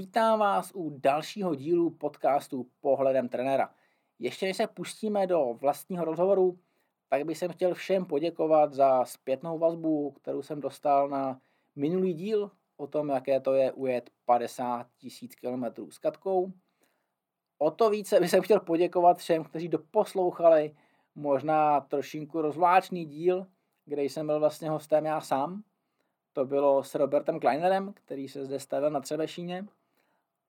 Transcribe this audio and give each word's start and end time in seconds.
Vítám 0.00 0.38
vás 0.38 0.72
u 0.74 0.90
dalšího 0.98 1.54
dílu 1.54 1.90
podcastu 1.90 2.66
Pohledem 2.80 3.28
trenéra. 3.28 3.74
Ještě 4.18 4.46
než 4.46 4.56
se 4.56 4.66
pustíme 4.66 5.26
do 5.26 5.54
vlastního 5.60 6.04
rozhovoru, 6.04 6.58
tak 7.08 7.24
bych 7.24 7.38
jsem 7.38 7.52
chtěl 7.52 7.74
všem 7.74 8.04
poděkovat 8.04 8.72
za 8.72 9.04
zpětnou 9.04 9.58
vazbu, 9.58 10.10
kterou 10.10 10.42
jsem 10.42 10.60
dostal 10.60 11.08
na 11.08 11.40
minulý 11.76 12.14
díl 12.14 12.50
o 12.76 12.86
tom, 12.86 13.08
jaké 13.08 13.40
to 13.40 13.54
je 13.54 13.72
ujet 13.72 14.10
50 14.24 14.86
tisíc 14.96 15.34
kilometrů 15.34 15.90
s 15.90 15.98
katkou. 15.98 16.52
O 17.58 17.70
to 17.70 17.90
více 17.90 18.20
bych 18.20 18.30
jsem 18.30 18.42
chtěl 18.42 18.60
poděkovat 18.60 19.18
všem, 19.18 19.44
kteří 19.44 19.68
doposlouchali 19.68 20.74
možná 21.14 21.80
trošinku 21.80 22.42
rozvláčný 22.42 23.04
díl, 23.04 23.46
kde 23.84 24.02
jsem 24.02 24.26
byl 24.26 24.40
vlastně 24.40 24.70
hostem 24.70 25.04
já 25.04 25.20
sám. 25.20 25.62
To 26.32 26.44
bylo 26.44 26.84
s 26.84 26.94
Robertem 26.94 27.40
Kleinerem, 27.40 27.92
který 27.92 28.28
se 28.28 28.44
zde 28.44 28.60
stavil 28.60 28.90
na 28.90 29.00
Třebešíně. 29.00 29.66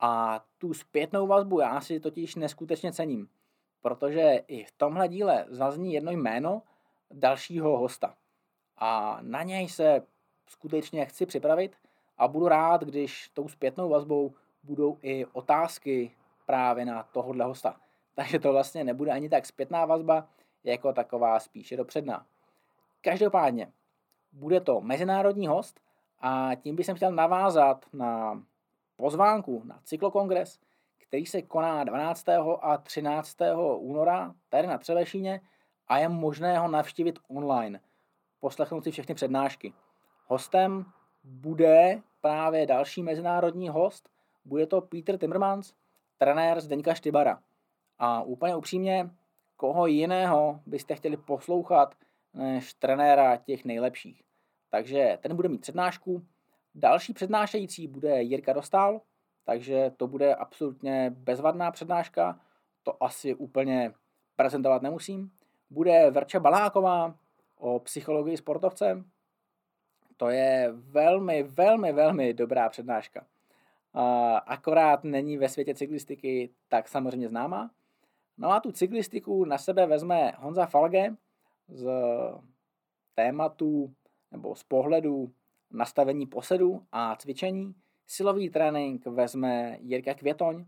A 0.02 0.44
tu 0.58 0.74
zpětnou 0.74 1.28
vazbu 1.28 1.60
já 1.60 1.82
si 1.82 2.00
totiž 2.00 2.36
neskutečně 2.36 2.94
cením, 2.94 3.30
protože 3.82 4.44
i 4.48 4.64
v 4.64 4.72
tomhle 4.72 5.08
díle 5.08 5.46
zazní 5.50 5.94
jedno 5.94 6.12
jméno 6.12 6.62
dalšího 7.12 7.78
hosta. 7.78 8.16
A 8.78 9.20
na 9.22 9.44
něj 9.44 9.70
se 9.70 10.02
skutečně 10.48 11.06
chci 11.06 11.26
připravit 11.26 11.76
a 12.18 12.28
budu 12.28 12.48
rád, 12.48 12.82
když 12.84 13.30
tou 13.30 13.48
zpětnou 13.48 13.90
vazbou 13.90 14.34
budou 14.64 14.98
i 15.02 15.26
otázky 15.26 16.12
právě 16.46 16.86
na 16.86 17.04
tohohle 17.04 17.46
hosta. 17.46 17.76
Takže 18.16 18.40
to 18.40 18.52
vlastně 18.52 18.84
nebude 18.84 19.12
ani 19.12 19.30
tak 19.30 19.46
zpětná 19.46 19.86
vazba, 19.86 20.28
jako 20.64 20.94
taková 20.94 21.40
spíše 21.40 21.78
dopředná. 21.78 22.26
Každopádně, 23.02 23.72
bude 24.32 24.62
to 24.62 24.82
mezinárodní 24.82 25.48
host 25.48 25.80
a 26.20 26.56
tím 26.56 26.76
bych 26.76 26.88
chtěl 26.96 27.12
navázat 27.12 27.86
na 27.94 28.44
pozvánku 29.02 29.62
na 29.66 29.80
cyklokongres, 29.84 30.60
který 30.98 31.26
se 31.26 31.42
koná 31.42 31.84
12. 31.84 32.30
a 32.62 32.78
13. 32.78 33.38
února 33.78 34.36
tady 34.50 34.68
na 34.68 34.78
Třelešíně 34.78 35.42
a 35.88 35.98
je 35.98 36.10
možné 36.10 36.60
ho 36.60 36.68
navštívit 36.68 37.20
online, 37.28 37.80
poslechnout 38.40 38.84
si 38.84 38.92
všechny 38.92 39.16
přednášky. 39.16 39.74
Hostem 40.28 40.86
bude 41.24 42.02
právě 42.22 42.66
další 42.66 43.04
mezinárodní 43.04 43.70
host, 43.70 44.10
bude 44.46 44.68
to 44.68 44.82
Peter 44.82 45.18
Timmermans, 45.18 45.74
trenér 46.18 46.62
Zdeňka 46.62 46.94
Štybara. 46.94 47.40
A 48.00 48.22
úplně 48.22 48.56
upřímně, 48.56 49.10
koho 49.56 49.88
jiného 49.88 50.60
byste 50.66 50.96
chtěli 50.96 51.18
poslouchat 51.18 51.96
než 52.34 52.74
trenéra 52.74 53.38
těch 53.38 53.66
nejlepších. 53.66 54.24
Takže 54.70 55.18
ten 55.22 55.36
bude 55.36 55.50
mít 55.50 55.62
přednášku. 55.62 56.26
Další 56.76 57.14
přednášející 57.14 57.88
bude 57.88 58.22
Jirka 58.22 58.54
Dostal, 58.54 59.02
takže 59.44 59.92
to 59.98 60.08
bude 60.08 60.36
absolutně 60.36 61.14
bezvadná 61.18 61.72
přednáška. 61.72 62.40
To 62.84 63.04
asi 63.04 63.36
úplně 63.36 63.94
prezentovat 64.36 64.82
nemusím. 64.82 65.32
Bude 65.70 66.12
Verča 66.12 66.40
Baláková 66.40 67.16
o 67.58 67.80
psychologii 67.80 68.38
sportovce. 68.38 69.04
To 70.18 70.30
je 70.30 70.72
velmi, 70.72 71.44
velmi, 71.44 71.94
velmi 71.94 72.34
dobrá 72.34 72.70
přednáška. 72.70 73.26
Akorát 74.46 75.04
není 75.04 75.38
ve 75.38 75.50
světě 75.50 75.76
cyklistiky 75.76 76.50
tak 76.68 76.88
samozřejmě 76.88 77.28
známá. 77.28 77.72
No 78.38 78.52
a 78.52 78.60
tu 78.60 78.72
cyklistiku 78.72 79.46
na 79.46 79.58
sebe 79.58 79.86
vezme 79.86 80.34
Honza 80.38 80.66
Falge 80.66 81.16
z 81.68 81.90
tématu 83.16 83.94
nebo 84.32 84.56
z 84.56 84.64
pohledu 84.64 85.32
nastavení 85.72 86.26
posedu 86.26 86.84
a 86.92 87.16
cvičení. 87.16 87.76
Silový 88.08 88.50
trénink 88.50 89.06
vezme 89.06 89.78
Jirka 89.82 90.14
Květoň 90.14 90.66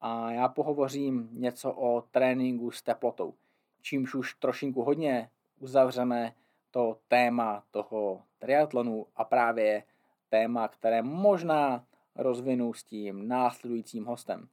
a 0.00 0.30
já 0.30 0.48
pohovořím 0.48 1.28
něco 1.32 1.72
o 1.72 2.04
tréninku 2.10 2.70
s 2.70 2.82
teplotou, 2.82 3.34
čímž 3.82 4.14
už 4.14 4.34
trošinku 4.34 4.82
hodně 4.82 5.30
uzavřeme 5.60 6.34
to 6.70 6.98
téma 7.08 7.64
toho 7.70 8.22
triatlonu 8.38 9.06
a 9.16 9.24
právě 9.24 9.82
téma, 10.28 10.68
které 10.68 11.02
možná 11.02 11.84
rozvinu 12.16 12.72
s 12.72 12.84
tím 12.84 13.28
následujícím 13.28 14.04
hostem. 14.04 14.48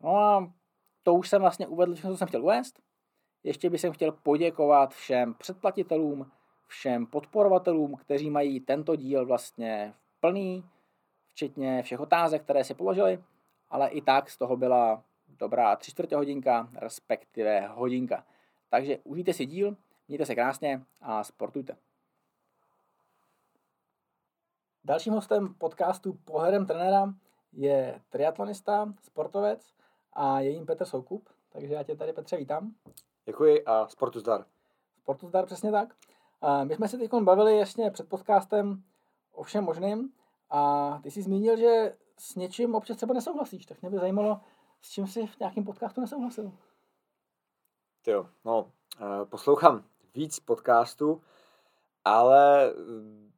No 0.00 0.16
a 0.16 0.52
to 1.02 1.14
už 1.14 1.28
jsem 1.28 1.40
vlastně 1.40 1.66
uvedl, 1.66 1.94
co 1.94 2.16
jsem 2.16 2.28
chtěl 2.28 2.42
uvést. 2.42 2.80
Ještě 3.44 3.70
bych 3.70 3.84
chtěl 3.90 4.12
poděkovat 4.12 4.94
všem 4.94 5.34
předplatitelům, 5.34 6.30
všem 6.72 7.06
podporovatelům, 7.06 7.96
kteří 7.96 8.30
mají 8.30 8.60
tento 8.60 8.96
díl 8.96 9.26
vlastně 9.26 9.94
plný, 10.20 10.64
včetně 11.32 11.82
všech 11.82 12.00
otázek, 12.00 12.42
které 12.42 12.64
si 12.64 12.74
položili, 12.74 13.24
ale 13.70 13.88
i 13.88 14.00
tak 14.00 14.30
z 14.30 14.38
toho 14.38 14.56
byla 14.56 15.04
dobrá 15.28 15.76
tři 15.76 15.90
čtvrtě 15.90 16.16
hodinka, 16.16 16.68
respektive 16.74 17.66
hodinka. 17.66 18.24
Takže 18.68 18.98
užijte 19.04 19.32
si 19.32 19.46
díl, 19.46 19.76
mějte 20.08 20.26
se 20.26 20.34
krásně 20.34 20.82
a 21.00 21.24
sportujte. 21.24 21.76
Dalším 24.84 25.12
hostem 25.12 25.54
podcastu 25.54 26.12
Pohledem 26.24 26.66
trenéra 26.66 27.14
je 27.52 28.00
triatlonista, 28.10 28.94
sportovec 29.02 29.74
a 30.12 30.40
je 30.40 30.50
jim 30.50 30.66
Petr 30.66 30.84
Soukup. 30.84 31.28
Takže 31.50 31.74
já 31.74 31.82
tě 31.82 31.96
tady, 31.96 32.12
Petře, 32.12 32.36
vítám. 32.36 32.74
Děkuji 33.24 33.64
a 33.64 33.88
sportu 33.88 34.20
zdar. 34.20 34.44
Sportu 34.98 35.28
zdar, 35.28 35.46
přesně 35.46 35.72
tak. 35.72 35.94
My 36.64 36.74
jsme 36.74 36.88
se 36.88 36.98
teď 36.98 37.10
bavili 37.14 37.58
jasně 37.58 37.90
před 37.90 38.08
podcastem 38.08 38.82
o 39.32 39.42
všem 39.42 39.64
možným 39.64 40.12
a 40.50 41.00
ty 41.02 41.10
jsi 41.10 41.22
zmínil, 41.22 41.56
že 41.56 41.96
s 42.18 42.34
něčím 42.34 42.74
občas 42.74 42.96
třeba 42.96 43.14
nesouhlasíš, 43.14 43.66
tak 43.66 43.82
mě 43.82 43.90
by 43.90 43.98
zajímalo, 43.98 44.40
s 44.80 44.90
čím 44.90 45.06
jsi 45.06 45.26
v 45.26 45.40
nějakém 45.40 45.64
podcastu 45.64 46.00
nesouhlasil. 46.00 46.52
Jo, 48.06 48.26
no, 48.44 48.72
eh, 49.00 49.24
poslouchám 49.24 49.84
víc 50.14 50.40
podcastů, 50.40 51.22
ale 52.04 52.72
mm, 52.74 53.32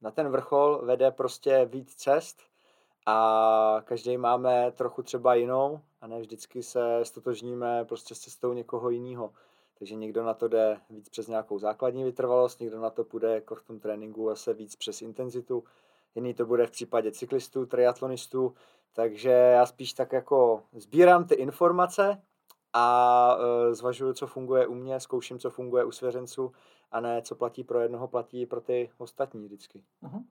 na 0.00 0.10
ten 0.10 0.28
vrchol 0.28 0.80
vede 0.84 1.10
prostě 1.10 1.64
víc 1.64 1.94
cest 1.94 2.42
a 3.06 3.82
každý 3.84 4.16
máme 4.16 4.72
trochu 4.72 5.02
třeba 5.02 5.34
jinou 5.34 5.80
a 6.00 6.06
ne 6.06 6.20
vždycky 6.20 6.62
se 6.62 7.00
stotožníme 7.02 7.84
prostě 7.84 8.14
s 8.14 8.18
cestou 8.18 8.52
někoho 8.52 8.90
jiného. 8.90 9.32
Takže 9.80 9.94
někdo 9.94 10.24
na 10.24 10.34
to 10.34 10.48
jde 10.48 10.80
víc 10.90 11.08
přes 11.08 11.28
nějakou 11.28 11.58
základní 11.58 12.04
vytrvalost, 12.04 12.60
někdo 12.60 12.80
na 12.80 12.90
to 12.90 13.04
půjde 13.04 13.34
jako 13.34 13.54
v 13.54 13.62
tom 13.62 13.80
tréninku 13.80 14.28
zase 14.28 14.54
víc 14.54 14.76
přes 14.76 15.02
intenzitu, 15.02 15.64
jiný 16.14 16.34
to 16.34 16.46
bude 16.46 16.66
v 16.66 16.70
případě 16.70 17.12
cyklistů, 17.12 17.66
triatlonistů, 17.66 18.54
takže 18.92 19.30
já 19.30 19.66
spíš 19.66 19.92
tak 19.92 20.12
jako 20.12 20.62
sbírám 20.72 21.24
ty 21.24 21.34
informace 21.34 22.22
a 22.72 23.36
e, 23.38 23.74
zvažuju, 23.74 24.12
co 24.12 24.26
funguje 24.26 24.66
u 24.66 24.74
mě, 24.74 25.00
zkouším, 25.00 25.38
co 25.38 25.50
funguje 25.50 25.84
u 25.84 25.90
svěřenců 25.92 26.52
a 26.90 27.00
ne, 27.00 27.22
co 27.22 27.34
platí 27.34 27.64
pro 27.64 27.80
jednoho, 27.80 28.08
platí 28.08 28.46
pro 28.46 28.60
ty 28.60 28.90
ostatní 28.98 29.44
vždycky. 29.44 29.84
Uh-huh. 30.02 30.24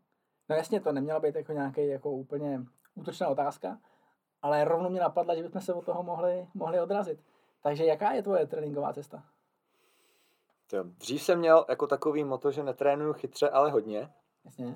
No 0.49 0.55
jasně, 0.55 0.81
to 0.81 0.91
neměla 0.91 1.19
být 1.19 1.35
jako 1.35 1.51
nějaký 1.51 1.87
jako 1.87 2.11
úplně 2.11 2.65
útočná 2.95 3.27
otázka, 3.27 3.79
ale 4.41 4.65
rovnou 4.65 4.89
mě 4.89 4.99
napadla, 4.99 5.35
že 5.35 5.43
bychom 5.43 5.61
se 5.61 5.73
od 5.73 5.85
toho 5.85 6.03
mohli, 6.03 6.47
mohli 6.53 6.81
odrazit. 6.81 7.23
Takže 7.63 7.85
jaká 7.85 8.11
je 8.11 8.23
tvoje 8.23 8.47
tréninková 8.47 8.93
cesta? 8.93 9.23
Jo. 10.73 10.83
Dřív 10.83 11.23
jsem 11.23 11.39
měl 11.39 11.65
jako 11.69 11.87
takový 11.87 12.23
moto, 12.23 12.51
že 12.51 12.63
netrénuju 12.63 13.13
chytře, 13.13 13.49
ale 13.49 13.71
hodně. 13.71 14.09
Jasně. 14.45 14.75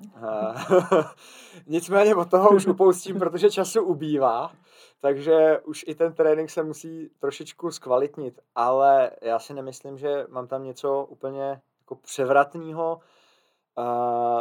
Nicméně 1.66 2.14
od 2.14 2.30
toho 2.30 2.50
už 2.50 2.66
upoustím, 2.66 3.18
protože 3.18 3.50
času 3.50 3.82
ubývá, 3.82 4.52
takže 5.00 5.60
už 5.60 5.84
i 5.88 5.94
ten 5.94 6.12
trénink 6.12 6.50
se 6.50 6.62
musí 6.62 7.10
trošičku 7.18 7.70
zkvalitnit, 7.70 8.40
ale 8.54 9.10
já 9.22 9.38
si 9.38 9.54
nemyslím, 9.54 9.98
že 9.98 10.26
mám 10.28 10.46
tam 10.46 10.64
něco 10.64 11.04
úplně 11.04 11.60
jako 11.80 11.94
převratného. 11.94 13.00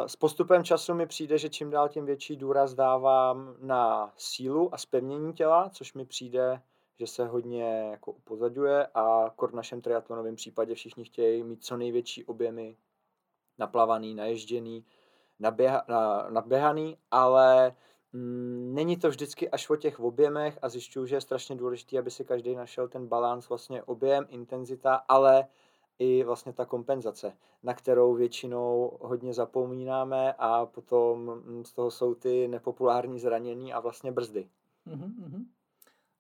S 0.06 0.16
postupem 0.16 0.64
času 0.64 0.94
mi 0.94 1.06
přijde, 1.06 1.38
že 1.38 1.50
čím 1.50 1.70
dál 1.70 1.90
tím 1.90 2.06
větší 2.06 2.36
důraz 2.36 2.74
dávám 2.74 3.56
na 3.60 4.14
sílu 4.18 4.74
a 4.74 4.78
spevnění 4.78 5.34
těla, 5.34 5.70
což 5.70 5.94
mi 5.94 6.06
přijde 6.06 6.62
že 7.00 7.08
se 7.08 7.26
hodně 7.26 7.88
jako 7.92 8.12
upozaduje 8.12 8.88
a 8.94 9.34
kor 9.36 9.52
v 9.52 9.56
našem 9.56 9.82
triatlonovém 9.82 10.36
případě 10.36 10.76
všichni 10.76 11.06
chtějí 11.06 11.44
mít 11.44 11.64
co 11.64 11.78
největší 11.78 12.26
objemy 12.26 12.78
naplavaný, 13.58 14.16
naježděný, 14.16 14.86
naběha, 15.40 15.86
na, 15.88 16.30
naběhaný, 16.30 16.98
ale 17.12 17.76
mm, 18.14 18.72
není 18.74 18.98
to 18.98 19.10
vždycky 19.10 19.50
až 19.50 19.70
o 19.70 19.76
těch 19.76 20.00
objemech 20.00 20.60
a 20.62 20.70
zjišťuju, 20.70 21.06
že 21.06 21.16
je 21.16 21.22
strašně 21.22 21.56
důležité, 21.56 22.00
aby 22.00 22.12
si 22.12 22.26
každý 22.26 22.56
našel 22.56 22.88
ten 22.88 23.08
balans 23.08 23.50
vlastně 23.50 23.84
objem, 23.84 24.26
intenzita, 24.30 24.96
ale 24.96 25.48
i 26.00 26.24
vlastně 26.24 26.54
ta 26.54 26.66
kompenzace, 26.66 27.38
na 27.64 27.74
kterou 27.74 28.14
většinou 28.14 28.98
hodně 29.02 29.34
zapomínáme 29.34 30.34
a 30.38 30.66
potom 30.66 31.42
mm, 31.46 31.66
z 31.66 31.74
toho 31.74 31.92
jsou 31.92 32.16
ty 32.16 32.48
nepopulární 32.48 33.20
zranění 33.20 33.74
a 33.74 33.80
vlastně 33.80 34.12
brzdy. 34.12 34.50
Mm-hmm. 34.88 35.46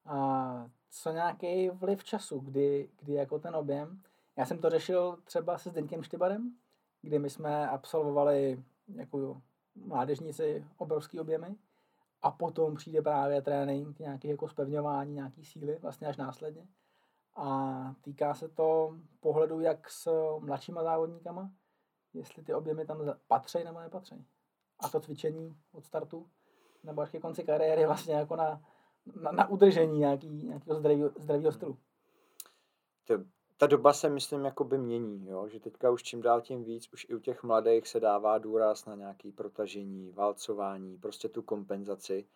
A 0.05 0.69
co 0.89 1.11
nějaký 1.11 1.69
vliv 1.69 2.03
času, 2.03 2.39
kdy, 2.39 2.89
kdy 2.99 3.13
jako 3.13 3.39
ten 3.39 3.55
objem. 3.55 4.01
Já 4.37 4.45
jsem 4.45 4.59
to 4.59 4.69
řešil 4.69 5.17
třeba 5.23 5.57
se 5.57 5.69
Zdeňkem 5.69 6.03
Štybarem, 6.03 6.55
kdy 7.01 7.19
my 7.19 7.29
jsme 7.29 7.69
absolvovali 7.69 8.63
jako 8.95 9.41
mládežníci 9.75 10.65
obrovský 10.77 11.19
objemy 11.19 11.55
a 12.21 12.31
potom 12.31 12.75
přijde 12.75 13.01
právě 13.01 13.41
trénink, 13.41 13.99
nějaký 13.99 14.27
jako 14.27 14.49
spevňování, 14.49 15.13
nějaký 15.13 15.45
síly, 15.45 15.77
vlastně 15.81 16.07
až 16.07 16.17
následně. 16.17 16.67
A 17.35 17.95
týká 18.01 18.33
se 18.33 18.47
to 18.47 18.97
pohledu 19.19 19.59
jak 19.59 19.89
s 19.89 20.09
mladšíma 20.39 20.83
závodníkama, 20.83 21.51
jestli 22.13 22.43
ty 22.43 22.53
objemy 22.53 22.85
tam 22.85 23.15
patří 23.27 23.63
nebo 23.63 23.79
nepatří. 23.79 24.25
A 24.79 24.89
to 24.89 24.99
cvičení 24.99 25.57
od 25.71 25.85
startu, 25.85 26.29
nebo 26.83 27.01
až 27.01 27.09
ke 27.09 27.19
konci 27.19 27.43
kariéry 27.43 27.85
vlastně 27.87 28.13
jako 28.13 28.35
na, 28.35 28.61
na, 29.21 29.31
na 29.31 29.49
udržení 29.49 29.99
nějaký, 29.99 30.29
nějakého 30.29 30.75
zdravého, 30.75 31.11
zdravého 31.19 31.51
stylu. 31.51 31.77
To, 33.07 33.13
ta 33.57 33.67
doba 33.67 33.93
se, 33.93 34.09
myslím, 34.09 34.45
jakoby 34.45 34.77
mění, 34.77 35.27
jo? 35.27 35.47
že 35.47 35.59
teďka 35.59 35.91
už 35.91 36.03
čím 36.03 36.21
dál 36.21 36.41
tím 36.41 36.63
víc, 36.63 36.93
už 36.93 37.05
i 37.09 37.15
u 37.15 37.19
těch 37.19 37.43
mladých 37.43 37.87
se 37.87 37.99
dává 37.99 38.37
důraz 38.37 38.85
na 38.85 38.95
nějaké 38.95 39.31
protažení, 39.31 40.11
válcování, 40.11 40.97
prostě 40.97 41.29
tu 41.29 41.41
kompenzaci, 41.41 42.27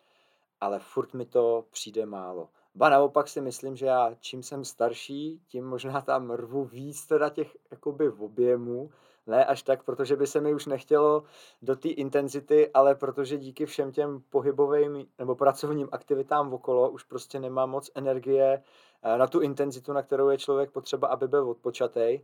ale 0.60 0.78
furt 0.78 1.14
mi 1.14 1.26
to 1.26 1.64
přijde 1.70 2.06
málo. 2.06 2.48
Ba 2.74 2.88
naopak 2.88 3.28
si 3.28 3.40
myslím, 3.40 3.76
že 3.76 3.86
já 3.86 4.14
čím 4.20 4.42
jsem 4.42 4.64
starší, 4.64 5.40
tím 5.46 5.64
možná 5.66 6.00
tam 6.00 6.30
rvu 6.30 6.64
víc 6.64 7.06
teda 7.06 7.28
těch 7.28 7.56
jakoby 7.70 8.08
v 8.08 8.22
objemu, 8.22 8.90
ne 9.28 9.44
až 9.44 9.62
tak, 9.62 9.82
protože 9.82 10.16
by 10.16 10.26
se 10.26 10.40
mi 10.40 10.54
už 10.54 10.66
nechtělo 10.66 11.22
do 11.62 11.76
té 11.76 11.88
intenzity, 11.88 12.70
ale 12.74 12.94
protože 12.94 13.38
díky 13.38 13.66
všem 13.66 13.92
těm 13.92 14.22
pohybovým 14.30 15.06
nebo 15.18 15.34
pracovním 15.34 15.88
aktivitám 15.92 16.54
okolo 16.54 16.90
už 16.90 17.04
prostě 17.04 17.40
nemám 17.40 17.70
moc 17.70 17.90
energie 17.94 18.62
eh, 19.02 19.18
na 19.18 19.26
tu 19.26 19.40
intenzitu, 19.40 19.92
na 19.92 20.02
kterou 20.02 20.28
je 20.28 20.38
člověk 20.38 20.70
potřeba, 20.70 21.08
aby 21.08 21.28
byl 21.28 21.50
odpočatý, 21.50 22.20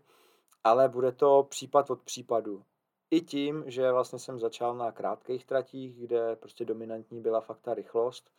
ale 0.65 0.89
bude 0.89 1.13
to 1.13 1.47
případ 1.49 1.91
od 1.91 2.03
případu. 2.03 2.63
I 3.11 3.21
tím, 3.21 3.65
že 3.67 3.93
vlastně 3.93 4.19
jsem 4.19 4.39
začal 4.39 4.75
na 4.75 4.93
krátkých 4.93 5.45
tratích, 5.47 6.01
kde 6.01 6.37
prostě 6.37 6.65
dominantní 6.65 7.21
byla 7.21 7.41
fakt 7.41 7.61
ta 7.61 7.75
rychlost 7.75 8.31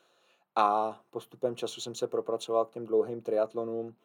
a 0.56 1.00
postupem 1.10 1.56
času 1.56 1.82
jsem 1.82 1.96
se 1.96 2.08
propracoval 2.08 2.66
k 2.66 2.72
těm 2.72 2.86
dlouhým 2.86 3.22
triatlonům, 3.22 3.96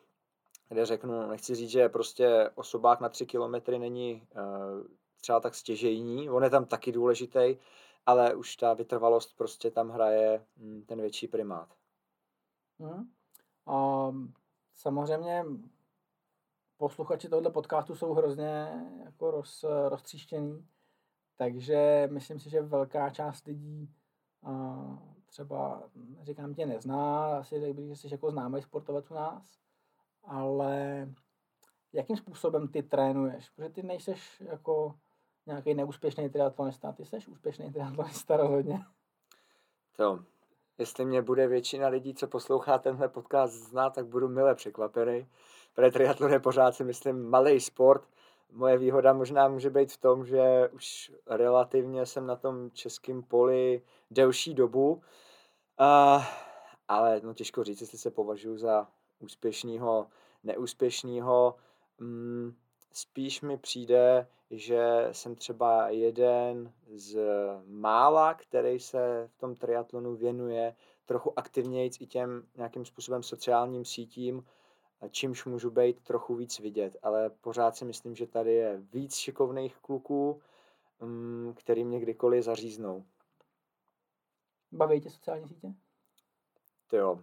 kde 0.71 0.87
řeknu, 0.87 1.29
nechci 1.29 1.55
říct, 1.55 1.71
že 1.71 1.89
prostě 1.89 2.51
osobák 2.55 3.01
na 3.01 3.09
tři 3.09 3.27
kilometry 3.27 3.79
není 3.79 4.27
uh, 4.37 4.87
třeba 5.21 5.41
tak 5.41 5.55
stěžejní, 5.55 6.31
on 6.31 6.45
je 6.45 6.51
tam 6.51 6.65
taky 6.65 6.93
důležitý, 6.93 7.57
ale 8.07 8.35
už 8.35 8.57
ta 8.57 8.75
vytrvalost 8.75 9.37
prostě 9.37 9.71
tam 9.71 9.91
hraje 9.91 10.47
mm, 10.57 10.83
ten 10.83 11.01
větší 11.01 11.29
primát. 11.29 11.69
Hmm. 12.79 13.11
A 13.67 14.11
samozřejmě 14.77 15.45
posluchači 16.77 17.29
tohoto 17.29 17.51
podcastu 17.51 17.95
jsou 17.95 18.15
hrozně 18.15 18.69
jako 19.05 19.31
roz, 19.31 19.65
roztříštěný, 19.89 20.67
takže 21.37 22.09
myslím 22.13 22.41
si, 22.41 22.51
že 22.51 22.63
velká 22.63 23.11
část 23.11 23.47
lidí 23.47 23.91
uh, 24.41 24.99
třeba, 25.27 25.83
říkám, 26.23 26.55
tě 26.55 26.67
nezná, 26.67 27.39
asi 27.39 27.61
řekl 27.61 27.75
bych, 27.75 27.89
že 27.89 27.97
jsi 27.97 28.09
jako 28.11 28.31
známý 28.31 28.63
sportovec 28.63 29.11
u 29.11 29.15
nás, 29.15 29.61
ale 30.25 31.09
jakým 31.93 32.17
způsobem 32.17 32.69
ty 32.69 32.83
trénuješ? 32.83 33.51
Protože 33.51 33.69
ty 33.69 33.83
nejseš 33.83 34.41
jako 34.41 34.95
nějaký 35.47 35.75
neúspěšný 35.75 36.31
triatlonista, 36.31 36.93
ty 36.93 37.05
jsi 37.05 37.17
úspěšný 37.29 37.73
triatlonista 37.73 38.37
rozhodně. 38.37 38.81
To, 39.97 40.25
jestli 40.79 41.05
mě 41.05 41.23
bude 41.23 41.47
většina 41.47 41.89
lidí, 41.89 42.15
co 42.15 42.27
poslouchá 42.27 42.79
tenhle 42.79 43.09
podcast 43.09 43.55
znát, 43.55 43.95
tak 43.95 44.07
budu 44.07 44.29
mile 44.29 44.55
překvapený. 44.55 45.27
Protože 45.75 45.91
triatlon 45.91 46.33
je 46.33 46.41
pořád 46.41 46.75
si 46.75 46.85
myslím 46.85 47.31
malý 47.31 47.61
sport. 47.61 48.09
Moje 48.53 48.79
výhoda 48.79 49.13
možná 49.13 49.49
může 49.49 49.71
být 49.71 49.93
v 49.93 50.01
tom, 50.01 50.27
že 50.27 50.69
už 50.69 51.13
relativně 51.27 52.07
jsem 52.07 52.27
na 52.27 52.37
tom 52.37 52.71
českém 52.71 53.23
poli 53.23 53.83
delší 54.11 54.55
dobu. 54.55 54.93
Uh, 54.93 56.25
ale 56.89 57.21
no 57.25 57.35
těžko 57.35 57.65
říct, 57.65 57.81
jestli 57.81 57.99
se 57.99 58.11
považuji 58.11 58.59
za 58.59 58.89
úspěšného, 59.21 60.07
neúspěšného. 60.43 61.57
Mm, 61.99 62.57
spíš 62.93 63.43
mi 63.43 63.59
přijde, 63.59 64.27
že 64.51 65.09
jsem 65.13 65.35
třeba 65.35 65.89
jeden 65.89 66.73
z 66.95 67.19
mála, 67.67 68.35
který 68.35 68.81
se 68.81 69.29
v 69.33 69.39
tom 69.39 69.55
triatlonu 69.55 70.17
věnuje 70.17 70.75
trochu 71.07 71.39
aktivněji 71.39 71.91
i 72.01 72.07
těm 72.07 72.47
nějakým 72.57 72.85
způsobem 72.85 73.23
sociálním 73.23 73.85
sítím, 73.85 74.45
čímž 75.11 75.45
můžu 75.45 75.71
být 75.71 76.01
trochu 76.01 76.35
víc 76.35 76.59
vidět. 76.59 76.97
Ale 77.03 77.31
pořád 77.31 77.77
si 77.77 77.85
myslím, 77.85 78.17
že 78.17 78.27
tady 78.27 78.55
je 78.55 78.77
víc 78.77 79.15
šikovných 79.15 79.77
kluků, 79.77 80.43
mm, 81.01 81.55
který 81.57 81.85
mě 81.85 82.01
kdykoliv 82.01 82.45
zaříznou. 82.45 83.05
Baví 84.73 85.01
tě 85.01 85.11
sociální 85.11 85.49
sítě? 85.49 85.75
To 86.87 86.97
jo, 86.97 87.23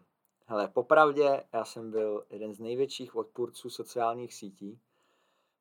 Hele, 0.50 0.68
popravdě, 0.68 1.44
já 1.54 1.66
jsem 1.66 1.92
byl 1.92 2.24
jeden 2.30 2.54
z 2.54 2.60
největších 2.60 3.16
odpůrců 3.16 3.70
sociálních 3.70 4.34
sítí. 4.34 4.80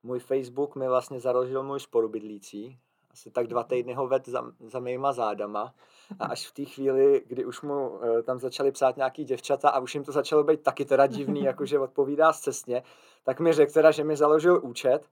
Můj 0.02 0.18
Facebook 0.18 0.76
mi 0.76 0.88
vlastně 0.88 1.20
založil 1.20 1.62
můj 1.62 1.80
spolubydlící. 1.80 2.78
Asi 3.10 3.30
tak 3.30 3.46
dva 3.46 3.62
týdny 3.62 3.94
ho 3.94 4.08
ved 4.08 4.28
za, 4.28 4.52
za 4.60 4.80
mýma 4.80 5.12
zádama. 5.12 5.74
A 6.18 6.26
až 6.26 6.46
v 6.48 6.54
té 6.54 6.64
chvíli, 6.64 7.24
kdy 7.26 7.44
už 7.44 7.62
mu 7.62 7.88
uh, 7.88 8.22
tam 8.22 8.38
začali 8.38 8.72
psát 8.72 8.96
nějaký 8.96 9.24
děvčata 9.24 9.68
a 9.70 9.78
už 9.78 9.94
jim 9.94 10.04
to 10.04 10.12
začalo 10.12 10.44
být 10.44 10.62
taky 10.62 10.84
teda 10.84 11.06
divný, 11.06 11.42
jakože 11.44 11.78
odpovídá 11.78 12.32
cestně, 12.32 12.82
tak 13.24 13.40
mi 13.40 13.52
řekl 13.52 13.72
teda, 13.72 13.90
že 13.90 14.04
mi 14.04 14.16
založil 14.16 14.60
účet 14.62 15.08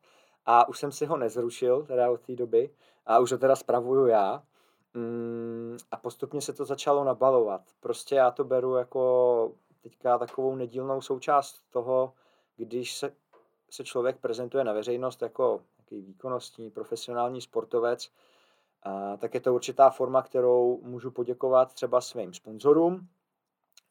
a 0.46 0.68
už 0.68 0.78
jsem 0.78 0.92
si 0.92 1.06
ho 1.06 1.16
nezrušil 1.16 1.82
teda 1.82 2.10
od 2.10 2.20
té 2.20 2.36
doby 2.36 2.70
a 3.06 3.18
už 3.18 3.32
ho 3.32 3.38
teda 3.38 3.56
spravuju 3.56 4.06
já. 4.06 4.42
Mm, 4.94 5.76
a 5.90 5.96
postupně 5.96 6.40
se 6.40 6.52
to 6.52 6.64
začalo 6.64 7.04
nabalovat. 7.04 7.62
Prostě 7.80 8.14
já 8.14 8.30
to 8.30 8.44
beru 8.44 8.74
jako 8.74 9.52
teďka 9.84 10.18
takovou 10.18 10.56
nedílnou 10.56 11.00
součást 11.00 11.64
toho, 11.70 12.12
když 12.56 12.96
se, 12.96 13.14
se 13.70 13.84
člověk 13.84 14.20
prezentuje 14.20 14.64
na 14.64 14.72
veřejnost 14.72 15.22
jako 15.22 15.60
nějaký 15.78 16.06
výkonnostní, 16.06 16.70
profesionální 16.70 17.40
sportovec, 17.40 18.10
a, 18.82 19.16
tak 19.16 19.34
je 19.34 19.40
to 19.40 19.54
určitá 19.54 19.90
forma, 19.90 20.22
kterou 20.22 20.80
můžu 20.82 21.10
poděkovat 21.10 21.74
třeba 21.74 22.00
svým 22.00 22.34
sponzorům, 22.34 23.08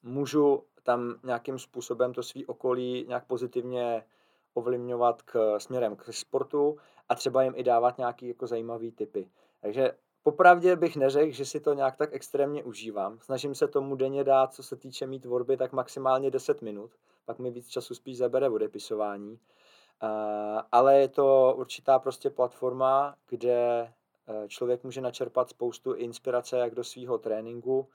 můžu 0.03 0.63
tam 0.83 1.19
nějakým 1.23 1.59
způsobem 1.59 2.13
to 2.13 2.23
svý 2.23 2.45
okolí 2.45 3.05
nějak 3.07 3.25
pozitivně 3.25 4.05
ovlivňovat 4.53 5.21
k 5.21 5.59
směrem 5.59 5.95
k 5.95 6.13
sportu 6.13 6.77
a 7.09 7.15
třeba 7.15 7.43
jim 7.43 7.53
i 7.55 7.63
dávat 7.63 7.97
nějaký 7.97 8.27
jako 8.27 8.47
zajímavý 8.47 8.91
typy. 8.91 9.29
Takže 9.61 9.91
Popravdě 10.23 10.75
bych 10.75 10.95
neřekl, 10.95 11.31
že 11.31 11.45
si 11.45 11.59
to 11.59 11.73
nějak 11.73 11.95
tak 11.95 12.09
extrémně 12.13 12.63
užívám. 12.63 13.19
Snažím 13.19 13.55
se 13.55 13.67
tomu 13.67 13.95
denně 13.95 14.23
dát, 14.23 14.53
co 14.53 14.63
se 14.63 14.75
týče 14.75 15.07
mít 15.07 15.19
tvorby, 15.19 15.57
tak 15.57 15.73
maximálně 15.73 16.31
10 16.31 16.61
minut. 16.61 16.91
Pak 17.25 17.39
mi 17.39 17.51
víc 17.51 17.67
času 17.67 17.95
spíš 17.95 18.17
zabere 18.17 18.49
odepisování. 18.49 19.31
Uh, 19.31 20.61
ale 20.71 20.99
je 20.99 21.07
to 21.07 21.53
určitá 21.57 21.99
prostě 21.99 22.29
platforma, 22.29 23.15
kde 23.29 23.93
uh, 24.29 24.47
člověk 24.47 24.83
může 24.83 25.01
načerpat 25.01 25.49
spoustu 25.49 25.93
inspirace 25.93 26.57
jak 26.57 26.75
do 26.75 26.83
svého 26.83 27.17
tréninku 27.17 27.79
uh, 27.79 27.85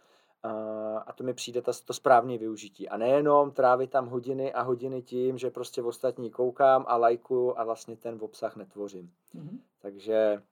a 1.07 1.13
to 1.15 1.25
mi 1.25 1.35
přijde 1.35 1.63
ta, 1.63 1.73
to 1.85 1.93
správné 1.93 2.39
využití. 2.39 2.89
A 2.89 2.97
nejenom 2.97 3.51
trávit 3.51 3.91
tam 3.91 4.07
hodiny 4.07 4.53
a 4.53 4.63
hodiny 4.63 5.03
tím, 5.03 5.39
že 5.39 5.51
prostě 5.51 5.83
v 5.83 5.87
ostatní 5.87 6.31
koukám 6.31 6.85
a 6.89 6.97
lajkuju 6.97 7.55
a 7.57 7.65
vlastně 7.65 7.97
ten 7.97 8.19
obsah 8.21 8.57
netvořím. 8.57 9.13
Mm-hmm. 9.35 9.59
Takže 9.83 10.43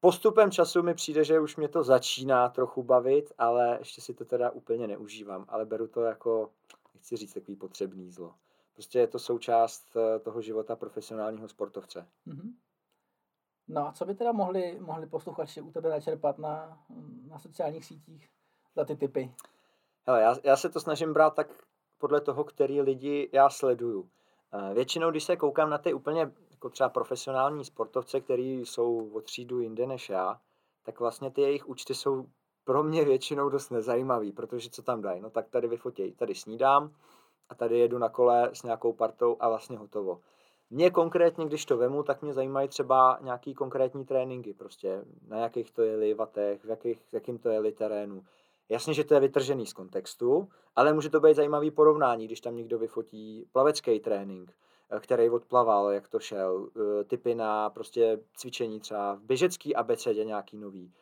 postupem 0.00 0.50
času 0.50 0.82
mi 0.82 0.94
přijde, 0.94 1.24
že 1.24 1.40
už 1.40 1.56
mě 1.56 1.68
to 1.68 1.82
začíná 1.82 2.48
trochu 2.48 2.82
bavit, 2.82 3.32
ale 3.38 3.76
ještě 3.78 4.00
si 4.00 4.14
to 4.14 4.24
teda 4.24 4.50
úplně 4.50 4.86
neužívám, 4.86 5.44
ale 5.48 5.64
beru 5.66 5.88
to 5.88 6.00
jako, 6.00 6.50
nechci 6.94 7.16
říct, 7.16 7.32
takový 7.34 7.56
potřebný 7.56 8.10
zlo. 8.10 8.34
Prostě 8.72 8.98
je 8.98 9.06
to 9.06 9.18
součást 9.18 9.96
eh, 9.96 10.18
toho 10.18 10.42
života 10.42 10.76
profesionálního 10.76 11.48
sportovce. 11.48 12.06
Mm-hmm. 12.26 12.52
No 13.68 13.88
a 13.88 13.92
co 13.92 14.04
by 14.04 14.14
teda 14.14 14.32
mohli, 14.32 14.78
mohli 14.80 15.06
posluchači 15.06 15.60
u 15.60 15.70
tebe 15.70 15.90
načerpat 15.90 16.38
na, 16.38 16.78
na 17.28 17.38
sociálních 17.38 17.84
sítích 17.84 18.28
za 18.76 18.84
ty 18.84 18.96
typy? 18.96 19.34
Hele, 20.06 20.22
já, 20.22 20.36
já 20.44 20.56
se 20.56 20.68
to 20.68 20.80
snažím 20.80 21.12
brát 21.12 21.34
tak 21.34 21.48
podle 21.98 22.20
toho, 22.20 22.44
který 22.44 22.80
lidi 22.80 23.30
já 23.32 23.50
sleduju. 23.50 24.10
Eh, 24.52 24.74
většinou, 24.74 25.10
když 25.10 25.24
se 25.24 25.36
koukám 25.36 25.70
na 25.70 25.78
ty 25.78 25.94
úplně 25.94 26.32
jako 26.60 26.70
třeba 26.70 26.88
profesionální 26.88 27.64
sportovce, 27.64 28.20
který 28.20 28.60
jsou 28.60 29.10
o 29.14 29.20
třídu 29.20 29.60
jinde 29.60 29.86
než 29.86 30.08
já, 30.08 30.40
tak 30.82 31.00
vlastně 31.00 31.30
ty 31.30 31.40
jejich 31.40 31.68
účty 31.68 31.94
jsou 31.94 32.26
pro 32.64 32.82
mě 32.82 33.04
většinou 33.04 33.48
dost 33.48 33.70
nezajímavý, 33.70 34.32
protože 34.32 34.70
co 34.70 34.82
tam 34.82 35.02
dají? 35.02 35.20
No 35.20 35.30
tak 35.30 35.48
tady 35.48 35.68
vyfotěj, 35.68 36.12
tady 36.12 36.34
snídám 36.34 36.92
a 37.48 37.54
tady 37.54 37.78
jedu 37.78 37.98
na 37.98 38.08
kole 38.08 38.50
s 38.52 38.62
nějakou 38.62 38.92
partou 38.92 39.36
a 39.40 39.48
vlastně 39.48 39.78
hotovo. 39.78 40.20
Mě 40.70 40.90
konkrétně, 40.90 41.46
když 41.46 41.64
to 41.64 41.76
vemu, 41.76 42.02
tak 42.02 42.22
mě 42.22 42.32
zajímají 42.32 42.68
třeba 42.68 43.18
nějaký 43.20 43.54
konkrétní 43.54 44.04
tréninky, 44.04 44.54
prostě 44.54 45.04
na 45.28 45.38
jakých 45.38 45.70
to 45.70 45.82
je 45.82 46.14
vatech, 46.14 46.64
v, 46.64 46.68
jakých, 46.68 47.02
jakým 47.12 47.38
to 47.38 47.48
je 47.48 47.72
terénu. 47.72 48.24
Jasně, 48.68 48.94
že 48.94 49.04
to 49.04 49.14
je 49.14 49.20
vytržený 49.20 49.66
z 49.66 49.72
kontextu, 49.72 50.48
ale 50.76 50.92
může 50.92 51.10
to 51.10 51.20
být 51.20 51.36
zajímavý 51.36 51.70
porovnání, 51.70 52.26
když 52.26 52.40
tam 52.40 52.56
někdo 52.56 52.78
vyfotí 52.78 53.46
plavecký 53.52 54.00
trénink, 54.00 54.52
který 55.00 55.30
odplaval, 55.30 55.90
jak 55.90 56.08
to 56.08 56.18
šel, 56.18 56.68
eh, 56.76 57.04
typy 57.04 57.34
na 57.34 57.70
prostě 57.70 58.18
cvičení 58.36 58.80
třeba 58.80 59.14
v 59.14 59.22
běžecký 59.22 59.76
abecedě 59.76 60.24
nějaký 60.24 60.56
nový, 60.56 60.92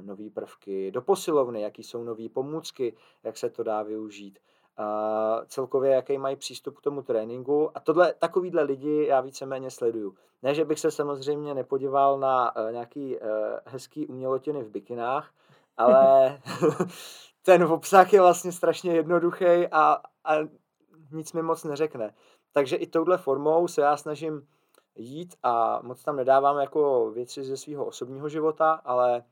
nové 0.00 0.30
prvky 0.30 0.90
do 0.90 1.02
posilovny, 1.02 1.62
jaký 1.62 1.82
jsou 1.82 2.04
nové 2.04 2.28
pomůcky, 2.28 2.96
jak 3.22 3.36
se 3.36 3.50
to 3.50 3.62
dá 3.62 3.82
využít. 3.82 4.38
Celkově, 5.46 5.90
jaký 5.90 6.18
mají 6.18 6.36
přístup 6.36 6.78
k 6.78 6.80
tomu 6.80 7.02
tréninku. 7.02 7.70
A 7.74 7.80
tohle, 7.80 8.14
takovýhle 8.14 8.62
lidi 8.62 9.06
já 9.06 9.20
víceméně 9.20 9.70
sleduju. 9.70 10.14
Ne, 10.42 10.54
že 10.54 10.64
bych 10.64 10.80
se 10.80 10.90
samozřejmě 10.90 11.54
nepodíval 11.54 12.18
na 12.18 12.56
uh, 12.56 12.72
nějaký 12.72 13.16
hezký 13.64 14.06
umělotiny 14.06 14.62
v 14.62 14.70
bikinách, 14.70 15.32
ale 15.76 16.40
ten 17.42 17.64
obsah 17.64 18.12
je 18.12 18.20
vlastně 18.20 18.52
strašně 18.52 18.92
jednoduchý 18.92 19.66
a, 19.70 19.98
a 20.24 20.34
nic 21.12 21.32
mi 21.32 21.42
moc 21.42 21.64
neřekne. 21.64 22.14
Takže 22.52 22.76
i 22.76 22.86
touhle 22.86 23.18
formou 23.18 23.68
se 23.68 23.80
já 23.80 23.96
snažím 23.96 24.48
jít 24.96 25.34
a 25.42 25.82
moc 25.82 26.02
tam 26.02 26.16
nedávám 26.16 26.58
jako 26.58 27.10
věci 27.10 27.44
ze 27.44 27.56
svého 27.56 27.84
osobního 27.84 28.28
života, 28.28 28.72
ale 28.72 29.24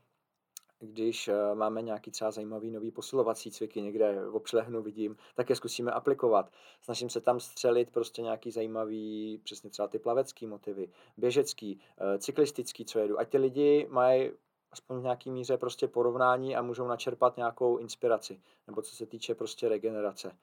když 0.81 1.29
eh, 1.29 1.55
máme 1.55 1.83
nějaký 1.83 2.11
třeba 2.11 2.31
zajímavý 2.31 2.71
nový 2.71 2.91
posilovací 2.91 3.51
cviky 3.51 3.83
někde 3.83 4.25
v 4.25 4.37
obšlehnu 4.37 4.83
vidím, 4.83 5.17
tak 5.35 5.51
je 5.51 5.57
zkusíme 5.57 5.93
aplikovat. 5.93 6.51
Snažím 6.83 7.11
se 7.11 7.21
tam 7.21 7.41
střelit 7.41 7.91
prostě 7.91 8.23
nějaký 8.23 8.51
zajímavý, 8.51 9.41
přesně 9.45 9.71
třeba 9.71 9.89
ty 9.89 9.99
plavecký 9.99 10.47
motivy, 10.47 10.89
běžecký, 11.17 11.81
eh, 11.99 12.19
cyklistický, 12.19 12.85
co 12.85 12.99
jedu. 12.99 13.21
Ať 13.21 13.29
ty 13.29 13.39
lidi 13.39 13.87
mají 13.91 14.31
aspoň 14.73 14.99
v 14.99 15.03
nějaký 15.03 15.31
míře 15.31 15.57
prostě 15.57 15.89
porovnání 15.89 16.57
a 16.57 16.63
můžou 16.63 16.87
načerpat 16.87 17.37
nějakou 17.37 17.77
inspiraci, 17.77 18.41
nebo 18.67 18.83
co 18.83 18.97
se 18.97 19.07
týče 19.07 19.35
prostě 19.35 19.69
regenerace. 19.69 20.37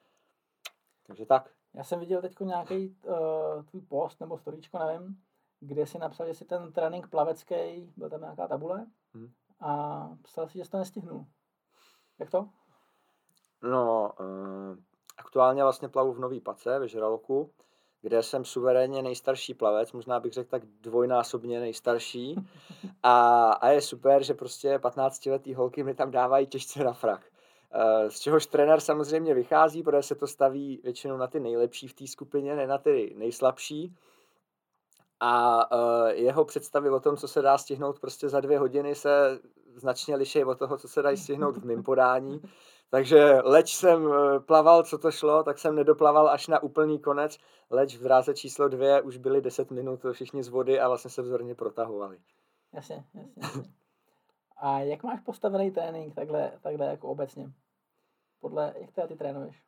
Takže 1.06 1.26
tak. 1.26 1.57
Já 1.74 1.84
jsem 1.84 2.00
viděl 2.00 2.22
teď 2.22 2.40
nějaký 2.40 2.96
uh, 3.02 3.64
tvůj 3.64 3.82
post 3.82 4.20
nebo 4.20 4.38
storíčko, 4.38 4.78
nevím, 4.78 5.16
kde 5.60 5.86
si 5.86 5.98
napsal, 5.98 6.26
že 6.26 6.34
si 6.34 6.44
ten 6.44 6.72
trénink 6.72 7.08
plavecký, 7.08 7.92
byl 7.96 8.10
tam 8.10 8.20
nějaká 8.20 8.48
tabule 8.48 8.86
hmm. 9.14 9.28
a 9.60 10.02
psal 10.22 10.48
si, 10.48 10.58
že 10.58 10.64
jsi 10.64 10.70
to 10.70 10.78
nestihnul. 10.78 11.26
Jak 12.18 12.30
to? 12.30 12.48
No, 13.62 14.12
uh, 14.20 14.76
aktuálně 15.16 15.62
vlastně 15.62 15.88
plavu 15.88 16.12
v 16.12 16.20
Nový 16.20 16.40
Pace 16.40 16.78
ve 16.78 16.88
Žraloku, 16.88 17.52
kde 18.00 18.22
jsem 18.22 18.44
suverénně 18.44 19.02
nejstarší 19.02 19.54
plavec, 19.54 19.92
možná 19.92 20.20
bych 20.20 20.32
řekl 20.32 20.50
tak 20.50 20.66
dvojnásobně 20.66 21.60
nejstarší. 21.60 22.36
A, 23.02 23.50
a 23.50 23.68
je 23.68 23.80
super, 23.80 24.22
že 24.22 24.34
prostě 24.34 24.78
15-letý 24.78 25.54
holky 25.54 25.82
mi 25.82 25.94
tam 25.94 26.10
dávají 26.10 26.46
těžce 26.46 26.84
na 26.84 26.92
frak. 26.92 27.30
Eh, 27.72 28.10
z 28.10 28.20
čehož 28.20 28.46
trenér 28.46 28.80
samozřejmě 28.80 29.34
vychází, 29.34 29.82
protože 29.82 30.02
se 30.02 30.14
to 30.14 30.26
staví 30.26 30.80
většinou 30.84 31.16
na 31.16 31.26
ty 31.26 31.40
nejlepší 31.40 31.88
v 31.88 31.94
té 31.94 32.06
skupině, 32.06 32.56
ne 32.56 32.66
na 32.66 32.78
ty 32.78 33.14
nejslabší. 33.18 33.96
A 35.20 35.64
uh, 35.72 36.08
jeho 36.08 36.44
představy 36.44 36.90
o 36.90 37.00
tom, 37.00 37.16
co 37.16 37.28
se 37.28 37.42
dá 37.42 37.58
stihnout 37.58 38.00
prostě 38.00 38.28
za 38.28 38.40
dvě 38.40 38.58
hodiny, 38.58 38.94
se 38.94 39.38
značně 39.74 40.16
liší 40.16 40.44
od 40.44 40.58
toho, 40.58 40.78
co 40.78 40.88
se 40.88 41.02
dá 41.02 41.16
stihnout 41.16 41.56
v 41.56 41.64
mým 41.64 41.82
podání. 41.82 42.42
Takže 42.90 43.40
leč 43.44 43.74
jsem 43.74 44.12
eh, 44.12 44.40
plaval, 44.40 44.82
co 44.82 44.98
to 44.98 45.10
šlo, 45.10 45.42
tak 45.42 45.58
jsem 45.58 45.74
nedoplaval 45.74 46.28
až 46.28 46.48
na 46.48 46.62
úplný 46.62 46.98
konec. 46.98 47.38
Leč 47.70 47.96
v 47.96 48.02
dráze 48.02 48.34
číslo 48.34 48.68
dvě 48.68 49.02
už 49.02 49.16
byly 49.16 49.40
10 49.40 49.70
minut 49.70 50.00
všichni 50.12 50.42
z 50.42 50.48
vody 50.48 50.80
a 50.80 50.88
vlastně 50.88 51.10
se 51.10 51.22
vzorně 51.22 51.54
protahovali. 51.54 52.18
Jasně, 52.72 53.04
jasně. 53.14 53.32
jasně. 53.36 53.62
A 54.60 54.80
jak 54.80 55.02
máš 55.02 55.20
postavený 55.20 55.70
trénink 55.70 56.14
takhle, 56.14 56.52
takhle 56.62 56.86
jako 56.86 57.08
obecně? 57.08 57.52
Podle, 58.40 58.74
jak 58.80 58.92
teda 58.92 59.06
ty 59.06 59.16
trénuješ? 59.16 59.62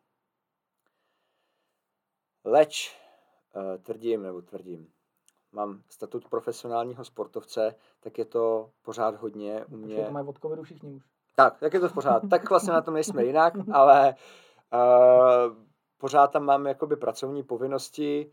Leč, 2.44 2.96
uh, 3.56 3.82
tvrdím 3.82 4.22
nebo 4.22 4.42
tvrdím, 4.42 4.92
mám 5.52 5.82
statut 5.88 6.28
profesionálního 6.28 7.04
sportovce, 7.04 7.74
tak 8.00 8.18
je 8.18 8.24
to 8.24 8.70
pořád 8.82 9.14
hodně 9.14 9.64
u 9.64 9.76
mě. 9.76 10.04
to 10.04 10.10
mají 10.10 10.26
od 10.26 10.38
covidu 10.38 10.62
všichni 10.62 10.92
už. 10.92 11.02
Tak, 11.36 11.58
tak 11.58 11.74
je 11.74 11.80
to 11.80 11.88
pořád. 11.88 12.22
Tak 12.30 12.50
vlastně 12.50 12.72
na 12.72 12.82
tom 12.82 12.94
nejsme 12.94 13.24
jinak, 13.24 13.54
ale 13.72 14.14
uh, 14.72 15.56
pořád 15.98 16.26
tam 16.26 16.44
mám 16.44 16.66
jakoby 16.66 16.96
pracovní 16.96 17.42
povinnosti, 17.42 18.32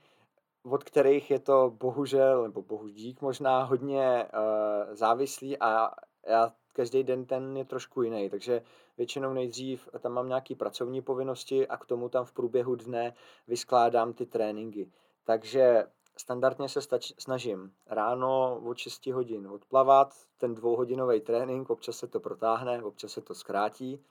od 0.63 0.83
kterých 0.83 1.31
je 1.31 1.39
to 1.39 1.73
bohužel, 1.79 2.43
nebo 2.43 2.61
bohudík 2.61 3.21
možná 3.21 3.63
hodně 3.63 4.25
uh, 4.33 4.95
závislý 4.95 5.59
a 5.59 5.91
já 6.27 6.53
každý 6.73 7.03
den 7.03 7.25
ten 7.25 7.57
je 7.57 7.65
trošku 7.65 8.01
jiný, 8.01 8.29
takže 8.29 8.61
většinou 8.97 9.33
nejdřív 9.33 9.89
tam 9.99 10.11
mám 10.11 10.27
nějaké 10.27 10.55
pracovní 10.55 11.01
povinnosti 11.01 11.67
a 11.67 11.77
k 11.77 11.85
tomu 11.85 12.09
tam 12.09 12.25
v 12.25 12.33
průběhu 12.33 12.75
dne 12.75 13.13
vyskládám 13.47 14.13
ty 14.13 14.25
tréninky. 14.25 14.91
Takže 15.23 15.87
standardně 16.17 16.69
se 16.69 16.81
stač, 16.81 17.11
snažím 17.19 17.73
ráno 17.87 18.61
od 18.65 18.77
6 18.77 19.07
hodin 19.07 19.47
odplavat, 19.47 20.13
ten 20.37 20.55
dvouhodinový 20.55 21.21
trénink, 21.21 21.69
občas 21.69 21.97
se 21.97 22.07
to 22.07 22.19
protáhne, 22.19 22.83
občas 22.83 23.11
se 23.11 23.21
to 23.21 23.35
zkrátí. 23.35 24.03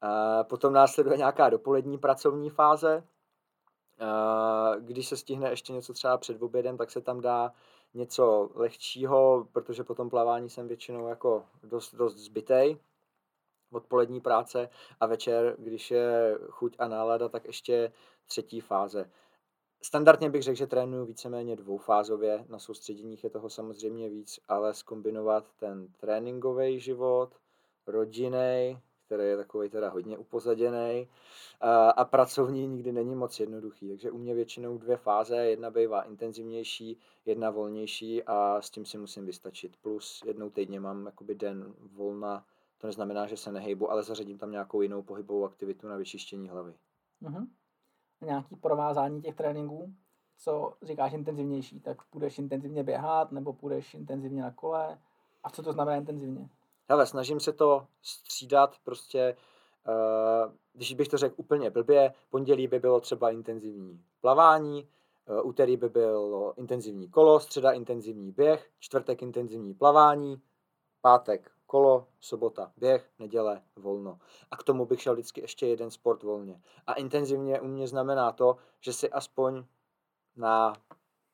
A 0.00 0.44
potom 0.44 0.72
následuje 0.72 1.16
nějaká 1.16 1.50
dopolední 1.50 1.98
pracovní 1.98 2.50
fáze, 2.50 3.04
a 4.00 4.72
když 4.78 5.08
se 5.08 5.16
stihne 5.16 5.50
ještě 5.50 5.72
něco 5.72 5.92
třeba 5.92 6.18
před 6.18 6.42
obědem, 6.42 6.76
tak 6.76 6.90
se 6.90 7.00
tam 7.00 7.20
dá 7.20 7.52
něco 7.94 8.50
lehčího, 8.54 9.48
protože 9.52 9.84
po 9.84 9.94
tom 9.94 10.10
plavání 10.10 10.50
jsem 10.50 10.68
většinou 10.68 11.08
jako 11.08 11.46
dost, 11.62 11.94
dost 11.94 12.16
zbytej 12.16 12.78
odpolední 13.72 14.20
práce 14.20 14.68
a 15.00 15.06
večer, 15.06 15.56
když 15.58 15.90
je 15.90 16.38
chuť 16.50 16.76
a 16.78 16.88
nálada, 16.88 17.28
tak 17.28 17.44
ještě 17.44 17.92
třetí 18.26 18.60
fáze. 18.60 19.10
Standardně 19.82 20.30
bych 20.30 20.42
řekl, 20.42 20.56
že 20.56 20.66
trénuju 20.66 21.04
víceméně 21.04 21.56
dvoufázově, 21.56 22.44
na 22.48 22.58
soustředěních 22.58 23.24
je 23.24 23.30
toho 23.30 23.50
samozřejmě 23.50 24.08
víc, 24.08 24.40
ale 24.48 24.74
skombinovat 24.74 25.52
ten 25.56 25.88
tréninkový 26.00 26.80
život, 26.80 27.34
rodinný, 27.86 28.78
který 29.08 29.24
je 29.24 29.36
takový 29.36 29.68
teda 29.68 29.90
hodně 29.90 30.18
upozaděný 30.18 31.08
a, 31.60 31.90
a 31.90 32.04
pracovní 32.04 32.66
nikdy 32.66 32.92
není 32.92 33.14
moc 33.14 33.40
jednoduchý. 33.40 33.88
Takže 33.88 34.10
u 34.10 34.18
mě 34.18 34.34
většinou 34.34 34.78
dvě 34.78 34.96
fáze, 34.96 35.36
jedna 35.36 35.70
bývá 35.70 36.02
intenzivnější, 36.02 37.00
jedna 37.26 37.50
volnější 37.50 38.22
a 38.22 38.60
s 38.60 38.70
tím 38.70 38.84
si 38.84 38.98
musím 38.98 39.26
vystačit. 39.26 39.76
Plus 39.82 40.22
jednou 40.26 40.50
týdně 40.50 40.80
mám 40.80 41.06
jakoby 41.06 41.34
den 41.34 41.74
volna, 41.92 42.44
to 42.78 42.86
neznamená, 42.86 43.26
že 43.26 43.36
se 43.36 43.52
nehejbu, 43.52 43.90
ale 43.90 44.02
zařadím 44.02 44.38
tam 44.38 44.50
nějakou 44.50 44.82
jinou 44.82 45.02
pohybovou 45.02 45.44
aktivitu 45.44 45.88
na 45.88 45.96
vyčištění 45.96 46.48
hlavy. 46.48 46.74
Uh-huh. 47.22 47.46
Nějaký 48.20 48.56
provázání 48.56 49.22
těch 49.22 49.34
tréninků, 49.34 49.94
co 50.38 50.74
říkáš 50.82 51.12
intenzivnější, 51.12 51.80
tak 51.80 52.04
půjdeš 52.04 52.38
intenzivně 52.38 52.84
běhat 52.84 53.32
nebo 53.32 53.52
půjdeš 53.52 53.94
intenzivně 53.94 54.42
na 54.42 54.50
kole. 54.50 54.98
A 55.44 55.50
co 55.50 55.62
to 55.62 55.72
znamená 55.72 55.96
intenzivně? 55.96 56.48
Hele, 56.88 57.06
snažím 57.06 57.40
se 57.40 57.52
to 57.52 57.86
střídat 58.02 58.76
prostě, 58.84 59.36
uh, 59.88 60.52
když 60.72 60.94
bych 60.94 61.08
to 61.08 61.18
řekl 61.18 61.34
úplně 61.36 61.70
blbě, 61.70 62.14
pondělí 62.30 62.66
by 62.66 62.78
bylo 62.78 63.00
třeba 63.00 63.30
intenzivní 63.30 64.04
plavání, 64.20 64.88
uh, 65.28 65.48
úterý 65.48 65.76
by 65.76 65.88
bylo 65.88 66.54
intenzivní 66.56 67.08
kolo, 67.08 67.40
středa 67.40 67.72
intenzivní 67.72 68.32
běh, 68.32 68.70
čtvrtek 68.78 69.22
intenzivní 69.22 69.74
plavání, 69.74 70.42
pátek 71.00 71.50
kolo, 71.66 72.06
sobota 72.20 72.72
běh, 72.76 73.10
neděle 73.18 73.62
volno. 73.76 74.18
A 74.50 74.56
k 74.56 74.62
tomu 74.62 74.86
bych 74.86 75.02
šel 75.02 75.14
vždycky 75.14 75.40
ještě 75.40 75.66
jeden 75.66 75.90
sport 75.90 76.22
volně. 76.22 76.62
A 76.86 76.92
intenzivně 76.94 77.60
u 77.60 77.66
mě 77.66 77.88
znamená 77.88 78.32
to, 78.32 78.56
že 78.80 78.92
si 78.92 79.10
aspoň 79.10 79.64
na 80.36 80.72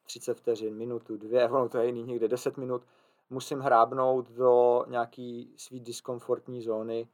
30 0.04 0.34
vteřin, 0.34 0.76
minutu, 0.76 1.16
dvě, 1.16 1.48
ono 1.50 1.68
to 1.68 1.78
je 1.78 1.86
jiný 1.86 2.02
někde 2.02 2.28
10 2.28 2.56
minut, 2.56 2.82
musím 3.30 3.60
hrábnout 3.60 4.30
do 4.30 4.84
nějaký 4.88 5.54
svý 5.56 5.80
diskomfortní 5.80 6.62
zóny, 6.62 7.08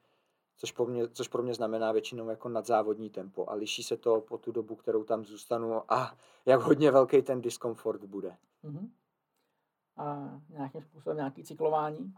což, 0.57 0.73
po 0.73 0.87
mě, 0.87 1.09
což 1.09 1.29
pro 1.29 1.43
mě 1.43 1.55
znamená 1.55 1.93
většinou 1.93 2.29
jako 2.29 2.49
nadzávodní 2.49 3.11
tempo. 3.11 3.51
A 3.51 3.55
liší 3.55 3.83
se 3.83 3.97
to 3.97 4.21
po 4.21 4.39
tu 4.39 4.53
dobu, 4.53 4.77
kterou 4.77 5.05
tam 5.05 5.25
zůstanu 5.25 5.93
a 5.93 6.17
jak 6.47 6.61
hodně 6.61 6.91
velký 6.91 7.23
ten 7.23 7.41
diskomfort 7.41 8.05
bude. 8.05 8.37
Mm-hmm. 8.65 8.91
A 9.97 10.41
nějakým 10.49 10.83
způsobem 10.83 11.17
nějaký 11.17 11.45
cyklování? 11.45 12.15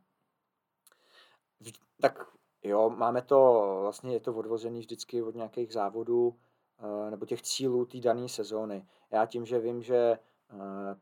Tak 2.00 2.26
jo, 2.62 2.90
máme 2.90 3.22
to, 3.22 3.78
vlastně 3.82 4.12
je 4.12 4.20
to 4.20 4.34
odvozený 4.34 4.80
vždycky 4.80 5.22
od 5.22 5.34
nějakých 5.34 5.72
závodů 5.72 6.38
eh, 6.78 7.10
nebo 7.10 7.26
těch 7.26 7.42
cílů 7.42 7.84
té 7.84 8.00
dané 8.00 8.28
sezóny. 8.28 8.86
Já 9.10 9.26
tím, 9.26 9.46
že 9.46 9.58
vím, 9.58 9.82
že 9.82 10.18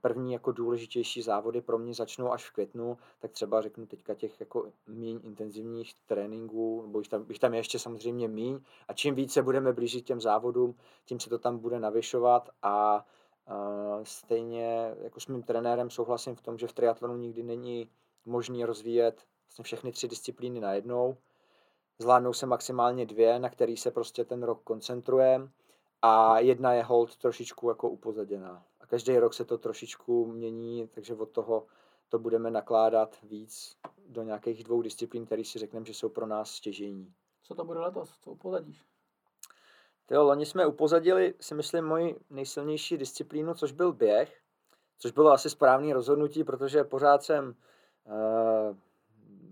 první 0.00 0.32
jako 0.32 0.52
důležitější 0.52 1.22
závody 1.22 1.60
pro 1.60 1.78
mě 1.78 1.94
začnou 1.94 2.32
až 2.32 2.48
v 2.48 2.52
květnu, 2.52 2.98
tak 3.18 3.30
třeba 3.30 3.62
řeknu 3.62 3.86
teďka 3.86 4.14
těch 4.14 4.40
jako 4.40 4.72
míň 4.86 5.20
intenzivních 5.22 5.94
tréninků, 6.06 6.82
nebo 6.82 6.98
jich 6.98 7.08
tam, 7.08 7.26
jich 7.28 7.38
tam 7.38 7.54
je 7.54 7.60
ještě 7.60 7.78
samozřejmě 7.78 8.28
míň. 8.28 8.60
A 8.88 8.92
čím 8.92 9.14
více 9.14 9.42
budeme 9.42 9.72
blížit 9.72 10.04
těm 10.04 10.20
závodům, 10.20 10.74
tím 11.04 11.20
se 11.20 11.30
to 11.30 11.38
tam 11.38 11.58
bude 11.58 11.80
navyšovat. 11.80 12.48
A 12.62 13.06
uh, 13.50 13.54
stejně 14.02 14.94
jako 15.02 15.20
s 15.20 15.26
mým 15.26 15.42
trenérem 15.42 15.90
souhlasím 15.90 16.34
v 16.34 16.42
tom, 16.42 16.58
že 16.58 16.66
v 16.66 16.72
triatlonu 16.72 17.16
nikdy 17.16 17.42
není 17.42 17.90
možný 18.24 18.64
rozvíjet 18.64 19.26
vlastně 19.48 19.62
všechny 19.62 19.92
tři 19.92 20.08
disciplíny 20.08 20.60
najednou. 20.60 21.16
Zvládnou 21.98 22.32
se 22.32 22.46
maximálně 22.46 23.06
dvě, 23.06 23.38
na 23.38 23.48
který 23.48 23.76
se 23.76 23.90
prostě 23.90 24.24
ten 24.24 24.42
rok 24.42 24.62
koncentrujeme 24.64 25.48
a 26.02 26.38
jedna 26.38 26.72
je 26.72 26.82
hold 26.82 27.16
trošičku 27.16 27.68
jako 27.68 27.90
upozaděná 27.90 28.64
každý 28.90 29.18
rok 29.18 29.34
se 29.34 29.44
to 29.44 29.58
trošičku 29.58 30.26
mění, 30.26 30.88
takže 30.88 31.14
od 31.14 31.30
toho 31.30 31.66
to 32.08 32.18
budeme 32.18 32.50
nakládat 32.50 33.16
víc 33.22 33.76
do 34.08 34.22
nějakých 34.22 34.64
dvou 34.64 34.82
disciplín, 34.82 35.26
které 35.26 35.44
si 35.44 35.58
řekneme, 35.58 35.86
že 35.86 35.94
jsou 35.94 36.08
pro 36.08 36.26
nás 36.26 36.50
stěžení. 36.50 37.12
Co 37.42 37.54
to 37.54 37.64
bude 37.64 37.78
letos? 37.80 38.18
Co 38.20 38.30
upozadíš? 38.30 38.84
Jo, 40.10 40.24
loni 40.24 40.46
jsme 40.46 40.66
upozadili, 40.66 41.34
si 41.40 41.54
myslím, 41.54 41.84
moji 41.84 42.20
nejsilnější 42.30 42.98
disciplínu, 42.98 43.54
což 43.54 43.72
byl 43.72 43.92
běh, 43.92 44.40
což 44.98 45.12
bylo 45.12 45.30
asi 45.30 45.50
správné 45.50 45.94
rozhodnutí, 45.94 46.44
protože 46.44 46.84
pořád 46.84 47.22
jsem 47.22 47.54
uh, 48.04 48.76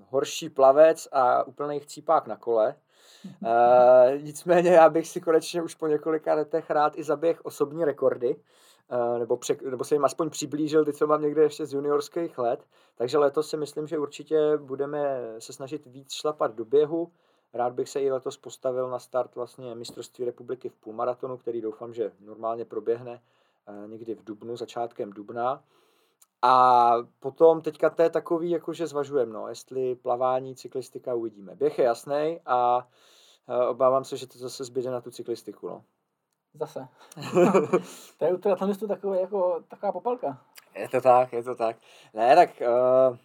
horší 0.08 0.50
plavec 0.50 1.08
a 1.12 1.44
úplný 1.44 1.80
chcípák 1.80 2.26
na 2.26 2.36
kole. 2.36 2.76
Uh, 3.24 4.22
nicméně 4.22 4.70
já 4.70 4.88
bych 4.88 5.08
si 5.08 5.20
konečně 5.20 5.62
už 5.62 5.74
po 5.74 5.86
několika 5.86 6.34
letech 6.34 6.70
rád 6.70 6.98
i 6.98 7.04
zaběh 7.04 7.40
osobní 7.44 7.84
rekordy, 7.84 8.36
uh, 8.36 9.18
nebo, 9.18 9.36
pře- 9.36 9.70
nebo 9.70 9.84
se 9.84 9.94
jim 9.94 10.04
aspoň 10.04 10.30
přiblížil 10.30 10.84
ty, 10.84 10.92
co 10.92 11.06
mám 11.06 11.22
někde 11.22 11.42
ještě 11.42 11.66
z 11.66 11.72
juniorských 11.72 12.38
let. 12.38 12.64
Takže 12.96 13.18
letos 13.18 13.50
si 13.50 13.56
myslím, 13.56 13.86
že 13.86 13.98
určitě 13.98 14.56
budeme 14.56 15.20
se 15.38 15.52
snažit 15.52 15.86
víc 15.86 16.12
šlapat 16.12 16.54
do 16.54 16.64
běhu. 16.64 17.12
Rád 17.54 17.72
bych 17.72 17.88
se 17.88 18.00
i 18.00 18.10
letos 18.10 18.36
postavil 18.36 18.90
na 18.90 18.98
start 18.98 19.34
vlastně 19.34 19.74
mistrovství 19.74 20.24
republiky 20.24 20.68
v 20.68 20.76
půlmaratonu, 20.76 21.36
který 21.36 21.60
doufám, 21.60 21.94
že 21.94 22.12
normálně 22.20 22.64
proběhne 22.64 23.22
uh, 23.68 23.90
někdy 23.90 24.14
v 24.14 24.24
dubnu, 24.24 24.56
začátkem 24.56 25.12
dubna. 25.12 25.62
A 26.42 26.92
potom 27.20 27.60
teďka 27.60 27.90
to 27.90 28.02
je 28.02 28.10
takový, 28.10 28.50
jakože 28.50 28.86
zvažujeme, 28.86 29.32
no, 29.32 29.48
jestli 29.48 29.94
plavání, 29.94 30.56
cyklistika 30.56 31.14
uvidíme. 31.14 31.54
Běh 31.54 31.78
je 31.78 31.84
jasný 31.84 32.40
a 32.46 32.88
obávám 33.68 34.04
se, 34.04 34.16
že 34.16 34.26
to 34.26 34.38
zase 34.38 34.64
zbyde 34.64 34.90
na 34.90 35.00
tu 35.00 35.10
cyklistiku, 35.10 35.68
no. 35.68 35.84
Zase. 36.54 36.88
to 38.18 38.24
je 38.24 38.34
u 38.34 38.36
triatlonistů 38.36 38.88
takové, 38.88 39.20
jako, 39.20 39.64
taková 39.68 39.92
popelka. 39.92 40.42
Je 40.74 40.88
to 40.88 41.00
tak, 41.00 41.32
je 41.32 41.42
to 41.42 41.54
tak. 41.54 41.76
Ne, 42.14 42.36
tak 42.36 42.50
uh, 42.60 43.16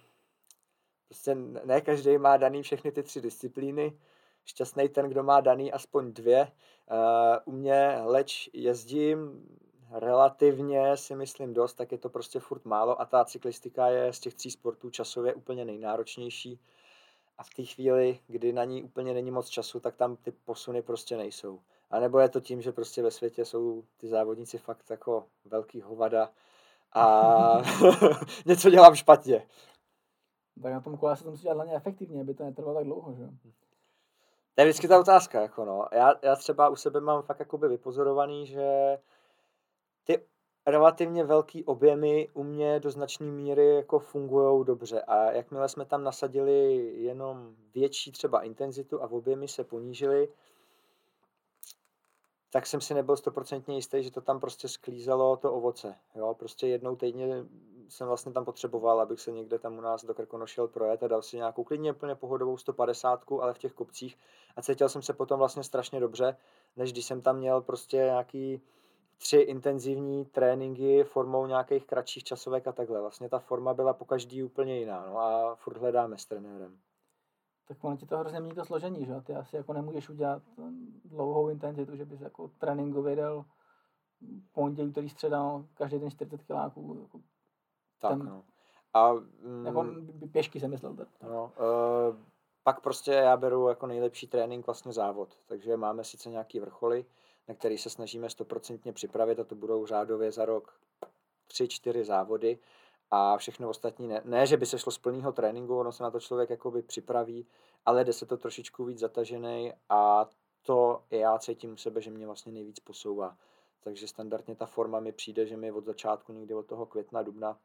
prostě 1.07 1.35
ne 1.65 1.81
každý 1.81 2.17
má 2.17 2.37
daný 2.37 2.63
všechny 2.63 2.91
ty 2.91 3.03
tři 3.03 3.21
disciplíny. 3.21 3.99
Šťastný 4.45 4.89
ten, 4.89 5.09
kdo 5.09 5.23
má 5.23 5.41
daný 5.41 5.71
aspoň 5.71 6.13
dvě. 6.13 6.51
Uh, 6.91 7.53
u 7.53 7.57
mě 7.57 7.97
leč 8.03 8.49
jezdím, 8.53 9.47
relativně 9.93 10.97
si 10.97 11.15
myslím 11.15 11.53
dost, 11.53 11.73
tak 11.73 11.91
je 11.91 11.97
to 11.97 12.09
prostě 12.09 12.39
furt 12.39 12.65
málo 12.65 13.01
a 13.01 13.05
ta 13.05 13.25
cyklistika 13.25 13.87
je 13.87 14.13
z 14.13 14.19
těch 14.19 14.33
tří 14.33 14.51
sportů 14.51 14.89
časově 14.89 15.33
úplně 15.33 15.65
nejnáročnější 15.65 16.59
a 17.37 17.43
v 17.43 17.49
té 17.49 17.63
chvíli, 17.63 18.19
kdy 18.27 18.53
na 18.53 18.63
ní 18.63 18.83
úplně 18.83 19.13
není 19.13 19.31
moc 19.31 19.49
času, 19.49 19.79
tak 19.79 19.95
tam 19.95 20.15
ty 20.15 20.31
posuny 20.31 20.81
prostě 20.81 21.17
nejsou. 21.17 21.59
A 21.91 21.99
nebo 21.99 22.19
je 22.19 22.29
to 22.29 22.39
tím, 22.39 22.61
že 22.61 22.71
prostě 22.71 23.03
ve 23.03 23.11
světě 23.11 23.45
jsou 23.45 23.83
ty 23.97 24.07
závodníci 24.07 24.57
fakt 24.57 24.89
jako 24.89 25.25
velký 25.45 25.81
hovada 25.81 26.29
a 26.93 27.61
něco 28.45 28.69
dělám 28.69 28.95
špatně. 28.95 29.47
Tak 30.63 30.73
na 30.73 30.81
tom 30.81 30.97
kole 30.97 31.17
se 31.17 31.23
to 31.23 31.31
musí 31.31 31.43
dělat 31.43 31.55
hlavně 31.55 31.75
efektivně, 31.75 32.21
aby 32.21 32.33
to 32.33 32.43
netrvalo 32.43 32.75
tak 32.75 32.85
dlouho, 32.85 33.13
že? 33.13 33.29
To 34.55 34.61
je 34.61 34.65
vždycky 34.65 34.87
ta 34.87 34.99
otázka, 34.99 35.41
jako 35.41 35.65
no. 35.65 35.87
Já, 35.91 36.13
já 36.21 36.35
třeba 36.35 36.69
u 36.69 36.75
sebe 36.75 37.01
mám 37.01 37.21
fakt 37.21 37.39
jakoby 37.39 37.67
vypozorovaný, 37.67 38.47
že 38.47 38.97
ty 40.03 40.25
relativně 40.65 41.23
velký 41.23 41.63
objemy 41.63 42.29
u 42.33 42.43
mě 42.43 42.79
do 42.79 42.91
značné 42.91 43.25
míry 43.25 43.75
jako 43.75 43.99
fungují 43.99 44.65
dobře 44.65 45.01
a 45.01 45.31
jakmile 45.31 45.69
jsme 45.69 45.85
tam 45.85 46.03
nasadili 46.03 46.75
jenom 46.95 47.55
větší 47.73 48.11
třeba 48.11 48.41
intenzitu 48.41 49.03
a 49.03 49.11
objemy 49.11 49.47
se 49.47 49.63
ponížily, 49.63 50.29
tak 52.49 52.65
jsem 52.65 52.81
si 52.81 52.93
nebyl 52.93 53.17
stoprocentně 53.17 53.75
jistý, 53.75 54.03
že 54.03 54.11
to 54.11 54.21
tam 54.21 54.39
prostě 54.39 54.67
sklízelo 54.67 55.37
to 55.37 55.53
ovoce. 55.53 55.95
Jo? 56.15 56.35
Prostě 56.39 56.67
jednou 56.67 56.95
týdně 56.95 57.45
jsem 57.89 58.07
vlastně 58.07 58.31
tam 58.31 58.45
potřeboval, 58.45 59.01
abych 59.01 59.19
se 59.19 59.31
někde 59.31 59.59
tam 59.59 59.77
u 59.77 59.81
nás 59.81 60.05
do 60.05 60.13
Krkonošel 60.13 60.67
projet 60.67 61.03
a 61.03 61.07
dal 61.07 61.21
si 61.21 61.37
nějakou 61.37 61.63
klidně 61.63 61.91
úplně 61.91 62.15
pohodovou 62.15 62.57
150, 62.57 63.23
ale 63.41 63.53
v 63.53 63.57
těch 63.57 63.73
kopcích 63.73 64.17
a 64.55 64.61
cítil 64.61 64.89
jsem 64.89 65.01
se 65.01 65.13
potom 65.13 65.39
vlastně 65.39 65.63
strašně 65.63 65.99
dobře, 65.99 66.37
než 66.75 66.91
když 66.91 67.05
jsem 67.05 67.21
tam 67.21 67.37
měl 67.37 67.61
prostě 67.61 67.97
nějaký 67.97 68.61
tři 69.23 69.37
intenzivní 69.37 70.25
tréninky 70.25 71.03
formou 71.03 71.45
nějakých 71.45 71.85
kratších 71.85 72.23
časovek 72.23 72.67
a 72.67 72.71
takhle. 72.71 73.01
Vlastně 73.01 73.29
ta 73.29 73.39
forma 73.39 73.73
byla 73.73 73.93
po 73.93 74.05
každý 74.05 74.43
úplně 74.43 74.79
jiná 74.79 75.05
no 75.05 75.17
a 75.17 75.55
furt 75.55 75.77
hledáme 75.77 76.17
s 76.17 76.25
trenérem. 76.25 76.77
Tak 77.67 77.83
ono 77.83 77.97
ti 77.97 78.05
to 78.05 78.17
hrozně 78.17 78.39
mění 78.39 78.55
to 78.55 78.65
složení, 78.65 79.05
že? 79.05 79.21
Ty 79.21 79.35
asi 79.35 79.55
jako 79.55 79.73
nemůžeš 79.73 80.09
udělat 80.09 80.43
dlouhou 81.05 81.49
intenzitu, 81.49 81.95
že 81.95 82.05
bys 82.05 82.21
jako 82.21 82.47
tréninkově 82.47 83.15
dal 83.15 83.45
pondělí, 84.51 84.91
který 84.91 85.09
středa, 85.09 85.63
každý 85.73 85.99
den 85.99 86.11
40 86.11 86.43
kiláků. 86.43 86.97
Jako 87.01 87.19
tak 87.99 88.11
ten, 88.11 88.25
no. 88.25 88.43
A, 88.93 89.13
mm, 89.13 89.65
jako 89.65 89.85
pěšky 90.31 90.59
jsem 90.59 90.71
myslel. 90.71 90.95
Tak. 90.95 91.07
No, 91.21 91.43
uh, 91.43 92.17
pak 92.63 92.81
prostě 92.81 93.11
já 93.11 93.37
beru 93.37 93.67
jako 93.67 93.87
nejlepší 93.87 94.27
trénink 94.27 94.65
vlastně 94.65 94.93
závod, 94.93 95.37
takže 95.45 95.77
máme 95.77 96.03
sice 96.03 96.29
nějaký 96.29 96.59
vrcholy, 96.59 97.05
na 97.47 97.55
který 97.55 97.77
se 97.77 97.89
snažíme 97.89 98.29
stoprocentně 98.29 98.93
připravit 98.93 99.39
a 99.39 99.43
to 99.43 99.55
budou 99.55 99.85
řádově 99.85 100.31
za 100.31 100.45
rok 100.45 100.73
tři, 101.47 101.67
čtyři 101.67 102.05
závody 102.05 102.59
a 103.11 103.37
všechno 103.37 103.69
ostatní 103.69 104.07
ne. 104.07 104.21
Ne, 104.25 104.47
že 104.47 104.57
by 104.57 104.65
se 104.65 104.79
šlo 104.79 104.91
z 104.91 104.97
plného 104.97 105.31
tréninku, 105.31 105.77
ono 105.77 105.91
se 105.91 106.03
na 106.03 106.11
to 106.11 106.19
člověk 106.19 106.49
jakoby 106.49 106.81
připraví, 106.81 107.47
ale 107.85 108.03
jde 108.03 108.13
se 108.13 108.25
to 108.25 108.37
trošičku 108.37 108.85
víc 108.85 108.99
zatažený 108.99 109.73
a 109.89 110.29
to 110.61 111.03
já 111.11 111.39
cítím 111.39 111.73
u 111.73 111.77
sebe, 111.77 112.01
že 112.01 112.11
mě 112.11 112.25
vlastně 112.25 112.51
nejvíc 112.51 112.79
posouvá. 112.79 113.37
Takže 113.83 114.07
standardně 114.07 114.55
ta 114.55 114.65
forma 114.65 114.99
mi 114.99 115.11
přijde, 115.11 115.45
že 115.45 115.57
mi 115.57 115.71
od 115.71 115.85
začátku 115.85 116.33
někdy 116.33 116.53
od 116.53 116.65
toho 116.65 116.85
května, 116.85 117.21
dubna 117.21 117.59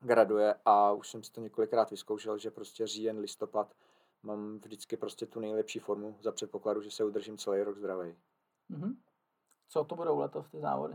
graduje 0.00 0.54
a 0.64 0.92
už 0.92 1.08
jsem 1.08 1.22
si 1.22 1.32
to 1.32 1.40
několikrát 1.40 1.90
vyzkoušel, 1.90 2.38
že 2.38 2.50
prostě 2.50 2.86
říjen, 2.86 3.18
listopad 3.18 3.74
mám 4.22 4.58
vždycky 4.58 4.96
prostě 4.96 5.26
tu 5.26 5.40
nejlepší 5.40 5.78
formu 5.78 6.16
za 6.20 6.32
předpokladu, 6.32 6.80
že 6.80 6.90
se 6.90 7.04
udržím 7.04 7.38
celý 7.38 7.62
rok 7.62 7.78
zdravý. 7.78 8.16
Mm-hmm. 8.70 8.94
Co 9.68 9.84
to 9.84 9.94
budou 9.94 10.18
letos 10.18 10.48
ty 10.48 10.60
závody? 10.60 10.94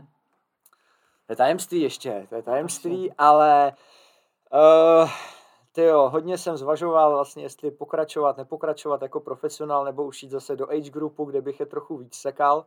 To 1.26 1.32
je 1.32 1.36
tajemství 1.36 1.80
ještě, 1.80 2.26
to 2.28 2.34
je 2.34 2.42
tajemství, 2.42 3.12
ale 3.18 3.72
uh, 5.02 5.10
jo, 5.82 6.08
hodně 6.08 6.38
jsem 6.38 6.56
zvažoval 6.56 7.10
vlastně, 7.10 7.42
jestli 7.42 7.70
pokračovat, 7.70 8.36
nepokračovat 8.36 9.02
jako 9.02 9.20
profesionál, 9.20 9.84
nebo 9.84 10.04
už 10.04 10.22
jít 10.22 10.30
zase 10.30 10.56
do 10.56 10.70
age 10.70 10.90
groupu, 10.90 11.24
kde 11.24 11.40
bych 11.40 11.60
je 11.60 11.66
trochu 11.66 11.96
víc 11.96 12.14
sekal. 12.14 12.66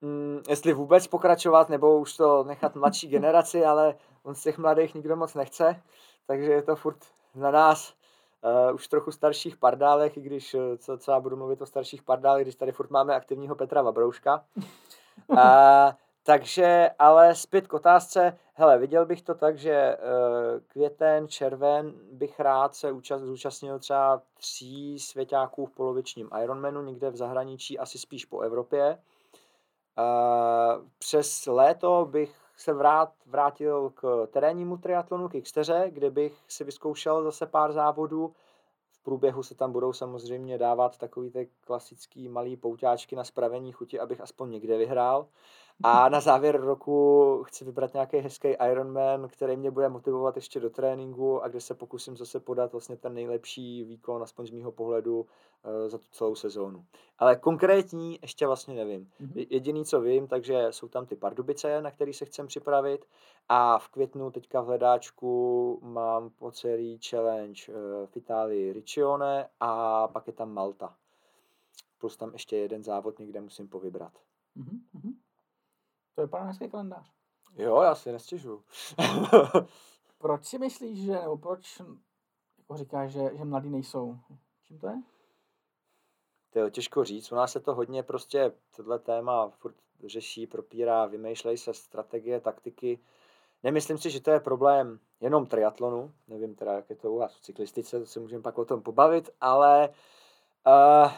Mm, 0.00 0.42
jestli 0.48 0.72
vůbec 0.72 1.06
pokračovat, 1.06 1.68
nebo 1.68 1.98
už 1.98 2.16
to 2.16 2.44
nechat 2.44 2.74
mladší 2.74 3.08
generaci, 3.08 3.64
ale 3.64 3.94
on 4.22 4.34
z 4.34 4.42
těch 4.42 4.58
mladých 4.58 4.94
nikdo 4.94 5.16
moc 5.16 5.34
nechce, 5.34 5.82
takže 6.26 6.52
je 6.52 6.62
to 6.62 6.76
furt 6.76 6.98
na 7.34 7.50
nás 7.50 7.94
uh, 8.44 8.74
už 8.74 8.88
trochu 8.88 9.12
starších 9.12 9.56
pardálech, 9.56 10.16
i 10.16 10.20
když, 10.20 10.54
uh, 10.54 10.60
co, 10.78 10.98
co 10.98 11.10
já 11.12 11.20
budu 11.20 11.36
mluvit 11.36 11.62
o 11.62 11.66
starších 11.66 12.02
pardálech, 12.02 12.44
když 12.44 12.54
tady 12.54 12.72
furt 12.72 12.90
máme 12.90 13.14
aktivního 13.14 13.54
Petra 13.54 13.82
Vabrouška. 13.82 14.44
Uh, 15.26 15.38
takže, 16.22 16.90
ale 16.98 17.34
zpět 17.34 17.66
k 17.66 17.74
otázce, 17.74 18.38
hele, 18.54 18.78
viděl 18.78 19.06
bych 19.06 19.22
to 19.22 19.34
tak, 19.34 19.58
že 19.58 19.96
uh, 19.96 20.60
květen, 20.68 21.28
červen 21.28 21.94
bych 22.12 22.40
rád 22.40 22.74
se 22.74 22.92
účast, 22.92 23.22
zúčastnil 23.22 23.78
třeba 23.78 24.22
tří 24.34 24.98
svěťáků 24.98 25.66
v 25.66 25.70
polovičním 25.70 26.30
Ironmanu, 26.42 26.82
někde 26.82 27.10
v 27.10 27.16
zahraničí, 27.16 27.78
asi 27.78 27.98
spíš 27.98 28.24
po 28.24 28.40
Evropě. 28.40 28.98
Uh, 29.98 30.84
přes 30.98 31.46
léto 31.46 32.08
bych 32.10 32.43
se 32.56 32.72
vrát, 32.72 33.12
vrátil 33.26 33.90
k 33.90 34.28
terénnímu 34.30 34.76
triatlonu, 34.76 35.28
k 35.28 35.40
Xteře, 35.42 35.90
kde 35.90 36.10
bych 36.10 36.44
si 36.48 36.64
vyzkoušel 36.64 37.22
zase 37.22 37.46
pár 37.46 37.72
závodů. 37.72 38.34
V 38.92 39.02
průběhu 39.02 39.42
se 39.42 39.54
tam 39.54 39.72
budou 39.72 39.92
samozřejmě 39.92 40.58
dávat 40.58 40.98
takový 40.98 41.30
ty 41.30 41.50
klasický 41.60 42.28
malý 42.28 42.56
pouťáčky 42.56 43.16
na 43.16 43.24
spravení 43.24 43.72
chuti, 43.72 44.00
abych 44.00 44.20
aspoň 44.20 44.50
někde 44.50 44.78
vyhrál. 44.78 45.26
A 45.82 46.08
na 46.08 46.20
závěr 46.20 46.60
roku 46.60 47.42
chci 47.46 47.64
vybrat 47.64 47.94
nějaký 47.94 48.16
hezký 48.16 48.48
Ironman, 48.48 49.28
který 49.28 49.56
mě 49.56 49.70
bude 49.70 49.88
motivovat 49.88 50.36
ještě 50.36 50.60
do 50.60 50.70
tréninku 50.70 51.42
a 51.42 51.48
kde 51.48 51.60
se 51.60 51.74
pokusím 51.74 52.16
zase 52.16 52.40
podat 52.40 52.72
vlastně 52.72 52.96
ten 52.96 53.14
nejlepší 53.14 53.84
výkon, 53.84 54.22
aspoň 54.22 54.46
z 54.46 54.50
mýho 54.50 54.72
pohledu, 54.72 55.20
uh, 55.20 55.88
za 55.88 55.98
tu 55.98 56.04
celou 56.10 56.34
sezónu. 56.34 56.84
Ale 57.18 57.36
konkrétní 57.36 58.18
ještě 58.22 58.46
vlastně 58.46 58.74
nevím. 58.74 59.10
Mm-hmm. 59.20 59.46
Jediný, 59.50 59.84
co 59.84 60.00
vím, 60.00 60.26
takže 60.28 60.66
jsou 60.70 60.88
tam 60.88 61.06
ty 61.06 61.16
Pardubice, 61.16 61.82
na 61.82 61.90
který 61.90 62.12
se 62.12 62.24
chcem 62.24 62.46
připravit 62.46 63.06
a 63.48 63.78
v 63.78 63.88
květnu 63.88 64.30
teďka 64.30 64.60
v 64.60 64.66
hledáčku 64.66 65.80
mám 65.82 66.30
po 66.30 66.50
celý 66.50 66.98
challenge 67.08 67.62
uh, 67.68 67.74
v 68.06 68.16
Itálii 68.16 68.72
Riccione 68.72 69.48
a 69.60 70.08
pak 70.08 70.26
je 70.26 70.32
tam 70.32 70.52
Malta. 70.52 70.96
Plus 71.98 72.16
tam 72.16 72.32
ještě 72.32 72.56
jeden 72.56 72.84
závod 72.84 73.18
někde 73.18 73.40
musím 73.40 73.68
povybrat. 73.68 74.12
Mm-hmm. 74.56 75.14
To 76.14 76.20
je 76.20 76.26
pan 76.26 76.46
hezký 76.46 76.70
kalendář. 76.70 77.12
Jo, 77.56 77.82
já 77.82 77.94
si 77.94 78.12
nestěžu. 78.12 78.64
proč 80.18 80.44
si 80.44 80.58
myslíš, 80.58 81.04
že, 81.04 81.12
nebo 81.12 81.36
proč 81.36 81.82
jako 82.58 82.76
říkáš, 82.76 83.10
že, 83.10 83.30
že 83.36 83.44
mladí 83.44 83.70
nejsou? 83.70 84.18
Čím 84.64 84.78
to 84.78 84.86
je? 84.86 85.02
To 86.50 86.58
je 86.58 86.70
těžko 86.70 87.04
říct. 87.04 87.32
U 87.32 87.34
nás 87.34 87.52
se 87.52 87.60
to 87.60 87.74
hodně 87.74 88.02
prostě, 88.02 88.52
tohle 88.76 88.98
téma 88.98 89.48
furt 89.48 89.74
řeší, 90.04 90.46
propírá, 90.46 91.06
vymýšlejí 91.06 91.58
se 91.58 91.74
strategie, 91.74 92.40
taktiky. 92.40 92.98
Nemyslím 93.62 93.98
si, 93.98 94.10
že 94.10 94.20
to 94.20 94.30
je 94.30 94.40
problém 94.40 95.00
jenom 95.20 95.46
triatlonu, 95.46 96.14
nevím 96.28 96.54
teda, 96.54 96.72
jak 96.72 96.90
je 96.90 96.96
to 96.96 97.12
u 97.12 97.18
vás 97.18 97.36
v 97.36 97.40
cyklistice, 97.40 98.00
to 98.00 98.06
se 98.06 98.20
můžeme 98.20 98.42
pak 98.42 98.58
o 98.58 98.64
tom 98.64 98.82
pobavit, 98.82 99.30
ale 99.40 99.88
uh, 100.66 101.12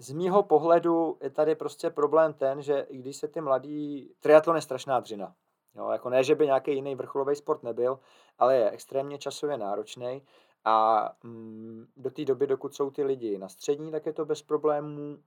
z 0.00 0.12
mýho 0.12 0.42
pohledu 0.42 1.18
je 1.20 1.30
tady 1.30 1.54
prostě 1.54 1.90
problém 1.90 2.32
ten, 2.32 2.62
že 2.62 2.86
i 2.88 2.98
když 2.98 3.16
se 3.16 3.28
ty 3.28 3.40
mladí, 3.40 4.10
triatlon 4.20 4.56
je 4.56 4.62
strašná 4.62 5.00
dřina. 5.00 5.34
Jo, 5.74 5.88
jako 5.88 6.10
ne, 6.10 6.24
že 6.24 6.34
by 6.34 6.46
nějaký 6.46 6.74
jiný 6.74 6.94
vrcholový 6.94 7.36
sport 7.36 7.62
nebyl, 7.62 7.98
ale 8.38 8.56
je 8.56 8.70
extrémně 8.70 9.18
časově 9.18 9.58
náročný 9.58 10.22
a 10.64 11.08
mm, 11.22 11.86
do 11.96 12.10
té 12.10 12.24
doby, 12.24 12.46
dokud 12.46 12.74
jsou 12.74 12.90
ty 12.90 13.04
lidi 13.04 13.38
na 13.38 13.48
střední, 13.48 13.90
tak 13.90 14.06
je 14.06 14.12
to 14.12 14.24
bez 14.24 14.42
problémů 14.42 15.18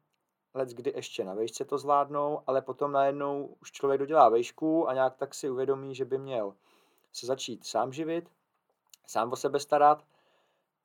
let 0.53 0.69
kdy 0.69 0.93
ještě 0.95 1.23
na 1.23 1.33
vejšce 1.33 1.65
to 1.65 1.77
zvládnou, 1.77 2.41
ale 2.47 2.62
potom 2.62 2.91
najednou 2.91 3.55
už 3.62 3.71
člověk 3.71 3.99
dodělá 3.99 4.29
vejšku 4.29 4.89
a 4.89 4.93
nějak 4.93 5.15
tak 5.15 5.33
si 5.33 5.49
uvědomí, 5.49 5.95
že 5.95 6.05
by 6.05 6.17
měl 6.17 6.53
se 7.13 7.25
začít 7.25 7.65
sám 7.65 7.93
živit, 7.93 8.29
sám 9.07 9.31
o 9.31 9.36
sebe 9.36 9.59
starat 9.59 10.03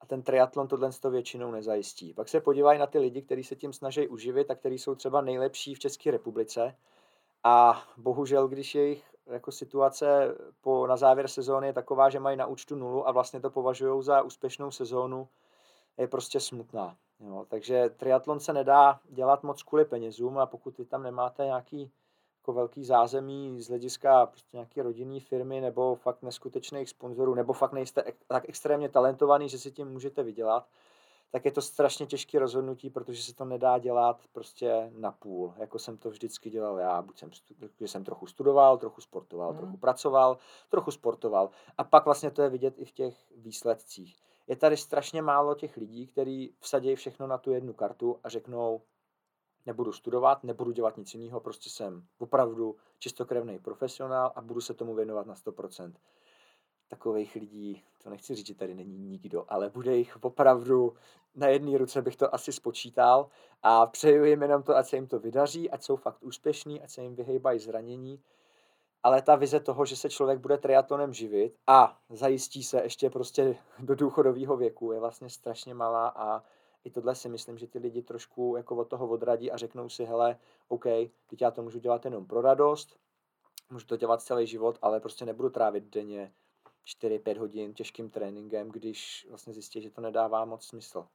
a 0.01 0.07
ten 0.07 0.23
triatlon 0.23 0.69
tohle 0.69 0.91
to 0.93 1.11
většinou 1.11 1.51
nezajistí. 1.51 2.15
Pak 2.15 2.29
se 2.29 2.41
podívají 2.41 2.79
na 2.79 2.87
ty 2.87 2.99
lidi, 2.99 3.23
kteří 3.23 3.45
se 3.45 3.57
tím 3.57 3.73
snaží 3.73 4.09
uživit 4.09 4.51
a 4.51 4.55
kteří 4.55 4.79
jsou 4.79 4.95
třeba 4.95 5.21
nejlepší 5.21 5.75
v 5.75 5.79
České 5.79 6.11
republice 6.11 6.77
a 7.45 7.83
bohužel, 7.97 8.49
když 8.49 8.75
jejich 8.75 9.05
jako 9.27 9.53
situace 9.53 10.35
po, 10.61 10.87
na 10.87 10.97
závěr 10.97 11.29
sezóny 11.29 11.67
je 11.67 11.73
taková, 11.73 12.11
že 12.11 12.21
mají 12.21 12.37
na 12.37 12.47
účtu 12.47 12.77
nulu 12.77 13.09
a 13.09 13.13
vlastně 13.13 13.41
to 13.41 13.51
považují 13.51 14.03
za 14.03 14.23
úspěšnou 14.23 14.71
sezónu, 14.71 15.29
je 15.99 16.09
prostě 16.09 16.41
smutná. 16.41 16.97
Jo, 17.21 17.47
takže 17.49 17.89
triatlon 17.89 18.41
se 18.41 18.53
nedá 18.53 19.01
dělat 19.09 19.43
moc 19.43 19.63
kvůli 19.63 19.85
penězům 19.85 20.39
a 20.39 20.47
pokud 20.47 20.79
vy 20.79 20.85
tam 20.85 21.03
nemáte 21.03 21.45
nějaký 21.45 21.91
jako 22.49 22.57
velký 22.57 22.85
zázemí 22.85 23.61
z 23.61 23.69
hlediska 23.69 24.27
prostě 24.27 24.57
nějaké 24.57 24.83
rodinné 24.83 25.21
firmy 25.21 25.61
nebo 25.61 25.95
fakt 25.95 26.23
neskutečných 26.23 26.89
sponzorů, 26.89 27.35
nebo 27.35 27.53
fakt 27.53 27.73
nejste 27.73 28.05
tak 28.27 28.49
extrémně 28.49 28.89
talentovaný, 28.89 29.49
že 29.49 29.59
si 29.59 29.71
tím 29.71 29.89
můžete 29.89 30.23
vydělat, 30.23 30.67
tak 31.31 31.45
je 31.45 31.53
to 31.53 31.63
strašně 31.63 32.07
těžké 32.07 32.39
rozhodnutí, 32.39 32.91
protože 32.91 33.23
se 33.23 33.35
to 33.35 33.45
nedá 33.45 33.79
dělat 33.79 34.21
prostě 34.33 34.91
na 34.97 35.13
půl, 35.13 35.55
jako 35.57 35.79
jsem 35.79 35.97
to 35.97 36.11
vždycky 36.11 36.51
dělal 36.51 36.79
já, 36.79 37.03
buď 37.03 37.19
jsem, 37.19 37.31
že 37.81 37.89
jsem 37.89 38.05
trochu 38.05 38.27
studoval, 38.27 38.79
trochu 38.79 39.01
sportoval, 39.01 39.49
hmm. 39.49 39.59
trochu 39.59 39.77
pracoval, 39.77 40.39
trochu 40.69 40.91
sportoval. 40.91 41.51
A 41.79 41.85
pak 41.85 42.05
vlastně 42.05 42.31
to 42.31 42.43
je 42.43 42.49
vidět 42.49 42.75
i 42.79 42.85
v 42.85 42.93
těch 42.93 43.17
výsledcích. 43.37 44.17
Je 44.47 44.57
tady 44.57 44.77
strašně 44.77 45.23
málo 45.23 45.55
těch 45.55 45.77
lidí, 45.77 46.07
kteří 46.07 46.55
vsadí 46.61 46.95
všechno 46.95 47.27
na 47.27 47.39
tu 47.39 47.51
jednu 47.51 47.73
kartu 47.73 48.19
a 48.25 48.29
řeknou, 48.29 48.81
nebudu 49.69 49.93
studovat, 49.93 50.45
nebudu 50.45 50.71
dělat 50.71 50.97
nic 50.97 51.15
jiného, 51.15 51.41
prostě 51.41 51.71
jsem 51.71 52.03
opravdu 52.19 52.77
čistokrevný 52.99 53.59
profesionál 53.59 54.33
a 54.35 54.41
budu 54.41 54.61
se 54.61 54.75
tomu 54.75 54.95
věnovat 54.95 55.27
na 55.27 55.35
100%. 55.35 55.93
Takových 56.89 57.35
lidí, 57.35 57.83
to 58.03 58.11
nechci 58.11 58.35
říct, 58.35 58.47
že 58.47 58.55
tady 58.55 58.75
není 58.75 58.99
nikdo, 58.99 59.45
ale 59.49 59.71
bude 59.71 59.97
jich 59.97 60.17
opravdu, 60.21 60.95
na 61.35 61.49
jedné 61.49 61.79
ruce 61.79 62.03
bych 62.03 62.17
to 62.17 62.35
asi 62.35 62.53
spočítal 62.53 63.29
a 63.63 63.87
přeju 63.87 64.25
jim 64.25 64.43
jenom 64.43 64.63
to, 64.63 64.77
ať 64.77 64.87
se 64.87 64.97
jim 64.97 65.07
to 65.07 65.19
vydaří, 65.19 65.71
ať 65.71 65.83
jsou 65.83 65.97
fakt 65.97 66.23
úspěšní, 66.23 66.83
ať 66.83 66.91
se 66.91 67.03
jim 67.03 67.15
vyhejbají 67.15 67.59
zranění 67.59 68.21
ale 69.03 69.23
ta 69.23 69.37
vize 69.37 69.61
toho, 69.61 69.85
že 69.85 69.97
se 69.97 70.11
člověk 70.11 70.39
bude 70.39 70.59
triatlonem 70.59 71.13
živit 71.13 71.55
a 71.67 71.99
zajistí 72.11 72.63
se 72.63 72.83
ještě 72.83 73.11
prostě 73.11 73.57
do 73.79 73.95
důchodového 73.95 74.57
věku, 74.57 74.93
je 74.93 75.01
vlastně 75.01 75.31
strašně 75.31 75.75
malá 75.75 76.09
a 76.09 76.43
i 76.89 76.91
tohle 76.91 77.15
si 77.15 77.29
myslím, 77.29 77.59
že 77.59 77.67
ty 77.67 77.79
lidi 77.79 78.03
trošku 78.03 78.55
jako 78.57 78.77
od 78.77 78.89
toho 78.89 79.09
odradí 79.09 79.53
a 79.53 79.57
řeknou 79.57 79.89
si, 79.89 80.05
hele, 80.05 80.39
OK, 80.69 80.85
teď 81.27 81.41
já 81.41 81.51
to 81.51 81.63
můžu 81.63 81.79
dělat 81.79 82.05
jenom 82.05 82.27
pro 82.27 82.41
radost, 82.41 82.99
můžu 83.71 83.87
to 83.87 83.97
dělat 83.97 84.23
celý 84.23 84.47
život, 84.47 84.79
ale 84.83 85.01
prostě 85.01 85.25
nebudu 85.25 85.51
trávit 85.51 85.85
denně 85.85 86.33
4-5 86.87 87.39
hodin 87.39 87.75
těžkým 87.75 88.11
tréninkem, 88.11 88.69
když 88.69 89.27
vlastně 89.31 89.53
zjistí, 89.53 89.83
že 89.83 89.91
to 89.91 90.01
nedává 90.01 90.45
moc 90.45 90.65
smysl. 90.65 91.07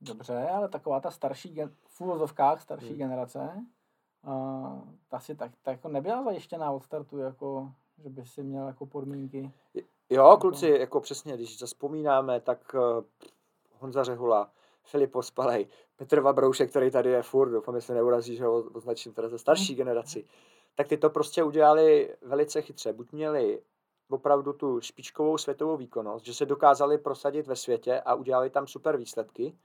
Dobře, 0.00 0.48
ale 0.48 0.68
taková 0.68 1.00
ta 1.00 1.10
starší, 1.10 1.54
gen- 1.54 1.74
v 1.86 2.00
úvozovkách 2.00 2.62
starší 2.62 2.88
hmm. 2.88 2.98
generace, 2.98 3.66
uh, 4.26 4.80
ta 5.08 5.20
si 5.20 5.34
tak, 5.34 5.52
tak 5.62 5.72
jako 5.72 5.88
nebyla 5.88 6.24
zajištěná 6.24 6.70
od 6.70 6.82
startu, 6.82 7.18
jako, 7.18 7.72
že 7.98 8.08
by 8.08 8.26
si 8.26 8.42
měl 8.42 8.66
jako 8.66 8.86
podmínky. 8.86 9.52
Jo, 10.10 10.24
jako... 10.24 10.36
kluci, 10.36 10.68
jako 10.68 11.00
přesně, 11.00 11.34
když 11.34 11.58
zaspomínáme, 11.58 12.40
tak 12.40 12.74
uh, 12.74 13.04
Honza 13.78 14.04
Řehula, 14.04 14.50
Filip 14.82 15.12
Pospalej, 15.12 15.66
Petr 15.96 16.20
Vabroušek, 16.20 16.70
který 16.70 16.90
tady 16.90 17.10
je 17.10 17.22
furt, 17.22 17.50
doufám, 17.50 17.74
jestli 17.74 17.94
neurazí, 17.94 18.36
že 18.36 18.44
ho 18.44 18.62
označím 18.62 19.12
teda 19.12 19.28
ze 19.28 19.38
starší 19.38 19.72
mm. 19.72 19.76
generaci, 19.76 20.24
tak 20.74 20.88
ty 20.88 20.96
to 20.96 21.10
prostě 21.10 21.42
udělali 21.42 22.16
velice 22.22 22.62
chytře. 22.62 22.92
Buď 22.92 23.12
měli 23.12 23.62
opravdu 24.10 24.52
tu 24.52 24.80
špičkovou 24.80 25.38
světovou 25.38 25.76
výkonnost, 25.76 26.26
že 26.26 26.34
se 26.34 26.46
dokázali 26.46 26.98
prosadit 26.98 27.46
ve 27.46 27.56
světě 27.56 28.00
a 28.00 28.14
udělali 28.14 28.50
tam 28.50 28.66
super 28.66 28.96
výsledky, 28.96 29.56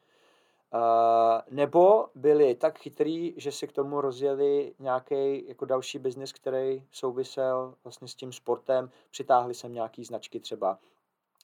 Uh, 0.73 1.41
nebo 1.49 2.07
byli 2.15 2.55
tak 2.55 2.79
chytrý, 2.79 3.33
že 3.37 3.51
si 3.51 3.67
k 3.67 3.71
tomu 3.71 4.01
rozjeli 4.01 4.73
nějaký 4.79 5.47
jako 5.47 5.65
další 5.65 5.99
biznis, 5.99 6.33
který 6.33 6.83
souvisel 6.91 7.73
vlastně 7.83 8.07
s 8.07 8.15
tím 8.15 8.31
sportem, 8.31 8.91
přitáhli 9.09 9.53
sem 9.53 9.73
nějaký 9.73 10.03
značky 10.03 10.39
třeba, 10.39 10.77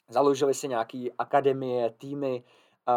založili 0.07 0.53
si 0.53 0.67
nějaký 0.67 1.11
akademie, 1.13 1.89
týmy, 1.89 2.43
uh, 2.87 2.93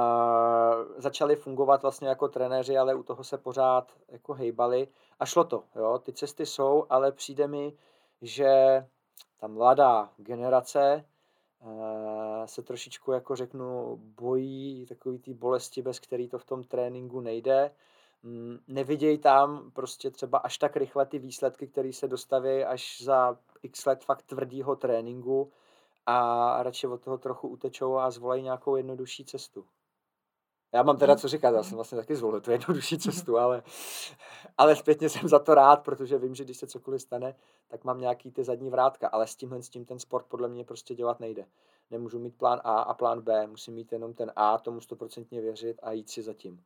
začali 0.97 1.37
fungovat 1.37 1.83
vlastně 1.83 2.09
jako 2.09 2.29
trenéři, 2.29 2.79
ale 2.79 2.95
u 2.95 3.03
toho 3.03 3.25
se 3.25 3.39
pořád 3.39 3.93
jako 4.09 4.33
hejbali 4.33 4.89
a 5.21 5.27
šlo 5.27 5.45
to, 5.45 5.65
jo, 5.77 5.99
ty 5.99 6.13
cesty 6.13 6.47
jsou, 6.47 6.87
ale 6.91 7.13
přijde 7.13 7.47
mi, 7.47 7.73
že 8.23 8.49
ta 9.41 9.47
mladá 9.47 10.11
generace 10.17 11.05
Eh, 11.63 12.47
se 12.47 12.63
trošičku, 12.63 13.13
jako 13.13 13.37
řeknu, 13.37 13.97
bojí 13.97 14.87
takový 14.87 15.19
té 15.19 15.35
bolesti, 15.35 15.83
bez 15.83 16.01
který 16.01 16.29
to 16.29 16.39
v 16.39 16.45
tom 16.45 16.65
tréninku 16.65 17.21
nejde. 17.21 17.71
Mm, 18.23 18.59
nevidějí 18.69 19.19
tam 19.19 19.71
prostě 19.71 20.11
třeba 20.11 20.39
až 20.39 20.59
tak 20.59 20.77
rychle 20.77 21.07
ty 21.07 21.19
výsledky, 21.19 21.67
které 21.67 21.93
se 21.93 22.09
dostaví 22.09 22.65
až 22.65 23.03
za 23.03 23.39
x 23.63 23.87
let 23.87 24.05
fakt 24.05 24.23
tvrdýho 24.23 24.77
tréninku 24.77 25.53
a 26.11 26.63
radši 26.63 26.87
od 26.87 27.01
toho 27.01 27.19
trochu 27.19 27.49
utečou 27.49 27.97
a 27.97 28.11
zvolají 28.11 28.43
nějakou 28.43 28.77
jednodušší 28.77 29.25
cestu. 29.25 29.67
Já 30.73 30.83
mám 30.83 30.97
teda 30.99 31.17
co 31.17 31.29
říkat, 31.29 31.55
já 31.55 31.63
jsem 31.63 31.75
vlastně 31.75 31.99
taky 31.99 32.17
zvolil 32.17 32.41
tu 32.41 32.51
jednodušší 32.51 32.99
cestu, 32.99 33.39
ale, 33.39 33.63
ale 34.59 34.77
zpětně 34.77 35.09
jsem 35.09 35.29
za 35.29 35.39
to 35.39 35.55
rád, 35.55 35.85
protože 35.85 36.19
vím, 36.19 36.35
že 36.35 36.45
když 36.45 36.57
se 36.57 36.67
cokoliv 36.67 37.03
stane, 37.03 37.35
tak 37.69 37.85
mám 37.85 38.01
nějaký 38.01 38.31
ty 38.31 38.45
zadní 38.45 38.71
vrátka, 38.71 39.09
ale 39.09 39.27
s 39.27 39.37
tímhle 39.37 39.63
s 39.63 39.69
tím 39.69 39.85
ten 39.85 39.99
sport 39.99 40.27
podle 40.27 40.49
mě 40.49 40.65
prostě 40.65 40.95
dělat 40.95 41.21
nejde. 41.21 41.47
Nemůžu 41.91 42.19
mít 42.19 42.39
plán 42.39 42.61
A 42.65 42.81
a 42.81 42.95
plán 42.95 43.21
B, 43.21 43.47
musím 43.47 43.75
mít 43.75 43.93
jenom 43.93 44.15
ten 44.15 44.33
A, 44.37 44.59
tomu 44.59 44.81
stoprocentně 44.81 45.41
věřit 45.41 45.81
a 45.83 45.93
jít 45.93 46.11
si 46.11 46.23
za 46.23 46.35
tím. 46.35 46.65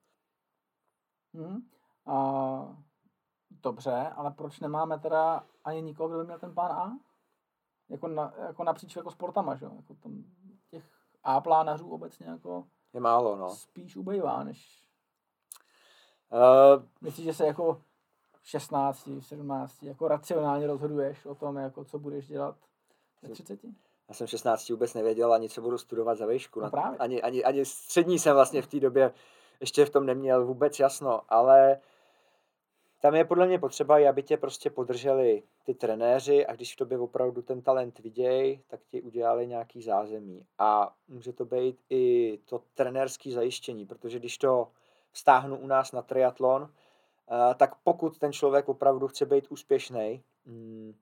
Hmm. 1.34 1.58
A, 2.06 2.76
dobře, 3.50 4.12
ale 4.16 4.30
proč 4.30 4.60
nemáme 4.60 4.98
teda 4.98 5.46
ani 5.64 5.82
nikoho, 5.82 6.08
kdo 6.08 6.18
by 6.18 6.24
měl 6.24 6.38
ten 6.38 6.54
plán 6.54 6.72
A? 6.72 6.92
Jako, 7.88 8.08
na, 8.08 8.34
jako 8.38 8.64
napříč 8.64 8.96
jako 8.96 9.10
sportama, 9.10 9.54
že? 9.54 9.64
Jako 9.64 9.94
tam 10.02 10.24
těch 10.70 10.84
A 11.22 11.40
plánařů 11.40 11.90
obecně 11.90 12.26
jako 12.26 12.64
je 12.94 13.00
málo, 13.00 13.36
no. 13.36 13.50
Spíš 13.50 13.96
ubejvá, 13.96 14.44
než... 14.44 14.84
Uh, 16.32 16.82
Myslíš, 17.00 17.24
že 17.24 17.34
se 17.34 17.46
jako 17.46 17.82
16, 18.42 19.08
17, 19.20 19.82
jako 19.82 20.08
racionálně 20.08 20.66
rozhoduješ 20.66 21.26
o 21.26 21.34
tom, 21.34 21.56
jako 21.56 21.84
co 21.84 21.98
budeš 21.98 22.26
dělat 22.26 22.56
ve 23.22 23.28
30? 23.28 23.60
Já 24.08 24.14
jsem 24.14 24.26
16 24.26 24.68
vůbec 24.68 24.94
nevěděl 24.94 25.32
ani, 25.32 25.48
co 25.48 25.62
budu 25.62 25.78
studovat 25.78 26.18
za 26.18 26.26
výšku. 26.26 26.60
No 26.60 26.70
právě. 26.70 26.98
Ani, 26.98 27.22
ani, 27.22 27.44
ani 27.44 27.64
střední 27.64 28.18
jsem 28.18 28.34
vlastně 28.34 28.62
v 28.62 28.66
té 28.66 28.80
době 28.80 29.12
ještě 29.60 29.84
v 29.84 29.90
tom 29.90 30.06
neměl 30.06 30.46
vůbec 30.46 30.78
jasno, 30.78 31.22
ale 31.28 31.80
tam 33.04 33.14
je 33.14 33.24
podle 33.24 33.46
mě 33.46 33.58
potřeba, 33.58 34.08
aby 34.08 34.22
tě 34.22 34.36
prostě 34.36 34.70
podrželi 34.70 35.42
ty 35.64 35.74
trenéři 35.74 36.46
a 36.46 36.54
když 36.54 36.74
v 36.74 36.76
tobě 36.76 36.98
opravdu 36.98 37.42
ten 37.42 37.62
talent 37.62 37.98
vidějí, 37.98 38.62
tak 38.66 38.80
ti 38.84 39.02
udělali 39.02 39.46
nějaký 39.46 39.82
zázemí. 39.82 40.46
A 40.58 40.94
může 41.08 41.32
to 41.32 41.44
být 41.44 41.80
i 41.90 42.38
to 42.44 42.62
trenérské 42.74 43.30
zajištění, 43.30 43.86
protože 43.86 44.18
když 44.18 44.38
to 44.38 44.70
stáhnu 45.12 45.56
u 45.56 45.66
nás 45.66 45.92
na 45.92 46.02
triatlon, 46.02 46.68
eh, 46.70 47.54
tak 47.54 47.74
pokud 47.82 48.18
ten 48.18 48.32
člověk 48.32 48.68
opravdu 48.68 49.08
chce 49.08 49.26
být 49.26 49.46
úspěšný 49.50 50.22
mm, 50.44 50.94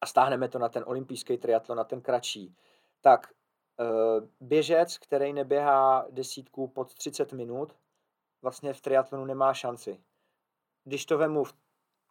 a 0.00 0.06
stáhneme 0.06 0.48
to 0.48 0.58
na 0.58 0.68
ten 0.68 0.84
olympijský 0.86 1.38
triatlon, 1.38 1.78
na 1.78 1.84
ten 1.84 2.00
kratší, 2.00 2.56
tak 3.00 3.32
eh, 3.80 3.84
běžec, 4.40 4.98
který 4.98 5.32
neběhá 5.32 6.06
desítku 6.10 6.68
pod 6.68 6.94
30 6.94 7.32
minut, 7.32 7.76
vlastně 8.42 8.72
v 8.72 8.80
triatlonu 8.80 9.24
nemá 9.24 9.54
šanci 9.54 10.00
když 10.84 11.06
to 11.06 11.18
vemu, 11.18 11.44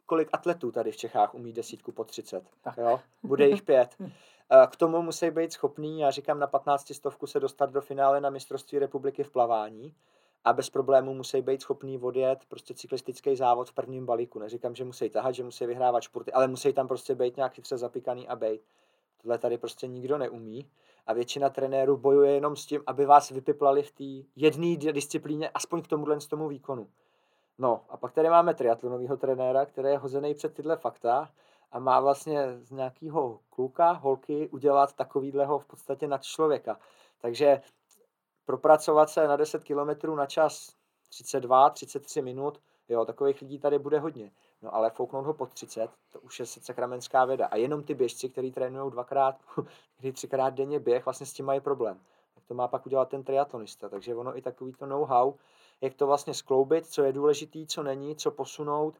kolik 0.05 0.29
atletů 0.33 0.71
tady 0.71 0.91
v 0.91 0.97
Čechách 0.97 1.35
umí 1.35 1.53
desítku 1.53 1.91
po 1.91 2.03
30, 2.03 2.43
tak. 2.61 2.77
jo? 2.77 2.99
bude 3.23 3.47
jich 3.47 3.61
pět. 3.61 3.95
K 4.71 4.75
tomu 4.75 5.01
musí 5.01 5.31
být 5.31 5.53
schopný, 5.53 5.99
já 5.99 6.11
říkám, 6.11 6.39
na 6.39 6.47
15 6.47 6.93
stovku 6.93 7.27
se 7.27 7.39
dostat 7.39 7.71
do 7.71 7.81
finále 7.81 8.21
na 8.21 8.29
mistrovství 8.29 8.79
republiky 8.79 9.23
v 9.23 9.31
plavání 9.31 9.95
a 10.43 10.53
bez 10.53 10.69
problémů 10.69 11.13
musí 11.13 11.41
být 11.41 11.61
schopný 11.61 11.97
odjet 11.97 12.39
prostě 12.47 12.73
cyklistický 12.73 13.35
závod 13.35 13.69
v 13.69 13.73
prvním 13.73 14.05
balíku. 14.05 14.39
Neříkám, 14.39 14.75
že 14.75 14.83
musí 14.83 15.09
tahat, 15.09 15.31
že 15.31 15.43
musí 15.43 15.65
vyhrávat 15.65 16.03
športy, 16.03 16.31
ale 16.31 16.47
musí 16.47 16.73
tam 16.73 16.87
prostě 16.87 17.15
být 17.15 17.37
nějak 17.37 17.53
chytře 17.53 17.77
zapikaný 17.77 18.27
a 18.27 18.35
být. 18.35 18.61
Tohle 19.21 19.37
tady 19.37 19.57
prostě 19.57 19.87
nikdo 19.87 20.17
neumí 20.17 20.69
a 21.07 21.13
většina 21.13 21.49
trenérů 21.49 21.97
bojuje 21.97 22.31
jenom 22.31 22.55
s 22.55 22.65
tím, 22.65 22.81
aby 22.87 23.05
vás 23.05 23.29
vypiplali 23.29 23.83
v 23.83 23.91
té 23.91 24.29
jedné 24.35 24.75
disciplíně, 24.77 25.49
aspoň 25.49 25.81
k 25.81 25.87
tomuhle 25.87 26.21
z 26.21 26.27
tomu 26.27 26.47
výkonu. 26.47 26.87
No 27.61 27.81
a 27.89 27.97
pak 27.97 28.13
tady 28.13 28.29
máme 28.29 28.53
triatlonového 28.53 29.17
trenéra, 29.17 29.65
který 29.65 29.87
je 29.87 29.97
hozený 29.97 30.33
před 30.33 30.53
tyhle 30.53 30.77
fakta 30.77 31.29
a 31.71 31.79
má 31.79 31.99
vlastně 31.99 32.57
z 32.61 32.71
nějakého 32.71 33.39
kluka, 33.49 33.91
holky 33.91 34.49
udělat 34.49 34.93
takovýhleho 34.93 35.59
v 35.59 35.65
podstatě 35.65 36.07
nad 36.07 36.23
člověka. 36.23 36.79
Takže 37.21 37.61
propracovat 38.45 39.09
se 39.09 39.27
na 39.27 39.35
10 39.35 39.63
km 39.63 40.15
na 40.15 40.25
čas 40.25 40.75
32, 41.09 41.69
33 41.69 42.21
minut, 42.21 42.61
jo, 42.89 43.05
takových 43.05 43.41
lidí 43.41 43.59
tady 43.59 43.79
bude 43.79 43.99
hodně. 43.99 44.31
No 44.61 44.75
ale 44.75 44.89
fouknout 44.89 45.25
ho 45.25 45.33
pod 45.33 45.53
30, 45.53 45.89
to 46.11 46.19
už 46.19 46.39
je 46.39 46.45
sice 46.45 46.73
kramenská 46.73 47.25
věda. 47.25 47.45
A 47.45 47.55
jenom 47.55 47.83
ty 47.83 47.93
běžci, 47.93 48.29
kteří 48.29 48.51
trénují 48.51 48.91
dvakrát, 48.91 49.35
kdy 49.99 50.11
třikrát 50.11 50.53
denně 50.53 50.79
běh, 50.79 51.05
vlastně 51.05 51.25
s 51.25 51.33
tím 51.33 51.45
mají 51.45 51.59
problém. 51.59 51.99
Jak 52.35 52.45
to 52.45 52.53
má 52.53 52.67
pak 52.67 52.85
udělat 52.85 53.09
ten 53.09 53.23
triatlonista. 53.23 53.89
Takže 53.89 54.15
ono 54.15 54.37
i 54.37 54.41
takový 54.41 54.73
to 54.73 54.85
know-how, 54.85 55.33
jak 55.81 55.93
to 55.93 56.07
vlastně 56.07 56.33
skloubit, 56.33 56.87
co 56.87 57.03
je 57.03 57.13
důležitý, 57.13 57.67
co 57.67 57.83
není, 57.83 58.15
co 58.15 58.31
posunout, 58.31 58.95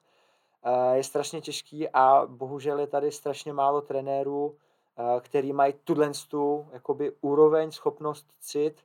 eh, 0.63 0.98
je 0.98 1.04
strašně 1.04 1.41
těžký 1.41 1.89
a 1.89 2.26
bohužel 2.26 2.80
je 2.80 2.88
tady 2.88 3.12
strašně 3.12 3.54
málo 3.54 3.82
trenérů, 3.82 4.56
eh, 4.98 5.22
který 5.22 5.54
mají 5.54 5.74
tuhle 5.84 6.12
tu 6.28 6.67
jakoby 6.72 7.12
úroveň, 7.22 7.72
schopnost, 7.72 8.28
cit 8.39 8.84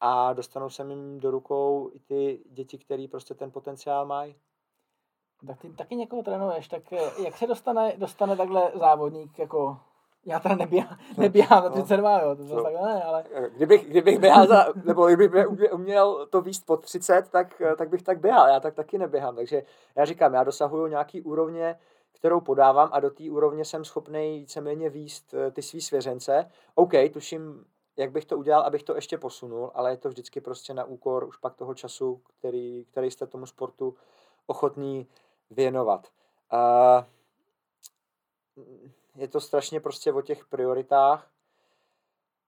a 0.00 0.32
dostanou 0.32 0.70
se 0.70 0.82
jim 0.82 1.20
do 1.20 1.30
rukou 1.30 1.90
i 1.92 1.98
ty 1.98 2.40
děti, 2.50 2.78
které 2.78 3.06
prostě 3.10 3.34
ten 3.34 3.50
potenciál 3.50 4.06
mají. 4.06 4.36
Tak 5.46 5.60
ty 5.60 5.72
taky 5.72 5.96
někoho 5.96 6.22
trénuješ, 6.22 6.68
tak 6.68 6.92
eh, 6.92 7.22
jak 7.24 7.36
se 7.36 7.46
dostane, 7.46 7.94
dostane 7.96 8.36
takhle 8.36 8.72
závodník 8.74 9.38
jako 9.38 9.80
já 10.26 10.40
teda 10.40 10.54
neběhám, 10.54 10.98
neběhám 11.18 11.64
na 11.64 11.70
32, 11.70 12.20
jo, 12.20 12.36
to 12.36 12.42
zase 12.42 12.62
takhle 12.62 12.94
ne, 12.94 13.02
ale... 13.02 13.24
Kdybych, 13.56 13.90
kdybych 13.90 14.18
běhal 14.18 14.46
za, 14.46 14.66
nebo 14.84 15.06
kdybych 15.06 15.46
uměl 15.72 16.26
to 16.26 16.40
výst 16.40 16.66
pod 16.66 16.84
30, 16.84 17.28
tak, 17.30 17.62
tak 17.76 17.88
bych 17.88 18.02
tak 18.02 18.20
běhal, 18.20 18.48
já 18.48 18.60
tak 18.60 18.74
taky 18.74 18.98
neběhám, 18.98 19.36
takže 19.36 19.62
já 19.96 20.04
říkám, 20.04 20.34
já 20.34 20.44
dosahuju 20.44 20.86
nějaký 20.86 21.22
úrovně, 21.22 21.76
kterou 22.24 22.40
podávám 22.40 22.88
a 22.92 23.00
do 23.00 23.10
té 23.10 23.30
úrovně 23.30 23.64
jsem 23.64 23.84
schopný 23.84 24.38
víceméně 24.38 24.90
výst 24.90 25.34
eh, 25.34 25.50
ty 25.50 25.62
svý 25.62 25.80
svěřence. 25.80 26.50
OK, 26.74 26.92
tuším, 27.12 27.64
jak 27.96 28.10
bych 28.12 28.24
to 28.24 28.38
udělal, 28.38 28.62
abych 28.62 28.82
to 28.82 28.94
ještě 28.94 29.18
posunul, 29.18 29.70
ale 29.74 29.90
je 29.90 29.96
to 29.96 30.08
vždycky 30.08 30.40
prostě 30.40 30.74
na 30.74 30.84
úkor 30.84 31.24
už 31.24 31.36
pak 31.36 31.54
toho 31.54 31.74
času, 31.74 32.20
který, 32.38 32.84
který 32.84 33.10
jste 33.10 33.26
tomu 33.26 33.46
sportu 33.46 33.94
ochotný 34.46 35.06
věnovat. 35.50 36.08
Uh, 36.52 37.04
je 39.16 39.28
to 39.28 39.40
strašně 39.40 39.80
prostě 39.80 40.12
o 40.12 40.22
těch 40.22 40.44
prioritách 40.44 41.30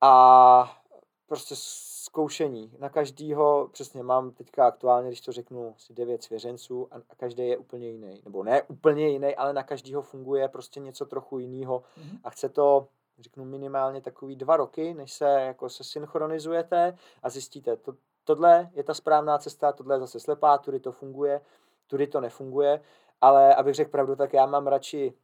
a 0.00 0.82
prostě 1.26 1.54
zkoušení. 1.58 2.72
Na 2.78 2.88
každýho, 2.88 3.68
přesně 3.72 4.02
mám 4.02 4.30
teďka 4.30 4.66
aktuálně, 4.66 5.08
když 5.08 5.20
to 5.20 5.32
řeknu, 5.32 5.74
asi 5.76 5.94
devět 5.94 6.22
svěřenců 6.22 6.88
a 6.90 7.14
každý 7.16 7.48
je 7.48 7.56
úplně 7.56 7.90
jiný. 7.90 8.20
Nebo 8.24 8.44
ne 8.44 8.62
úplně 8.62 9.08
jiný, 9.08 9.36
ale 9.36 9.52
na 9.52 9.62
každýho 9.62 10.02
funguje 10.02 10.48
prostě 10.48 10.80
něco 10.80 11.06
trochu 11.06 11.38
jiného 11.38 11.82
mm-hmm. 11.98 12.18
a 12.24 12.30
chce 12.30 12.48
to, 12.48 12.88
řeknu 13.18 13.44
minimálně 13.44 14.00
takový 14.00 14.36
dva 14.36 14.56
roky, 14.56 14.94
než 14.94 15.12
se 15.12 15.24
jako 15.24 15.68
se 15.68 15.84
synchronizujete 15.84 16.98
a 17.22 17.30
zjistíte, 17.30 17.76
to, 17.76 17.94
tohle 18.24 18.70
je 18.72 18.82
ta 18.82 18.94
správná 18.94 19.38
cesta, 19.38 19.72
tohle 19.72 19.94
je 19.94 20.00
zase 20.00 20.20
slepá, 20.20 20.58
tudy 20.58 20.80
to 20.80 20.92
funguje, 20.92 21.40
tudy 21.86 22.06
to 22.06 22.20
nefunguje, 22.20 22.80
ale 23.20 23.54
abych 23.54 23.74
řekl 23.74 23.90
pravdu, 23.90 24.16
tak 24.16 24.32
já 24.32 24.46
mám 24.46 24.66
radši 24.66 25.14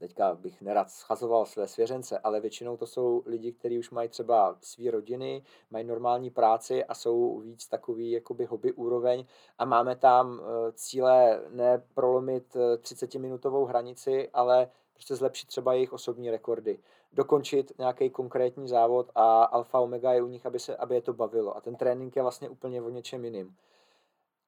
teďka 0.00 0.34
bych 0.34 0.62
nerad 0.62 0.90
schazoval 0.90 1.46
své 1.46 1.68
svěřence, 1.68 2.18
ale 2.18 2.40
většinou 2.40 2.76
to 2.76 2.86
jsou 2.86 3.22
lidi, 3.26 3.52
kteří 3.52 3.78
už 3.78 3.90
mají 3.90 4.08
třeba 4.08 4.56
své 4.60 4.90
rodiny, 4.90 5.42
mají 5.70 5.84
normální 5.84 6.30
práci 6.30 6.84
a 6.84 6.94
jsou 6.94 7.38
víc 7.38 7.68
takový 7.68 8.10
jakoby 8.10 8.44
hobby 8.44 8.72
úroveň 8.72 9.24
a 9.58 9.64
máme 9.64 9.96
tam 9.96 10.40
eh, 10.40 10.72
cíle 10.72 11.40
ne 11.50 11.82
prolomit 11.94 12.56
30-minutovou 12.56 13.66
eh, 13.66 13.68
hranici, 13.68 14.28
ale 14.32 14.70
prostě 14.94 15.16
zlepšit 15.16 15.46
třeba 15.46 15.74
jejich 15.74 15.92
osobní 15.92 16.30
rekordy. 16.30 16.78
Dokončit 17.12 17.72
nějaký 17.78 18.10
konkrétní 18.10 18.68
závod 18.68 19.10
a 19.14 19.42
alfa 19.42 19.80
omega 19.80 20.12
je 20.12 20.22
u 20.22 20.26
nich, 20.26 20.46
aby, 20.46 20.58
se, 20.58 20.76
aby 20.76 20.94
je 20.94 21.02
to 21.02 21.12
bavilo. 21.12 21.56
A 21.56 21.60
ten 21.60 21.76
trénink 21.76 22.16
je 22.16 22.22
vlastně 22.22 22.48
úplně 22.48 22.82
o 22.82 22.90
něčem 22.90 23.24
jiným. 23.24 23.56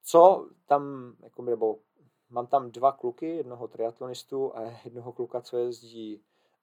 Co 0.04 0.46
tam, 0.66 1.12
jako, 1.22 1.42
nebo 1.42 1.78
mám 2.32 2.46
tam 2.46 2.70
dva 2.70 2.92
kluky, 2.92 3.36
jednoho 3.36 3.68
triatlonistu 3.68 4.56
a 4.56 4.60
jednoho 4.84 5.12
kluka, 5.12 5.40
co 5.40 5.56
jezdí 5.56 6.16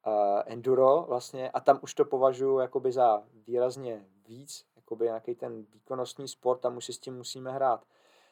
uh, 0.08 0.14
enduro 0.46 1.06
vlastně 1.08 1.52
a 1.52 1.60
tam 1.60 1.80
už 1.84 1.94
to 1.94 2.06
považuji 2.06 2.60
jakoby 2.60 2.92
za 2.92 3.24
výrazně 3.48 4.06
víc, 4.28 4.66
jakoby 4.76 5.06
nějaký 5.06 5.36
ten 5.36 5.66
výkonnostní 5.74 6.28
sport, 6.28 6.60
tam 6.60 6.78
už 6.78 6.86
si 6.86 6.94
s 6.94 7.00
tím 7.00 7.18
musíme 7.18 7.52
hrát 7.52 7.84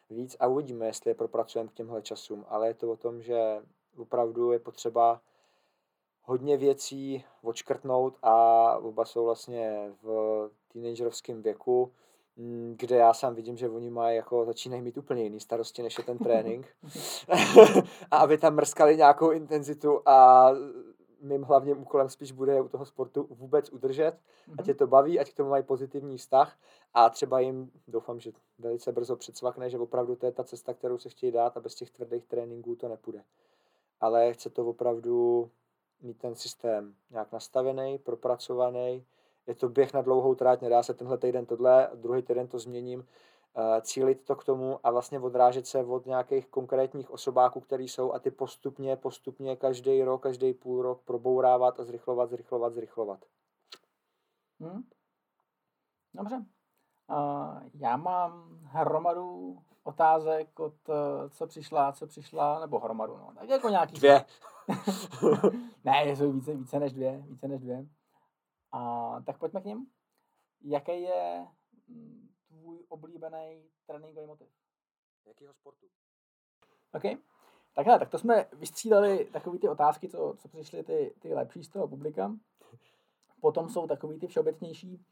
víc 0.09 0.35
a 0.39 0.47
uvidíme, 0.47 0.85
jestli 0.85 1.11
je 1.11 1.15
propracujeme 1.15 1.69
k 1.69 1.73
těmhle 1.73 2.01
časům, 2.01 2.45
ale 2.47 2.67
je 2.67 2.73
to 2.73 2.91
o 2.91 2.95
tom, 2.95 3.21
že 3.21 3.61
opravdu 3.97 4.51
je 4.51 4.59
potřeba 4.59 5.21
hodně 6.21 6.57
věcí 6.57 7.25
odškrtnout 7.41 8.17
a 8.21 8.77
oba 8.77 9.05
jsou 9.05 9.25
vlastně 9.25 9.93
v 10.03 10.49
teenagerovském 10.73 11.41
věku, 11.41 11.91
kde 12.75 12.95
já 12.95 13.13
sám 13.13 13.35
vidím, 13.35 13.57
že 13.57 13.69
oni 13.69 13.89
mají 13.89 14.15
jako, 14.15 14.45
začínají 14.45 14.81
mít 14.81 14.97
úplně 14.97 15.23
jiný 15.23 15.39
starosti, 15.39 15.83
než 15.83 15.97
je 15.97 16.03
ten 16.03 16.17
trénink. 16.23 16.67
a 18.11 18.17
aby 18.17 18.37
tam 18.37 18.55
mrskali 18.55 18.97
nějakou 18.97 19.31
intenzitu 19.31 20.01
a 20.05 20.49
mým 21.21 21.43
hlavním 21.43 21.81
úkolem 21.81 22.09
spíš 22.09 22.31
bude 22.31 22.61
u 22.61 22.67
toho 22.67 22.85
sportu 22.85 23.27
vůbec 23.29 23.69
udržet, 23.69 24.11
mm-hmm. 24.11 24.55
ať 24.59 24.67
je 24.67 24.73
to 24.73 24.87
baví, 24.87 25.19
ať 25.19 25.31
k 25.31 25.37
tomu 25.37 25.49
mají 25.49 25.63
pozitivní 25.63 26.17
vztah 26.17 26.57
a 26.93 27.09
třeba 27.09 27.39
jim, 27.39 27.71
doufám, 27.87 28.19
že 28.19 28.31
velice 28.59 28.91
brzo 28.91 29.15
předsvakne, 29.15 29.69
že 29.69 29.77
opravdu 29.77 30.15
to 30.15 30.25
je 30.25 30.31
ta 30.31 30.43
cesta, 30.43 30.73
kterou 30.73 30.97
se 30.97 31.09
chtějí 31.09 31.31
dát 31.31 31.57
a 31.57 31.59
bez 31.59 31.75
těch 31.75 31.91
tvrdých 31.91 32.25
tréninků 32.25 32.75
to 32.75 32.87
nepůjde. 32.87 33.23
Ale 33.99 34.33
chce 34.33 34.49
to 34.49 34.65
opravdu 34.65 35.49
mít 36.01 36.17
ten 36.17 36.35
systém 36.35 36.95
nějak 37.11 37.31
nastavený, 37.31 37.97
propracovaný, 37.97 39.05
je 39.47 39.55
to 39.55 39.69
běh 39.69 39.93
na 39.93 40.01
dlouhou 40.01 40.35
tráť, 40.35 40.61
nedá 40.61 40.83
se 40.83 40.93
tenhle 40.93 41.17
týden 41.17 41.45
tohle, 41.45 41.89
druhý 41.95 42.21
týden 42.21 42.47
to 42.47 42.59
změním, 42.59 42.99
uh, 42.99 43.81
cílit 43.81 44.25
to 44.25 44.35
k 44.35 44.43
tomu 44.43 44.79
a 44.83 44.91
vlastně 44.91 45.19
odrážet 45.19 45.67
se 45.67 45.83
od 45.83 46.05
nějakých 46.05 46.47
konkrétních 46.47 47.11
osobáků, 47.11 47.59
které 47.59 47.83
jsou 47.83 48.13
a 48.13 48.19
ty 48.19 48.31
postupně, 48.31 48.95
postupně 48.95 49.55
každý 49.55 50.03
rok, 50.03 50.23
každý 50.23 50.53
půl 50.53 50.81
rok 50.81 51.01
probourávat 51.01 51.79
a 51.79 51.83
zrychlovat, 51.83 52.29
zrychlovat, 52.29 52.73
zrychlovat. 52.73 53.19
Hmm. 54.59 54.83
Dobře. 56.13 56.45
Uh, 57.09 57.69
já 57.73 57.97
mám 57.97 58.59
hromadu 58.63 59.57
otázek 59.87 60.59
od 60.59 60.73
eh, 60.89 61.29
co 61.29 61.47
přišla, 61.47 61.91
co 61.91 62.07
přišla, 62.07 62.59
nebo 62.59 62.79
hromadu, 62.79 63.17
no. 63.17 63.31
Tak 63.39 63.49
jako 63.49 63.69
nějaký... 63.69 63.93
Dvě. 63.93 64.25
ne, 65.83 66.15
jsou 66.15 66.31
více, 66.31 66.53
více 66.53 66.79
než 66.79 66.93
dvě, 66.93 67.23
více 67.27 67.47
než 67.47 67.61
dvě. 67.61 67.85
A 68.77 69.21
tak 69.25 69.37
pojďme 69.37 69.61
k 69.61 69.65
ním. 69.65 69.87
Jaký 70.61 71.01
je 71.01 71.47
mm, 71.87 72.29
tvůj 72.47 72.85
oblíbený 72.89 73.69
tréninkový 73.85 74.27
motiv? 74.27 74.47
Jakýho 75.25 75.53
sportu? 75.53 75.85
OK. 76.93 77.03
Takhle, 77.75 77.99
tak 77.99 78.09
to 78.09 78.19
jsme 78.19 78.45
vystřídali 78.53 79.25
takové 79.25 79.59
ty 79.59 79.69
otázky, 79.69 80.09
co, 80.09 80.35
co 80.37 80.47
přišly 80.47 80.83
ty, 80.83 81.13
ty 81.19 81.33
lepší 81.33 81.63
z 81.63 81.69
toho 81.69 81.87
publika. 81.87 82.35
Potom 83.41 83.69
jsou 83.69 83.87
takový 83.87 84.19
ty 84.19 84.27
všeobecnější, 84.27 85.05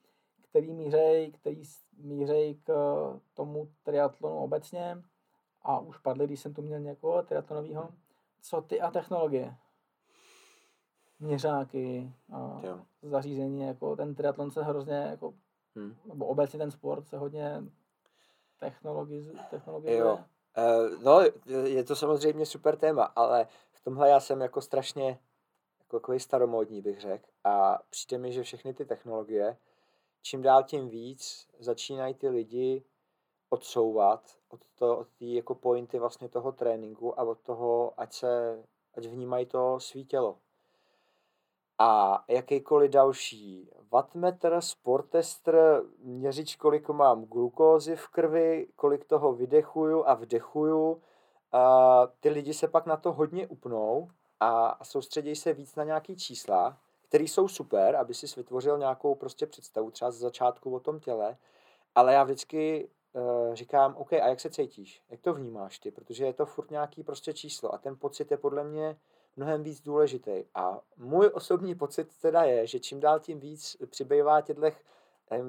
který 0.49 0.73
mířej, 0.73 1.31
který 1.31 1.63
mířej 1.97 2.55
k 2.55 2.73
tomu 3.33 3.71
triatlonu 3.83 4.37
obecně. 4.37 5.03
A 5.61 5.79
už 5.79 5.97
padly, 5.97 6.27
když 6.27 6.39
jsem 6.39 6.53
tu 6.53 6.61
měl 6.61 6.79
někoho 6.79 7.23
triatlonového. 7.23 7.89
Co 8.41 8.61
ty 8.61 8.81
a 8.81 8.91
technologie? 8.91 9.57
Měřáky, 11.19 12.13
a 12.33 12.61
zařízení, 13.01 13.61
jako 13.61 13.95
ten 13.95 14.15
triatlon 14.15 14.51
se 14.51 14.63
hrozně, 14.63 14.93
jako, 14.93 15.33
hmm. 15.75 15.95
nebo 16.05 16.25
obecně 16.25 16.59
ten 16.59 16.71
sport 16.71 17.07
se 17.07 17.17
hodně 17.17 17.63
technologizuje. 18.59 19.97
Jo. 19.97 20.19
Uh, 20.57 21.03
no, 21.03 21.19
je 21.65 21.83
to 21.83 21.95
samozřejmě 21.95 22.45
super 22.45 22.77
téma, 22.77 23.03
ale 23.03 23.47
v 23.71 23.83
tomhle 23.83 24.09
já 24.09 24.19
jsem 24.19 24.41
jako 24.41 24.61
strašně 24.61 25.19
jako 25.79 25.99
takový 25.99 26.19
staromódní, 26.19 26.81
bych 26.81 27.01
řekl. 27.01 27.25
A 27.43 27.79
přijde 27.89 28.17
mi, 28.17 28.31
že 28.31 28.43
všechny 28.43 28.73
ty 28.73 28.85
technologie, 28.85 29.57
čím 30.21 30.41
dál 30.41 30.63
tím 30.63 30.89
víc 30.89 31.47
začínají 31.59 32.13
ty 32.13 32.29
lidi 32.29 32.83
odsouvat 33.49 34.37
od, 34.49 34.61
to, 34.75 34.97
od 34.97 35.07
té 35.07 35.25
jako 35.25 35.55
pointy 35.55 35.99
vlastně 35.99 36.29
toho 36.29 36.51
tréninku 36.51 37.19
a 37.19 37.23
od 37.23 37.39
toho, 37.39 37.93
ať 37.97 38.13
se, 38.13 38.63
ať 38.97 39.05
vnímají 39.05 39.45
to 39.45 39.79
svý 39.79 40.05
tělo 40.05 40.37
a 41.79 42.23
jakýkoliv 42.27 42.91
další 42.91 43.69
wattmetr, 43.91 44.61
sportestr, 44.61 45.83
měřič, 45.99 46.55
kolik 46.55 46.89
mám 46.89 47.25
glukózy 47.25 47.95
v 47.95 48.07
krvi, 48.07 48.67
kolik 48.75 49.05
toho 49.05 49.33
vydechuju 49.33 50.03
a 50.07 50.13
vdechuju. 50.13 51.01
A 51.51 52.07
ty 52.19 52.29
lidi 52.29 52.53
se 52.53 52.67
pak 52.67 52.85
na 52.85 52.97
to 52.97 53.11
hodně 53.11 53.47
upnou 53.47 54.09
a 54.39 54.85
soustředí 54.85 55.35
se 55.35 55.53
víc 55.53 55.75
na 55.75 55.83
nějaký 55.83 56.15
čísla, 56.15 56.77
které 57.07 57.23
jsou 57.23 57.47
super, 57.47 57.95
aby 57.95 58.13
si 58.13 58.27
vytvořil 58.37 58.77
nějakou 58.77 59.15
prostě 59.15 59.45
představu 59.45 59.91
třeba 59.91 60.11
z 60.11 60.15
začátku 60.15 60.75
o 60.75 60.79
tom 60.79 60.99
těle, 60.99 61.37
ale 61.95 62.13
já 62.13 62.23
vždycky 62.23 62.89
uh, 63.13 63.53
říkám, 63.53 63.95
OK, 63.95 64.13
a 64.13 64.27
jak 64.27 64.39
se 64.39 64.49
cítíš? 64.49 65.01
Jak 65.09 65.21
to 65.21 65.33
vnímáš 65.33 65.79
ty? 65.79 65.91
Protože 65.91 66.25
je 66.25 66.33
to 66.33 66.45
furt 66.45 66.71
nějaký 66.71 67.03
prostě 67.03 67.33
číslo 67.33 67.73
a 67.73 67.77
ten 67.77 67.97
pocit 67.97 68.31
je 68.31 68.37
podle 68.37 68.63
mě 68.63 68.97
mnohem 69.35 69.63
víc 69.63 69.81
důležitý. 69.81 70.43
A 70.55 70.81
můj 70.97 71.31
osobní 71.33 71.75
pocit 71.75 72.07
teda 72.21 72.43
je, 72.43 72.67
že 72.67 72.79
čím 72.79 72.99
dál 72.99 73.19
tím 73.19 73.39
víc 73.39 73.77
přibývá 73.89 74.41
těchto 74.41 74.61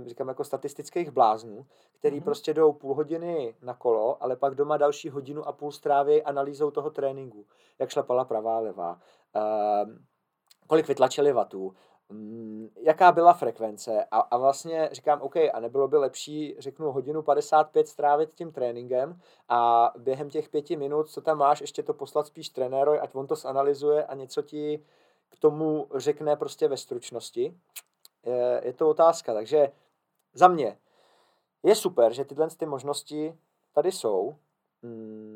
říkám 0.06 0.28
jako 0.28 0.44
statistických 0.44 1.10
bláznů, 1.10 1.66
který 1.98 2.20
mm-hmm. 2.20 2.24
prostě 2.24 2.54
jdou 2.54 2.72
půl 2.72 2.94
hodiny 2.94 3.54
na 3.62 3.74
kolo, 3.74 4.22
ale 4.22 4.36
pak 4.36 4.54
doma 4.54 4.76
další 4.76 5.10
hodinu 5.10 5.48
a 5.48 5.52
půl 5.52 5.72
stráví 5.72 6.22
analýzou 6.22 6.70
toho 6.70 6.90
tréninku. 6.90 7.46
Jak 7.78 7.90
šlapala 7.90 8.24
pravá, 8.24 8.58
levá, 8.58 9.00
uh, 9.36 9.92
kolik 10.66 10.88
vytlačili 10.88 11.32
vatů, 11.32 11.74
jaká 12.76 13.12
byla 13.12 13.32
frekvence 13.32 14.04
a, 14.10 14.18
a 14.18 14.36
vlastně 14.36 14.88
říkám, 14.92 15.22
OK, 15.22 15.36
a 15.36 15.60
nebylo 15.60 15.88
by 15.88 15.96
lepší, 15.96 16.56
řeknu, 16.58 16.92
hodinu 16.92 17.22
55 17.22 17.88
strávit 17.88 18.34
tím 18.34 18.52
tréninkem 18.52 19.20
a 19.48 19.92
během 19.98 20.30
těch 20.30 20.48
pěti 20.48 20.76
minut, 20.76 21.10
co 21.10 21.20
tam 21.20 21.38
máš, 21.38 21.60
ještě 21.60 21.82
to 21.82 21.94
poslat 21.94 22.26
spíš 22.26 22.48
trenérovi, 22.48 23.00
ať 23.00 23.14
on 23.14 23.26
to 23.26 23.36
zanalizuje 23.36 24.04
a 24.04 24.14
něco 24.14 24.42
ti 24.42 24.84
k 25.28 25.38
tomu 25.38 25.88
řekne 25.94 26.36
prostě 26.36 26.68
ve 26.68 26.76
stručnosti 26.76 27.54
je, 28.26 28.60
je 28.64 28.72
to 28.72 28.88
otázka. 28.88 29.34
Takže 29.34 29.72
za 30.34 30.48
mě 30.48 30.78
je 31.62 31.74
super, 31.74 32.12
že 32.12 32.24
tyhle 32.24 32.48
ty 32.50 32.66
možnosti 32.66 33.38
tady 33.72 33.92
jsou 33.92 34.36
mm, 34.82 35.35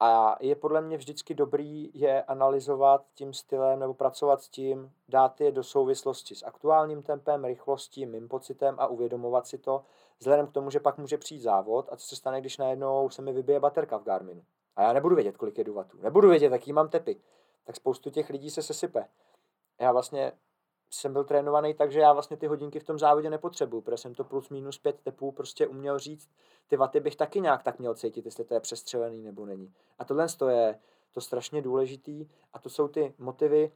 a 0.00 0.36
je 0.40 0.56
podle 0.56 0.80
mě 0.80 0.96
vždycky 0.96 1.34
dobrý 1.34 1.90
je 1.94 2.22
analyzovat 2.22 3.04
tím 3.14 3.34
stylem 3.34 3.78
nebo 3.78 3.94
pracovat 3.94 4.42
s 4.42 4.48
tím, 4.48 4.92
dát 5.08 5.40
je 5.40 5.52
do 5.52 5.64
souvislosti 5.64 6.34
s 6.34 6.42
aktuálním 6.42 7.02
tempem, 7.02 7.44
rychlostí, 7.44 8.06
mým 8.06 8.28
pocitem 8.28 8.74
a 8.78 8.86
uvědomovat 8.86 9.46
si 9.46 9.58
to, 9.58 9.82
vzhledem 10.18 10.46
k 10.46 10.52
tomu, 10.52 10.70
že 10.70 10.80
pak 10.80 10.98
může 10.98 11.18
přijít 11.18 11.40
závod 11.40 11.88
a 11.92 11.96
co 11.96 12.06
se 12.06 12.16
stane, 12.16 12.40
když 12.40 12.58
najednou 12.58 13.10
se 13.10 13.22
mi 13.22 13.32
vybije 13.32 13.60
baterka 13.60 13.96
v 13.96 14.04
Garminu. 14.04 14.42
A 14.76 14.82
já 14.82 14.92
nebudu 14.92 15.14
vědět, 15.14 15.36
kolik 15.36 15.58
je 15.58 15.64
duvatů. 15.64 15.98
Nebudu 16.02 16.28
vědět, 16.28 16.52
jaký 16.52 16.72
mám 16.72 16.88
tepy. 16.88 17.20
Tak 17.64 17.76
spoustu 17.76 18.10
těch 18.10 18.30
lidí 18.30 18.50
se 18.50 18.62
sesype. 18.62 19.08
Já 19.80 19.92
vlastně 19.92 20.32
jsem 20.90 21.12
byl 21.12 21.24
trénovaný 21.24 21.74
tak, 21.74 21.92
že 21.92 22.00
já 22.00 22.12
vlastně 22.12 22.36
ty 22.36 22.46
hodinky 22.46 22.80
v 22.80 22.84
tom 22.84 22.98
závodě 22.98 23.30
nepotřebuju, 23.30 23.82
protože 23.82 23.96
jsem 23.96 24.14
to 24.14 24.24
plus 24.24 24.48
minus 24.48 24.78
pět 24.78 25.00
tepů 25.00 25.32
prostě 25.32 25.66
uměl 25.66 25.98
říct, 25.98 26.30
ty 26.68 26.76
vaty 26.76 27.00
bych 27.00 27.16
taky 27.16 27.40
nějak 27.40 27.62
tak 27.62 27.78
měl 27.78 27.94
cítit, 27.94 28.24
jestli 28.24 28.44
to 28.44 28.54
je 28.54 28.60
přestřelený 28.60 29.22
nebo 29.22 29.46
není. 29.46 29.72
A 29.98 30.04
tohle 30.04 30.26
je 30.48 30.78
to 31.12 31.20
strašně 31.20 31.62
důležitý 31.62 32.28
a 32.52 32.58
to 32.58 32.68
jsou 32.70 32.88
ty 32.88 33.14
motivy, 33.18 33.72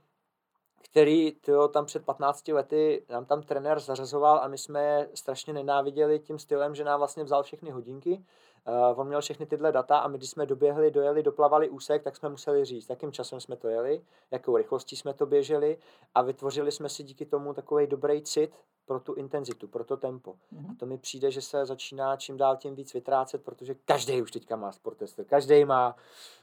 který 0.83 1.33
tyjo, 1.33 1.69
tam 1.69 1.87
před 1.87 2.05
15 2.05 2.49
lety 2.49 3.05
nám 3.09 3.25
tam 3.25 3.43
trenér 3.43 3.81
zařazoval 3.81 4.39
a 4.39 4.49
my 4.49 4.59
jsme 4.59 4.85
je 4.85 5.09
strašně 5.15 5.53
nenáviděli 5.53 6.19
tím 6.19 6.39
stylem, 6.39 6.75
že 6.75 6.85
nám 6.85 6.99
vlastně 6.99 7.25
vzal 7.25 7.43
všechny 7.43 7.71
hodinky 7.71 8.25
Uh, 8.69 9.01
on 9.01 9.07
měl 9.07 9.21
všechny 9.21 9.47
tyhle 9.47 9.73
data 9.73 9.99
a 9.99 10.09
my, 10.09 10.19
když 10.19 10.31
jsme 10.31 10.47
doběhli, 10.47 10.91
dojeli, 10.91 11.23
doplavali 11.23 11.69
úsek, 11.69 12.03
tak 12.03 12.17
jsme 12.17 12.29
museli 12.29 12.65
říct, 12.65 12.91
jakým 12.91 13.13
časem 13.13 13.41
jsme 13.41 13.57
to 13.57 13.69
jeli, 13.69 14.03
jakou 14.31 14.57
rychlostí 14.57 14.97
jsme 14.97 15.15
to 15.15 15.27
běželi 15.27 15.79
a 16.15 16.23
vytvořili 16.23 16.73
jsme 16.73 16.89
si 16.89 17.03
díky 17.03 17.27
tomu 17.27 17.55
takový 17.55 17.87
dobrý 17.87 18.23
cit 18.23 18.55
pro 18.87 19.01
tu 19.01 19.15
intenzitu, 19.15 19.69
pro 19.69 19.85
to 19.85 19.97
tempo. 19.97 20.33
Mm-hmm. 20.33 20.71
A 20.71 20.75
to 20.79 20.87
mi 20.87 20.99
přijde, 20.99 21.31
že 21.31 21.43
se 21.43 21.67
začíná 21.67 22.17
čím 22.17 22.37
dál 22.37 22.57
tím 22.57 22.75
víc 22.75 22.95
vytrácet, 22.95 23.45
protože 23.45 23.75
každý 23.75 24.23
už 24.23 24.31
teďka 24.31 24.57
má 24.57 24.73
sportester, 24.73 25.25
každý 25.25 25.65
má 25.65 25.97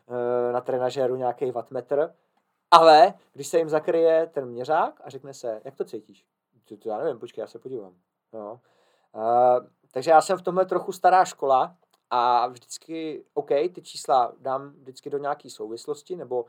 uh, 0.06 0.16
na 0.54 0.62
trenažéru 0.62 1.16
nějaký 1.16 1.52
wattmetr, 1.52 2.14
ale 2.72 3.14
když 3.34 3.48
se 3.48 3.58
jim 3.58 3.70
zakryje 3.70 4.30
ten 4.34 4.46
měřák 4.46 5.02
a 5.04 5.10
řekne 5.10 5.34
se, 5.34 5.62
jak 5.64 5.76
to 5.76 5.86
cítíš? 5.86 6.26
To, 6.70 6.78
to 6.78 6.90
já 6.90 6.98
nevím, 6.98 7.20
počkej, 7.20 7.42
já 7.42 7.48
se 7.48 7.60
podívám. 7.60 7.94
No. 8.34 8.60
Uh, 9.16 9.68
takže 9.92 10.12
já 10.12 10.22
jsem 10.22 10.38
v 10.38 10.42
tomhle 10.42 10.66
trochu 10.66 10.92
stará 10.92 11.26
škola, 11.26 11.76
a 12.12 12.47
vždycky, 12.47 13.26
OK, 13.34 13.47
ty 13.47 13.82
čísla 13.82 14.34
dám 14.39 14.69
vždycky 14.69 15.10
do 15.10 15.17
nějaké 15.17 15.50
souvislosti, 15.50 16.15
nebo 16.15 16.45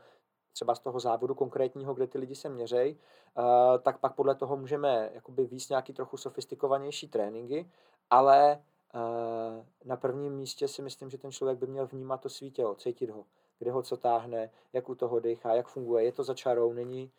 třeba 0.53 0.75
z 0.75 0.79
toho 0.79 0.99
závodu 0.99 1.35
konkrétního, 1.35 1.93
kde 1.93 2.07
ty 2.07 2.17
lidi 2.17 2.35
se 2.35 2.49
měřej, 2.49 2.97
uh, 3.37 3.43
tak 3.81 3.99
pak 3.99 4.15
podle 4.15 4.35
toho 4.35 4.57
můžeme 4.57 5.09
jakoby 5.13 5.45
víc 5.45 5.69
nějaký 5.69 5.93
trochu 5.93 6.17
sofistikovanější 6.17 7.07
tréninky, 7.07 7.71
ale 8.09 8.63
uh, 8.93 9.65
na 9.85 9.97
prvním 9.97 10.33
místě 10.33 10.67
si 10.67 10.81
myslím, 10.81 11.09
že 11.09 11.17
ten 11.17 11.31
člověk 11.31 11.57
by 11.57 11.67
měl 11.67 11.87
vnímat 11.87 12.21
to 12.21 12.29
svý 12.29 12.51
tělo, 12.51 12.75
cítit 12.75 13.09
ho, 13.09 13.25
kde 13.59 13.71
ho 13.71 13.83
co 13.83 13.97
táhne, 13.97 14.49
jak 14.73 14.89
u 14.89 14.95
toho 14.95 15.19
dechá, 15.19 15.53
jak 15.53 15.67
funguje, 15.67 16.03
je 16.03 16.11
to 16.11 16.23
za 16.23 16.33
čarou, 16.33 16.73
není 16.73 17.11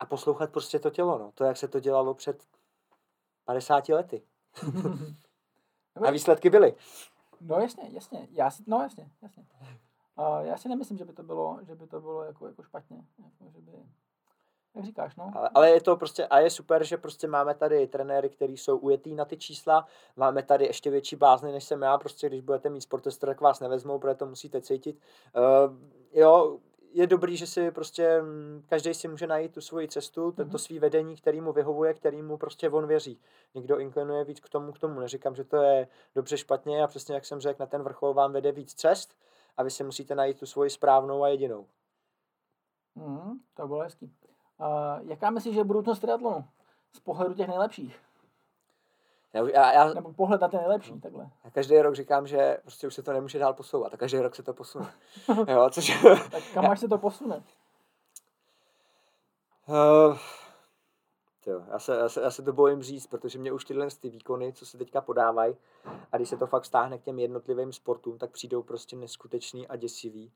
a 0.00 0.06
poslouchat 0.06 0.52
prostě 0.52 0.78
to 0.78 0.90
tělo, 0.90 1.18
no. 1.18 1.32
To, 1.34 1.44
jak 1.44 1.56
se 1.56 1.68
to 1.68 1.80
dělalo 1.80 2.14
před 2.14 2.42
50 3.44 3.88
lety. 3.88 4.22
a 6.06 6.10
výsledky 6.10 6.50
byly. 6.50 6.74
No 7.40 7.60
jasně, 7.60 7.88
jasně, 7.92 8.28
já 8.30 8.50
si, 8.50 8.62
no 8.66 8.82
jasně, 8.82 9.10
jasně. 9.22 9.46
Uh, 10.18 10.46
já 10.46 10.56
si 10.56 10.68
nemyslím, 10.68 10.98
že 10.98 11.04
by 11.04 11.12
to 11.12 11.22
bylo, 11.22 11.58
že 11.62 11.74
by 11.74 11.86
to 11.86 12.00
bylo 12.00 12.24
jako, 12.24 12.46
jako 12.46 12.62
špatně, 12.62 13.04
jako, 13.18 13.50
že 13.50 13.60
by, 13.60 13.72
jak 14.74 14.84
říkáš, 14.84 15.16
no. 15.16 15.32
Ale, 15.34 15.50
ale 15.54 15.70
je 15.70 15.80
to 15.80 15.96
prostě, 15.96 16.26
a 16.26 16.38
je 16.38 16.50
super, 16.50 16.84
že 16.84 16.96
prostě 16.96 17.28
máme 17.28 17.54
tady 17.54 17.86
trenéry, 17.86 18.28
kteří 18.28 18.56
jsou 18.56 18.78
ujetý 18.78 19.14
na 19.14 19.24
ty 19.24 19.36
čísla, 19.36 19.86
máme 20.16 20.42
tady 20.42 20.64
ještě 20.64 20.90
větší 20.90 21.16
bázny, 21.16 21.52
než 21.52 21.64
jsem 21.64 21.82
já, 21.82 21.98
prostě 21.98 22.28
když 22.28 22.40
budete 22.40 22.70
mít 22.70 22.80
sportester, 22.80 23.28
tak 23.28 23.40
vás 23.40 23.60
nevezmou, 23.60 23.98
protože 23.98 24.14
to 24.14 24.26
musíte 24.26 24.60
cítit. 24.60 25.00
Uh, 25.36 25.76
jo, 26.12 26.58
je 26.96 27.06
dobrý, 27.06 27.36
že 27.36 27.46
si 27.46 27.70
prostě 27.70 28.22
mm, 28.22 28.62
každý 28.68 28.94
si 28.94 29.08
může 29.08 29.26
najít 29.26 29.54
tu 29.54 29.60
svoji 29.60 29.88
cestu, 29.88 30.32
tento 30.32 30.56
mm-hmm. 30.56 30.60
svý 30.60 30.78
vedení, 30.78 31.16
který 31.16 31.40
mu 31.40 31.52
vyhovuje, 31.52 31.94
který 31.94 32.22
mu 32.22 32.36
prostě 32.36 32.70
on 32.70 32.86
věří. 32.86 33.20
Někdo 33.54 33.78
inklinuje 33.78 34.24
víc 34.24 34.40
k 34.40 34.48
tomu, 34.48 34.72
k 34.72 34.78
tomu. 34.78 35.00
Neříkám, 35.00 35.34
že 35.34 35.44
to 35.44 35.56
je 35.56 35.88
dobře, 36.14 36.38
špatně 36.38 36.82
a 36.82 36.86
přesně 36.86 37.14
jak 37.14 37.24
jsem 37.24 37.40
řekl, 37.40 37.56
na 37.60 37.66
ten 37.66 37.82
vrchol 37.82 38.14
vám 38.14 38.32
vede 38.32 38.52
víc 38.52 38.74
cest 38.74 39.16
a 39.56 39.62
vy 39.62 39.70
si 39.70 39.84
musíte 39.84 40.14
najít 40.14 40.38
tu 40.38 40.46
svoji 40.46 40.70
správnou 40.70 41.22
a 41.22 41.28
jedinou. 41.28 41.66
Mm, 42.94 43.40
to 43.54 43.66
bylo 43.66 43.80
hezký. 43.80 44.12
Uh, 44.60 45.08
jaká 45.10 45.30
myslíš, 45.30 45.54
že 45.54 45.60
je 45.60 45.64
budoucnost 45.64 45.98
triatlonu 45.98 46.44
z 46.92 47.00
pohledu 47.00 47.34
těch 47.34 47.48
nejlepších? 47.48 48.05
Já, 49.36 49.48
já, 49.48 49.72
já, 49.72 49.94
Nebo 49.94 50.12
pohled 50.12 50.40
na 50.40 50.48
ten 50.48 50.60
nejlepší, 50.60 50.92
no. 50.92 51.00
takhle. 51.00 51.30
Já 51.44 51.50
každý 51.50 51.78
rok 51.78 51.94
říkám, 51.94 52.26
že 52.26 52.58
prostě 52.62 52.86
už 52.86 52.94
se 52.94 53.02
to 53.02 53.12
nemůže 53.12 53.38
dál 53.38 53.54
posouvat 53.54 53.94
a 53.94 53.96
každý 53.96 54.18
rok 54.18 54.34
se 54.34 54.42
to 54.42 54.52
posune. 54.52 54.92
jo, 55.48 55.70
což... 55.70 56.04
tak 56.30 56.42
kam 56.54 56.66
až 56.66 56.80
se 56.80 56.88
to 56.88 56.98
posune? 56.98 57.42
Uh, 59.68 60.18
tyjo, 61.44 61.62
já, 61.70 61.78
se, 61.78 61.96
já, 61.96 62.08
se, 62.08 62.20
já 62.20 62.30
se 62.30 62.42
to 62.42 62.52
bojím 62.52 62.82
říct, 62.82 63.06
protože 63.06 63.38
mě 63.38 63.52
už 63.52 63.64
tyhle 63.64 63.88
ty 64.00 64.10
výkony, 64.10 64.52
co 64.52 64.66
se 64.66 64.78
teďka 64.78 65.00
podávají, 65.00 65.56
a 66.12 66.16
když 66.16 66.28
se 66.28 66.36
to 66.36 66.46
fakt 66.46 66.64
stáhne 66.64 66.98
k 66.98 67.02
těm 67.02 67.18
jednotlivým 67.18 67.72
sportům, 67.72 68.18
tak 68.18 68.30
přijdou 68.30 68.62
prostě 68.62 68.96
neskutečný 68.96 69.68
a 69.68 69.76
děsivý 69.76 70.32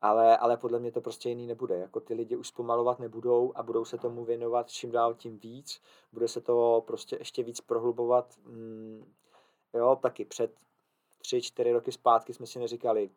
ale, 0.00 0.36
ale 0.36 0.56
podle 0.56 0.78
mě 0.78 0.92
to 0.92 1.00
prostě 1.00 1.28
jiný 1.28 1.46
nebude. 1.46 1.78
Jako 1.78 2.00
ty 2.00 2.14
lidi 2.14 2.36
už 2.36 2.48
zpomalovat 2.48 2.98
nebudou 2.98 3.52
a 3.54 3.62
budou 3.62 3.84
se 3.84 3.98
tomu 3.98 4.24
věnovat 4.24 4.70
čím 4.70 4.90
dál 4.90 5.14
tím 5.14 5.38
víc. 5.38 5.82
Bude 6.12 6.28
se 6.28 6.40
to 6.40 6.84
prostě 6.86 7.16
ještě 7.16 7.42
víc 7.42 7.60
prohlubovat. 7.60 8.38
Mm, 8.44 9.12
jo, 9.74 9.98
taky 10.02 10.24
před 10.24 10.54
tři, 11.18 11.42
čtyři 11.42 11.72
roky 11.72 11.92
zpátky 11.92 12.34
jsme 12.34 12.46
si 12.46 12.58
neříkali, 12.58 13.10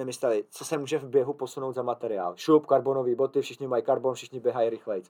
nemysleli, 0.00 0.44
co 0.50 0.64
se 0.64 0.78
může 0.78 0.98
v 0.98 1.08
běhu 1.08 1.32
posunout 1.32 1.72
za 1.72 1.82
materiál. 1.82 2.32
Šup, 2.36 2.66
karbonové 2.66 3.14
boty, 3.14 3.42
všichni 3.42 3.66
mají 3.66 3.82
karbon, 3.82 4.14
všichni 4.14 4.40
běhají 4.40 4.70
rychleji. 4.70 5.02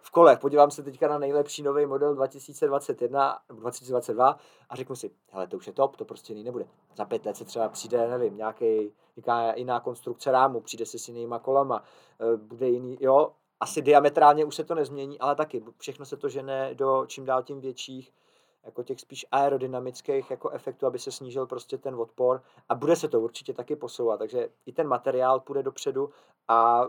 V 0.00 0.10
kolech, 0.10 0.38
podívám 0.38 0.70
se 0.70 0.82
teďka 0.82 1.08
na 1.08 1.18
nejlepší 1.18 1.62
nový 1.62 1.86
model 1.86 2.14
2021 2.14 3.38
2022 3.48 4.36
a 4.68 4.76
řeknu 4.76 4.96
si, 4.96 5.10
hele, 5.30 5.46
to 5.46 5.56
už 5.56 5.66
je 5.66 5.72
top, 5.72 5.96
to 5.96 6.04
prostě 6.04 6.32
jiný 6.32 6.44
nebude. 6.44 6.66
Za 6.96 7.04
pět 7.04 7.26
let 7.26 7.36
se 7.36 7.44
třeba 7.44 7.68
přijde, 7.68 8.08
nevím, 8.08 8.36
nějaký, 8.36 8.92
nějaká 9.16 9.54
jiná 9.54 9.80
konstrukce 9.80 10.32
rámu, 10.32 10.60
přijde 10.60 10.86
se 10.86 10.98
s 10.98 11.08
jinýma 11.08 11.38
kolama, 11.38 11.84
eh, 12.20 12.36
bude 12.36 12.68
jiný, 12.68 12.98
jo, 13.00 13.32
asi 13.60 13.82
diametrálně 13.82 14.44
už 14.44 14.54
se 14.54 14.64
to 14.64 14.74
nezmění, 14.74 15.18
ale 15.18 15.34
taky 15.34 15.64
všechno 15.78 16.04
se 16.04 16.16
to 16.16 16.28
žene 16.28 16.74
do 16.74 17.04
čím 17.06 17.24
dál 17.24 17.42
tím 17.42 17.60
větších 17.60 18.12
jako 18.64 18.82
těch 18.82 19.00
spíš 19.00 19.26
aerodynamických 19.30 20.30
jako 20.30 20.50
efektů, 20.50 20.86
aby 20.86 20.98
se 20.98 21.12
snížil 21.12 21.46
prostě 21.46 21.78
ten 21.78 21.94
odpor 21.94 22.42
a 22.68 22.74
bude 22.74 22.96
se 22.96 23.08
to 23.08 23.20
určitě 23.20 23.52
taky 23.52 23.76
posouvat, 23.76 24.18
takže 24.18 24.48
i 24.66 24.72
ten 24.72 24.88
materiál 24.88 25.40
půjde 25.40 25.62
dopředu 25.62 26.10
a 26.48 26.88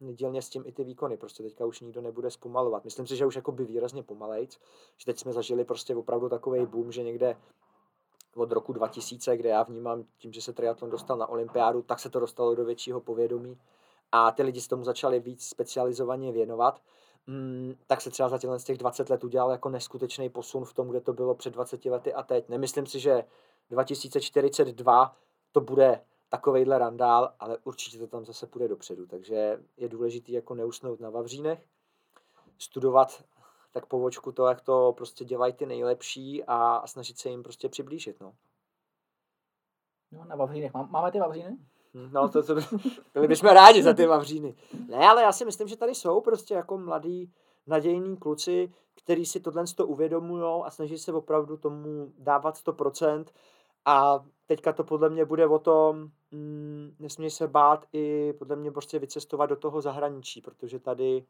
nedělně 0.00 0.42
s 0.42 0.48
tím 0.48 0.62
i 0.66 0.72
ty 0.72 0.84
výkony, 0.84 1.16
prostě 1.16 1.42
teďka 1.42 1.66
už 1.66 1.80
nikdo 1.80 2.00
nebude 2.00 2.30
zpomalovat. 2.30 2.84
Myslím 2.84 3.06
si, 3.06 3.16
že 3.16 3.26
už 3.26 3.36
jako 3.36 3.52
by 3.52 3.64
výrazně 3.64 4.02
pomalejc, 4.02 4.58
že 4.96 5.06
teď 5.06 5.18
jsme 5.18 5.32
zažili 5.32 5.64
prostě 5.64 5.96
opravdu 5.96 6.28
takový 6.28 6.66
boom, 6.66 6.92
že 6.92 7.02
někde 7.02 7.36
od 8.36 8.52
roku 8.52 8.72
2000, 8.72 9.36
kde 9.36 9.48
já 9.48 9.62
vnímám 9.62 10.04
tím, 10.18 10.32
že 10.32 10.42
se 10.42 10.52
triatlon 10.52 10.90
dostal 10.90 11.18
na 11.18 11.26
olympiádu, 11.26 11.82
tak 11.82 11.98
se 11.98 12.10
to 12.10 12.20
dostalo 12.20 12.54
do 12.54 12.64
většího 12.64 13.00
povědomí 13.00 13.58
a 14.12 14.30
ty 14.30 14.42
lidi 14.42 14.60
s 14.60 14.68
tomu 14.68 14.84
začali 14.84 15.20
víc 15.20 15.48
specializovaně 15.48 16.32
věnovat. 16.32 16.82
Mm, 17.30 17.74
tak 17.86 18.00
se 18.00 18.10
třeba 18.10 18.28
za 18.28 18.58
z 18.58 18.64
těch 18.64 18.78
20 18.78 19.10
let 19.10 19.24
udělal 19.24 19.50
jako 19.50 19.68
neskutečný 19.68 20.28
posun 20.28 20.64
v 20.64 20.74
tom, 20.74 20.88
kde 20.88 21.00
to 21.00 21.12
bylo 21.12 21.34
před 21.34 21.54
20 21.54 21.84
lety 21.84 22.14
a 22.14 22.22
teď. 22.22 22.48
Nemyslím 22.48 22.86
si, 22.86 23.00
že 23.00 23.24
2042 23.70 25.16
to 25.52 25.60
bude 25.60 26.00
takovejhle 26.28 26.78
randál, 26.78 27.34
ale 27.40 27.58
určitě 27.64 27.98
to 27.98 28.06
tam 28.06 28.24
zase 28.24 28.46
půjde 28.46 28.68
dopředu, 28.68 29.06
takže 29.06 29.60
je 29.76 29.88
důležité 29.88 30.32
jako 30.32 30.54
neusnout 30.54 31.00
na 31.00 31.10
Vavřínech, 31.10 31.66
studovat 32.58 33.24
tak 33.72 33.86
po 33.86 33.98
vočku 33.98 34.32
to, 34.32 34.46
jak 34.46 34.60
to 34.60 34.94
prostě 34.96 35.24
dělají 35.24 35.52
ty 35.52 35.66
nejlepší 35.66 36.44
a, 36.44 36.76
a 36.76 36.86
snažit 36.86 37.18
se 37.18 37.28
jim 37.28 37.42
prostě 37.42 37.68
přiblížit, 37.68 38.20
no. 38.20 38.34
No, 40.12 40.24
na 40.24 40.36
Vavřínech. 40.36 40.72
Máme 40.74 41.12
ty 41.12 41.20
Vavříny? 41.20 41.58
No, 41.94 42.28
to, 42.28 42.42
to, 42.42 42.54
byli 43.14 43.28
bychom 43.28 43.48
rádi 43.48 43.82
za 43.82 43.94
ty 43.94 44.06
Vavříny. 44.06 44.54
Ne, 44.88 45.08
ale 45.08 45.22
já 45.22 45.32
si 45.32 45.44
myslím, 45.44 45.68
že 45.68 45.76
tady 45.76 45.94
jsou 45.94 46.20
prostě 46.20 46.54
jako 46.54 46.78
mladí, 46.78 47.32
nadějní 47.66 48.16
kluci, 48.16 48.72
kteří 48.94 49.26
si 49.26 49.40
tohle 49.40 49.64
to 49.76 49.86
uvědomují 49.86 50.62
a 50.64 50.70
snaží 50.70 50.98
se 50.98 51.12
opravdu 51.12 51.56
tomu 51.56 52.12
dávat 52.18 52.54
100%. 52.54 53.24
A 53.84 54.24
teďka 54.46 54.72
to 54.72 54.84
podle 54.84 55.10
mě 55.10 55.24
bude 55.24 55.46
o 55.46 55.58
tom, 55.58 56.10
mm, 56.30 56.94
nesmí 56.98 57.30
se 57.30 57.48
bát 57.48 57.86
i 57.92 58.32
podle 58.38 58.56
mě 58.56 58.70
prostě 58.70 58.98
vycestovat 58.98 59.50
do 59.50 59.56
toho 59.56 59.80
zahraničí, 59.80 60.40
protože 60.40 60.78
tady 60.78 61.24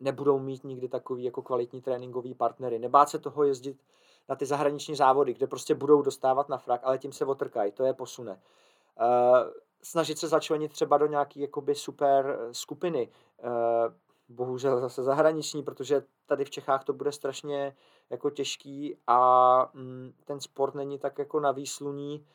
nebudou 0.00 0.38
mít 0.38 0.64
nikdy 0.64 0.88
takový 0.88 1.24
jako 1.24 1.42
kvalitní 1.42 1.82
tréninkový 1.82 2.34
partnery. 2.34 2.78
Nebát 2.78 3.08
se 3.08 3.18
toho 3.18 3.44
jezdit 3.44 3.82
na 4.28 4.36
ty 4.36 4.46
zahraniční 4.46 4.94
závody, 4.94 5.34
kde 5.34 5.46
prostě 5.46 5.74
budou 5.74 6.02
dostávat 6.02 6.48
na 6.48 6.58
frak, 6.58 6.80
ale 6.84 6.98
tím 6.98 7.12
se 7.12 7.24
otrkají, 7.24 7.72
to 7.72 7.84
je 7.84 7.94
posune. 7.94 8.40
Uh, 9.00 9.50
snažit 9.82 10.18
se 10.18 10.28
začlenit 10.28 10.72
třeba 10.72 10.98
do 10.98 11.06
nějaký 11.06 11.40
jakoby 11.40 11.74
super 11.74 12.38
skupiny. 12.52 13.08
Uh, 13.44 13.94
bohužel 14.28 14.80
zase 14.80 15.02
zahraniční, 15.02 15.62
protože 15.62 16.02
tady 16.26 16.44
v 16.44 16.50
Čechách 16.50 16.84
to 16.84 16.92
bude 16.92 17.12
strašně 17.12 17.76
jako 18.10 18.30
těžký 18.30 18.96
a 19.06 19.70
mm, 19.74 20.12
ten 20.24 20.40
sport 20.40 20.74
není 20.74 20.98
tak 20.98 21.18
jako 21.18 21.40
na 21.40 21.52
výsluní 21.52 22.26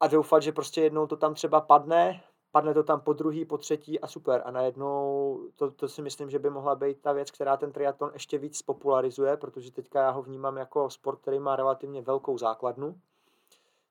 a 0.00 0.06
doufat, 0.06 0.42
že 0.42 0.52
prostě 0.52 0.80
jednou 0.80 1.06
to 1.06 1.16
tam 1.16 1.34
třeba 1.34 1.60
padne, 1.60 2.22
padne 2.52 2.74
to 2.74 2.82
tam 2.82 3.00
po 3.00 3.12
druhý, 3.12 3.44
po 3.44 3.58
třetí 3.58 4.00
a 4.00 4.06
super. 4.06 4.42
A 4.44 4.50
najednou 4.50 5.38
to, 5.56 5.70
to 5.70 5.88
si 5.88 6.02
myslím, 6.02 6.30
že 6.30 6.38
by 6.38 6.50
mohla 6.50 6.74
být 6.74 7.02
ta 7.02 7.12
věc, 7.12 7.30
která 7.30 7.56
ten 7.56 7.72
triatlon 7.72 8.10
ještě 8.12 8.38
víc 8.38 8.62
popularizuje, 8.62 9.36
protože 9.36 9.72
teďka 9.72 10.02
já 10.02 10.10
ho 10.10 10.22
vnímám 10.22 10.56
jako 10.56 10.90
sport, 10.90 11.20
který 11.20 11.38
má 11.38 11.56
relativně 11.56 12.02
velkou 12.02 12.38
základnu. 12.38 13.00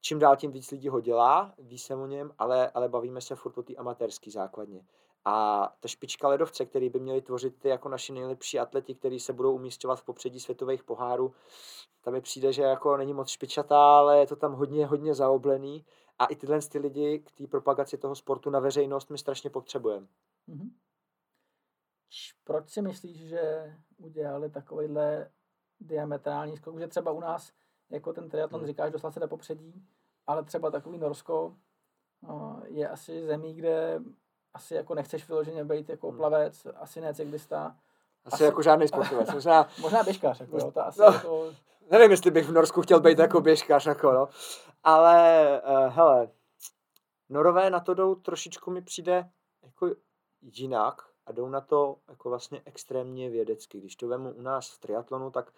Čím 0.05 0.19
dál 0.19 0.35
tím 0.35 0.51
víc 0.51 0.71
lidí 0.71 0.89
ho 0.89 1.01
dělá, 1.01 1.53
ví 1.57 1.77
se 1.77 1.95
o 1.95 2.07
něm, 2.07 2.31
ale, 2.37 2.69
ale 2.69 2.89
bavíme 2.89 3.21
se 3.21 3.35
furt 3.35 3.57
o 3.57 3.63
té 3.63 3.75
amatérské 3.75 4.31
základně. 4.31 4.85
A 5.25 5.67
ta 5.79 5.87
špička 5.87 6.27
ledovce, 6.27 6.65
který 6.65 6.89
by 6.89 6.99
měli 6.99 7.21
tvořit 7.21 7.59
ty 7.59 7.69
jako 7.69 7.89
naši 7.89 8.13
nejlepší 8.13 8.59
atleti, 8.59 8.95
kteří 8.95 9.19
se 9.19 9.33
budou 9.33 9.55
umístěvat 9.55 9.99
v 9.99 10.05
popředí 10.05 10.39
světových 10.39 10.83
pohárů, 10.83 11.33
tam 12.01 12.13
mi 12.13 12.21
přijde, 12.21 12.53
že 12.53 12.61
jako 12.61 12.97
není 12.97 13.13
moc 13.13 13.29
špičatá, 13.29 13.97
ale 13.97 14.19
je 14.19 14.27
to 14.27 14.35
tam 14.35 14.53
hodně, 14.53 14.85
hodně 14.85 15.13
zaoblený. 15.13 15.85
A 16.19 16.25
i 16.25 16.35
tyhle 16.35 16.59
ty 16.61 16.79
lidi 16.79 17.19
k 17.19 17.31
té 17.31 17.47
propagaci 17.47 17.97
toho 17.97 18.15
sportu 18.15 18.49
na 18.49 18.59
veřejnost 18.59 19.09
my 19.09 19.17
strašně 19.17 19.49
potřebujeme. 19.49 20.07
Mm-hmm. 20.49 20.69
Proč 22.43 22.69
si 22.69 22.81
myslíš, 22.81 23.17
že 23.27 23.75
udělali 23.97 24.49
takovýhle 24.49 25.31
diametrální 25.79 26.57
skok, 26.57 26.79
že 26.79 26.87
třeba 26.87 27.11
u 27.11 27.19
nás, 27.19 27.51
jako 27.89 28.13
ten 28.13 28.29
triatlon 28.29 28.61
hmm. 28.61 28.67
říkáš, 28.67 28.91
dostal 28.91 29.11
se 29.11 29.19
do 29.19 29.27
popředí, 29.27 29.87
ale 30.27 30.43
třeba 30.43 30.71
takový 30.71 30.97
Norsko 30.97 31.55
je 32.65 32.89
asi 32.89 33.25
zemí, 33.25 33.53
kde 33.53 33.99
asi 34.53 34.75
jako 34.75 34.95
nechceš 34.95 35.27
vyloženě 35.27 35.63
být 35.63 35.89
jako 35.89 36.07
hmm. 36.07 36.17
plavec, 36.17 36.67
asi 36.75 37.01
ne 37.01 37.13
cyklista. 37.13 37.75
Asi, 38.25 38.35
asi 38.35 38.43
jako 38.43 38.61
žádný 38.61 38.87
sportovec. 38.87 39.29
Možná, 39.33 39.67
možná 39.81 40.03
běžkař, 40.03 40.39
jako, 40.39 40.57
jo, 40.57 40.71
to 40.71 40.85
asi 40.85 41.01
no, 41.01 41.05
jako... 41.05 41.51
Nevím, 41.91 42.11
jestli 42.11 42.31
bych 42.31 42.45
v 42.45 42.51
Norsku 42.51 42.81
chtěl 42.81 42.99
být 42.99 43.19
jako 43.19 43.41
běžkař, 43.41 43.85
jako, 43.85 44.11
no. 44.11 44.29
Ale, 44.83 45.61
uh, 45.65 45.93
hele, 45.93 46.29
Norové 47.29 47.69
na 47.69 47.79
to 47.79 47.93
jdou 47.93 48.15
trošičku 48.15 48.71
mi 48.71 48.81
přijde 48.81 49.29
jako 49.63 49.89
jinak 50.41 51.01
a 51.25 51.31
jdou 51.31 51.49
na 51.49 51.61
to 51.61 51.95
jako 52.09 52.29
vlastně 52.29 52.61
extrémně 52.65 53.29
vědecky. 53.29 53.79
Když 53.79 53.95
to 53.95 54.07
vemu 54.07 54.31
u 54.31 54.41
nás 54.41 54.69
v 54.69 54.79
triatlonu, 54.79 55.31
tak 55.31 55.53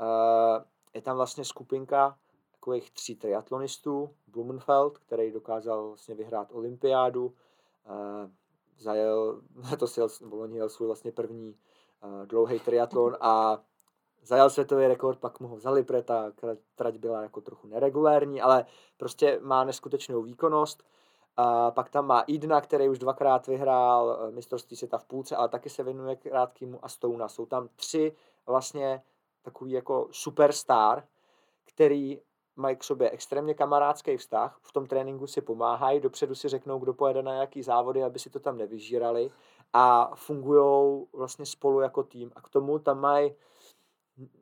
uh, 0.00 0.64
je 0.94 1.02
tam 1.02 1.16
vlastně 1.16 1.44
skupinka 1.44 2.18
takových 2.62 2.90
tří 2.90 3.16
triatlonistů, 3.16 4.14
Blumenfeld, 4.26 4.98
který 4.98 5.30
dokázal 5.30 5.86
vlastně 5.86 6.14
vyhrát 6.14 6.48
olympiádu, 6.52 7.26
uh, 7.26 8.30
zajel, 8.78 9.42
to 9.78 9.86
si 9.86 10.00
jel, 10.00 10.08
loni 10.30 10.56
jel 10.56 10.68
svůj 10.68 10.86
vlastně 10.86 11.12
první 11.12 11.56
uh, 12.04 12.26
dlouhý 12.26 12.60
triatlon 12.60 13.16
a 13.20 13.62
zajel 14.22 14.50
světový 14.50 14.86
rekord, 14.86 15.18
pak 15.18 15.40
mu 15.40 15.48
ho 15.48 15.56
vzali, 15.56 15.82
protože 15.82 16.02
ta 16.02 16.32
trať 16.74 16.96
byla 16.96 17.22
jako 17.22 17.40
trochu 17.40 17.68
neregulérní, 17.68 18.40
ale 18.40 18.66
prostě 18.96 19.40
má 19.42 19.64
neskutečnou 19.64 20.22
výkonnost. 20.22 20.82
A 21.36 21.70
pak 21.70 21.90
tam 21.90 22.06
má 22.06 22.20
Idna, 22.20 22.60
který 22.60 22.88
už 22.88 22.98
dvakrát 22.98 23.46
vyhrál 23.46 24.18
eh, 24.20 24.30
mistrovství 24.30 24.76
světa 24.76 24.98
v 24.98 25.04
půlce, 25.04 25.36
ale 25.36 25.48
taky 25.48 25.70
se 25.70 25.82
věnuje 25.82 26.16
krátkýmu 26.16 26.84
a 26.84 26.88
Stouna. 26.88 27.28
Jsou 27.28 27.46
tam 27.46 27.68
tři 27.76 28.16
vlastně 28.46 29.02
takový 29.42 29.72
jako 29.72 30.08
superstar, 30.10 31.04
který 31.64 32.20
mají 32.56 32.76
k 32.76 32.84
sobě 32.84 33.10
extrémně 33.10 33.54
kamarádský 33.54 34.16
vztah, 34.16 34.58
v 34.62 34.72
tom 34.72 34.86
tréninku 34.86 35.26
si 35.26 35.40
pomáhají, 35.40 36.00
dopředu 36.00 36.34
si 36.34 36.48
řeknou, 36.48 36.78
kdo 36.78 36.94
pojede 36.94 37.22
na 37.22 37.34
jaký 37.34 37.62
závody, 37.62 38.04
aby 38.04 38.18
si 38.18 38.30
to 38.30 38.40
tam 38.40 38.56
nevyžírali 38.56 39.30
a 39.72 40.10
fungují 40.14 41.06
vlastně 41.12 41.46
spolu 41.46 41.80
jako 41.80 42.02
tým. 42.02 42.32
A 42.36 42.40
k 42.40 42.48
tomu 42.48 42.78
tam 42.78 43.00
mají 43.00 43.34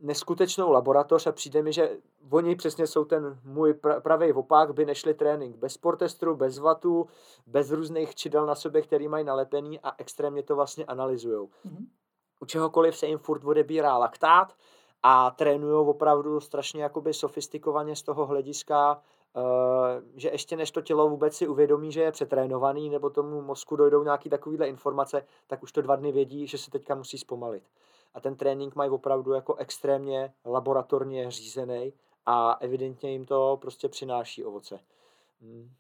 neskutečnou 0.01 0.73
laboratoř 0.73 1.27
a 1.27 1.33
přijde 1.33 1.63
mi, 1.63 1.73
že 1.73 1.99
oni 2.31 2.57
přesně 2.57 2.87
jsou 2.87 3.05
ten 3.05 3.41
můj 3.45 3.75
pravý 4.03 4.33
opak, 4.33 4.75
by 4.75 4.87
nešli 4.87 5.15
trénink 5.15 5.57
bez 5.57 5.77
portestru, 5.77 6.37
bez 6.37 6.59
vatu, 6.59 7.09
bez 7.47 7.71
různých 7.71 8.15
čidel 8.15 8.47
na 8.47 8.55
sobě, 8.55 8.83
který 8.83 9.09
mají 9.09 9.25
nalepený 9.25 9.81
a 9.81 9.93
extrémně 9.99 10.43
to 10.43 10.57
vlastně 10.57 10.85
analyzují. 10.85 11.39
Mm-hmm. 11.39 11.87
U 12.41 12.47
čehokoliv 12.47 12.97
se 12.97 13.07
jim 13.07 13.19
furt 13.19 13.45
odebírá 13.45 13.99
laktát 13.99 14.55
a 15.03 15.31
trénují 15.31 15.89
opravdu 15.89 16.41
strašně 16.41 16.83
jakoby 16.83 17.15
sofistikovaně 17.15 17.97
z 17.97 18.03
toho 18.03 18.27
hlediska, 18.27 19.03
uh, 19.37 19.43
že 20.15 20.29
ještě 20.29 20.57
než 20.57 20.71
to 20.71 20.81
tělo 20.81 21.09
vůbec 21.09 21.37
si 21.37 21.49
uvědomí, 21.49 21.93
že 21.93 22.03
je 22.03 22.13
přetrénovaný, 22.13 22.91
nebo 22.91 23.11
tomu 23.11 23.43
mozku 23.43 23.77
dojdou 23.77 24.05
nějaký 24.05 24.31
takovýhle 24.31 24.69
informace, 24.69 25.27
tak 25.47 25.63
už 25.63 25.73
to 25.73 25.83
dva 25.83 25.97
dny 25.97 26.13
vědí, 26.13 26.47
že 26.47 26.59
se 26.59 26.71
teďka 26.71 26.95
musí 26.95 27.19
zpomalit 27.19 27.63
a 28.15 28.21
ten 28.21 28.37
trénink 28.37 28.75
mají 28.75 28.91
opravdu 28.91 29.33
jako 29.33 29.55
extrémně 29.55 30.33
laboratorně 30.45 31.31
řízený 31.31 31.93
a 32.27 32.57
evidentně 32.61 33.13
jim 33.13 33.25
to 33.25 33.59
prostě 33.61 33.89
přináší 33.89 34.45
ovoce. 34.45 34.81
Hmm. 35.41 35.71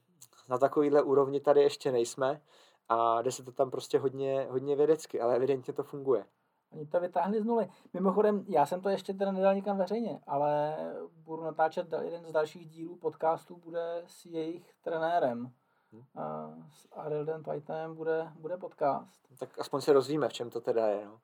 Na 0.49 0.59
takovýhle 0.59 1.03
úrovni 1.03 1.41
tady 1.41 1.63
ještě 1.63 1.93
nejsme 1.93 2.43
a 2.89 3.23
jde 3.23 3.33
se 3.33 3.45
to 3.45 3.53
tam 3.53 3.71
prostě 3.71 3.99
hodně, 3.99 4.47
hodně 4.51 4.77
vědecky, 4.77 5.21
ale 5.21 5.37
evidentně 5.37 5.73
to 5.73 5.83
funguje. 5.83 6.25
Oni 6.73 6.87
to 6.87 7.01
vytáhli 7.01 7.41
z 7.41 7.45
nuly. 7.45 7.69
Mimochodem, 7.93 8.45
já 8.49 8.67
jsem 8.67 8.81
to 8.81 8.89
ještě 8.89 9.15
teda 9.15 9.33
nedal 9.33 9.55
nikam 9.55 9.79
veřejně, 9.79 10.21
ale 10.27 10.77
budu 11.25 11.43
natáčet 11.43 11.87
jeden 12.03 12.25
z 12.25 12.33
dalších 12.33 12.69
dílů 12.69 12.97
podcastů, 12.97 13.57
bude 13.57 14.03
s 14.07 14.27
jejich 14.27 14.75
trenérem. 14.83 15.53
Hmm. 15.93 16.03
A 16.17 16.55
s 16.71 16.89
Arilden 16.93 17.43
Whiteem 17.43 17.95
bude, 17.95 18.29
bude 18.41 18.57
podcast. 18.57 19.09
Tak 19.39 19.59
aspoň 19.59 19.81
se 19.81 19.93
rozvíme, 19.93 20.29
v 20.29 20.33
čem 20.33 20.51
to 20.51 20.61
teda 20.61 20.87
je. 20.87 21.05
No. 21.05 21.21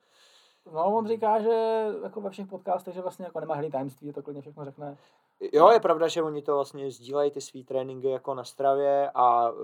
No, 0.72 0.96
on 0.96 1.08
říká, 1.08 1.40
že 1.40 1.86
jako 2.02 2.20
ve 2.20 2.30
všech 2.30 2.46
podcastech, 2.46 2.94
že 2.94 3.00
vlastně 3.00 3.24
jako 3.24 3.40
nemá 3.40 3.54
hlavní 3.54 3.70
tajemství, 3.70 4.12
to 4.12 4.22
klidně 4.22 4.40
všechno 4.42 4.64
řekne. 4.64 4.96
Jo, 5.52 5.68
je 5.68 5.80
pravda, 5.80 6.08
že 6.08 6.22
oni 6.22 6.42
to 6.42 6.54
vlastně 6.54 6.90
sdílejí 6.90 7.30
ty 7.30 7.40
svý 7.40 7.64
tréninky 7.64 8.08
jako 8.08 8.34
na 8.34 8.44
stravě 8.44 9.10
a 9.14 9.50
uh, 9.50 9.56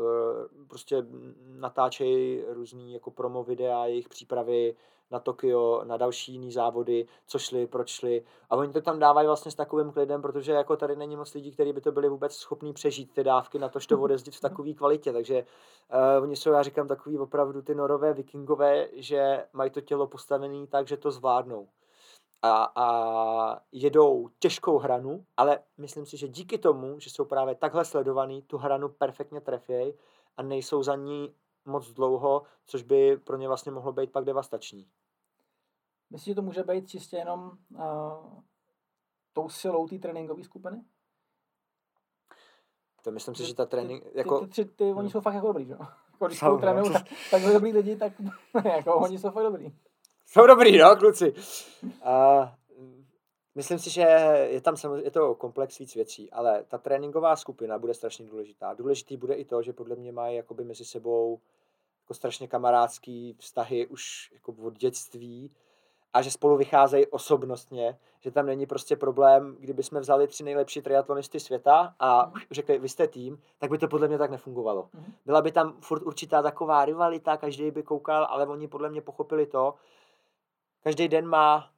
prostě 0.68 1.06
natáčejí 1.44 2.44
různý 2.48 2.92
jako 2.92 3.10
promo 3.10 3.44
videa, 3.44 3.86
jejich 3.86 4.08
přípravy 4.08 4.74
na 5.12 5.20
Tokio, 5.20 5.84
na 5.84 5.96
další 5.96 6.32
jiný 6.32 6.52
závody, 6.52 7.06
co 7.26 7.38
šli, 7.38 7.66
proč 7.66 7.88
šli. 7.88 8.24
A 8.50 8.56
oni 8.56 8.72
to 8.72 8.80
tam 8.80 8.98
dávají 8.98 9.26
vlastně 9.26 9.52
s 9.52 9.54
takovým 9.54 9.92
klidem, 9.92 10.22
protože 10.22 10.52
jako 10.52 10.76
tady 10.76 10.96
není 10.96 11.16
moc 11.16 11.34
lidí, 11.34 11.52
kteří 11.52 11.72
by 11.72 11.80
to 11.80 11.92
byli 11.92 12.08
vůbec 12.08 12.34
schopní 12.36 12.72
přežít 12.72 13.12
ty 13.12 13.24
dávky 13.24 13.58
na 13.58 13.68
to, 13.68 13.78
že 13.78 13.88
to 13.88 14.00
odezdit 14.00 14.36
v 14.36 14.40
takové 14.40 14.72
kvalitě. 14.72 15.12
Takže 15.12 15.44
uh, 16.18 16.22
oni 16.22 16.36
jsou, 16.36 16.50
já 16.50 16.62
říkám, 16.62 16.88
takový 16.88 17.18
opravdu 17.18 17.62
ty 17.62 17.74
norové 17.74 18.12
vikingové, 18.12 18.88
že 18.92 19.44
mají 19.52 19.70
to 19.70 19.80
tělo 19.80 20.06
postavené 20.06 20.66
tak, 20.66 20.88
že 20.88 20.96
to 20.96 21.10
zvládnou. 21.10 21.68
A, 22.42 22.72
a 22.74 23.60
jedou 23.72 24.28
těžkou 24.38 24.78
hranu, 24.78 25.24
ale 25.36 25.58
myslím 25.78 26.06
si, 26.06 26.16
že 26.16 26.28
díky 26.28 26.58
tomu, 26.58 27.00
že 27.00 27.10
jsou 27.10 27.24
právě 27.24 27.54
takhle 27.54 27.84
sledovaný, 27.84 28.42
tu 28.42 28.58
hranu 28.58 28.88
perfektně 28.88 29.40
trefějí 29.40 29.94
a 30.36 30.42
nejsou 30.42 30.82
za 30.82 30.96
ní 30.96 31.34
moc 31.64 31.92
dlouho, 31.92 32.42
což 32.66 32.82
by 32.82 33.16
pro 33.16 33.36
ně 33.36 33.48
vlastně 33.48 33.72
mohlo 33.72 33.92
být 33.92 34.12
pak 34.12 34.24
devastační. 34.24 34.86
Myslíš, 36.12 36.26
že 36.26 36.34
to 36.34 36.42
může 36.42 36.62
být 36.62 36.88
čistě 36.88 37.16
jenom 37.16 37.50
uh, 37.70 38.42
tou 39.32 39.48
silou 39.48 39.88
té 39.88 39.98
tréninkové 39.98 40.44
skupiny? 40.44 40.84
To 43.02 43.10
myslím 43.10 43.34
si, 43.34 43.44
že 43.44 43.54
ta 43.54 43.66
trénink... 43.66 44.04
Ty, 44.04 44.18
jako... 44.18 44.40
ty, 44.40 44.46
ty, 44.46 44.64
ty, 44.64 44.70
ty, 44.70 44.84
oni 44.84 45.00
hmm. 45.00 45.10
jsou 45.10 45.20
fakt 45.20 45.34
jako 45.34 45.46
dobrý, 45.46 45.64
že? 45.64 45.72
jako 45.72 46.26
když 46.26 46.38
jsou 46.38 46.58
trénují 46.58 46.92
tak, 46.92 47.02
takhle 47.30 47.52
dobrý 47.52 47.72
lidi, 47.72 47.96
tak 47.96 48.12
jako 48.64 48.94
oni 48.94 49.18
jsou 49.18 49.30
fakt 49.30 49.44
dobrý. 49.44 49.72
Jsou 50.26 50.46
dobrý, 50.46 50.78
no, 50.78 50.96
kluci. 50.96 51.34
Uh, 51.82 52.48
myslím 53.54 53.78
si, 53.78 53.90
že 53.90 54.00
je 54.50 54.60
tam 54.60 54.76
samozřejmě, 54.76 55.06
je 55.06 55.10
to 55.10 55.34
komplex 55.34 55.78
víc 55.78 55.94
věcí, 55.94 56.30
ale 56.30 56.64
ta 56.64 56.78
tréninková 56.78 57.36
skupina 57.36 57.78
bude 57.78 57.94
strašně 57.94 58.26
důležitá. 58.26 58.74
Důležitý 58.74 59.16
bude 59.16 59.34
i 59.34 59.44
to, 59.44 59.62
že 59.62 59.72
podle 59.72 59.96
mě 59.96 60.12
mají 60.12 60.36
jakoby 60.36 60.64
mezi 60.64 60.84
sebou 60.84 61.40
jako 62.04 62.14
strašně 62.14 62.48
kamarádský 62.48 63.36
vztahy 63.38 63.86
už 63.86 64.30
jako 64.32 64.52
od 64.52 64.78
dětství 64.78 65.50
a 66.12 66.22
že 66.22 66.30
spolu 66.30 66.56
vycházejí 66.56 67.06
osobnostně, 67.06 67.98
že 68.20 68.30
tam 68.30 68.46
není 68.46 68.66
prostě 68.66 68.96
problém, 68.96 69.56
kdyby 69.60 69.82
jsme 69.82 70.00
vzali 70.00 70.26
tři 70.26 70.44
nejlepší 70.44 70.82
triatlonisty 70.82 71.40
světa 71.40 71.94
a 71.98 72.26
mm. 72.26 72.32
řekli, 72.50 72.78
vy 72.78 72.88
jste 72.88 73.06
tým, 73.06 73.38
tak 73.58 73.70
by 73.70 73.78
to 73.78 73.88
podle 73.88 74.08
mě 74.08 74.18
tak 74.18 74.30
nefungovalo. 74.30 74.88
Mm. 74.92 75.12
Byla 75.26 75.42
by 75.42 75.52
tam 75.52 75.76
furt 75.80 76.02
určitá 76.02 76.42
taková 76.42 76.84
rivalita, 76.84 77.36
každý 77.36 77.70
by 77.70 77.82
koukal, 77.82 78.26
ale 78.30 78.46
oni 78.46 78.68
podle 78.68 78.90
mě 78.90 79.00
pochopili 79.00 79.46
to, 79.46 79.74
každý 80.82 81.08
den 81.08 81.26
má 81.26 81.70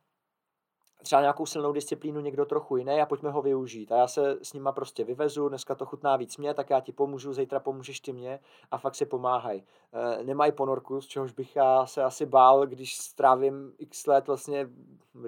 třeba 1.05 1.21
nějakou 1.21 1.47
silnou 1.47 1.73
disciplínu 1.73 2.21
někdo 2.21 2.45
trochu 2.45 2.77
jiný 2.77 3.01
a 3.01 3.07
pojďme 3.07 3.31
ho 3.31 3.43
využít. 3.43 3.93
A 3.93 3.97
já 3.97 4.07
se 4.07 4.39
s 4.43 4.53
nima 4.53 4.73
prostě 4.73 5.05
vyvezu, 5.05 5.49
dneska 5.49 5.75
to 5.75 5.87
chutná 5.87 6.17
víc 6.17 6.37
mě, 6.37 6.55
tak 6.55 6.71
já 6.71 6.81
ti 6.81 6.93
pomůžu, 6.93 7.33
zítra 7.33 7.61
pomůžeš 7.61 8.01
ty 8.01 8.13
mě 8.13 8.41
a 8.71 8.79
fakt 8.79 8.95
si 8.95 9.07
pomáhaj. 9.07 9.63
E, 9.93 10.25
nemají 10.25 10.53
ponorku, 10.53 11.01
z 11.01 11.07
čehož 11.07 11.33
bych 11.33 11.57
já 11.57 11.87
se 11.87 12.03
asi 12.03 12.27
bál, 12.27 12.67
když 12.67 12.97
strávím 12.97 13.73
x 13.79 14.07
let, 14.07 14.27
vlastně 14.27 14.69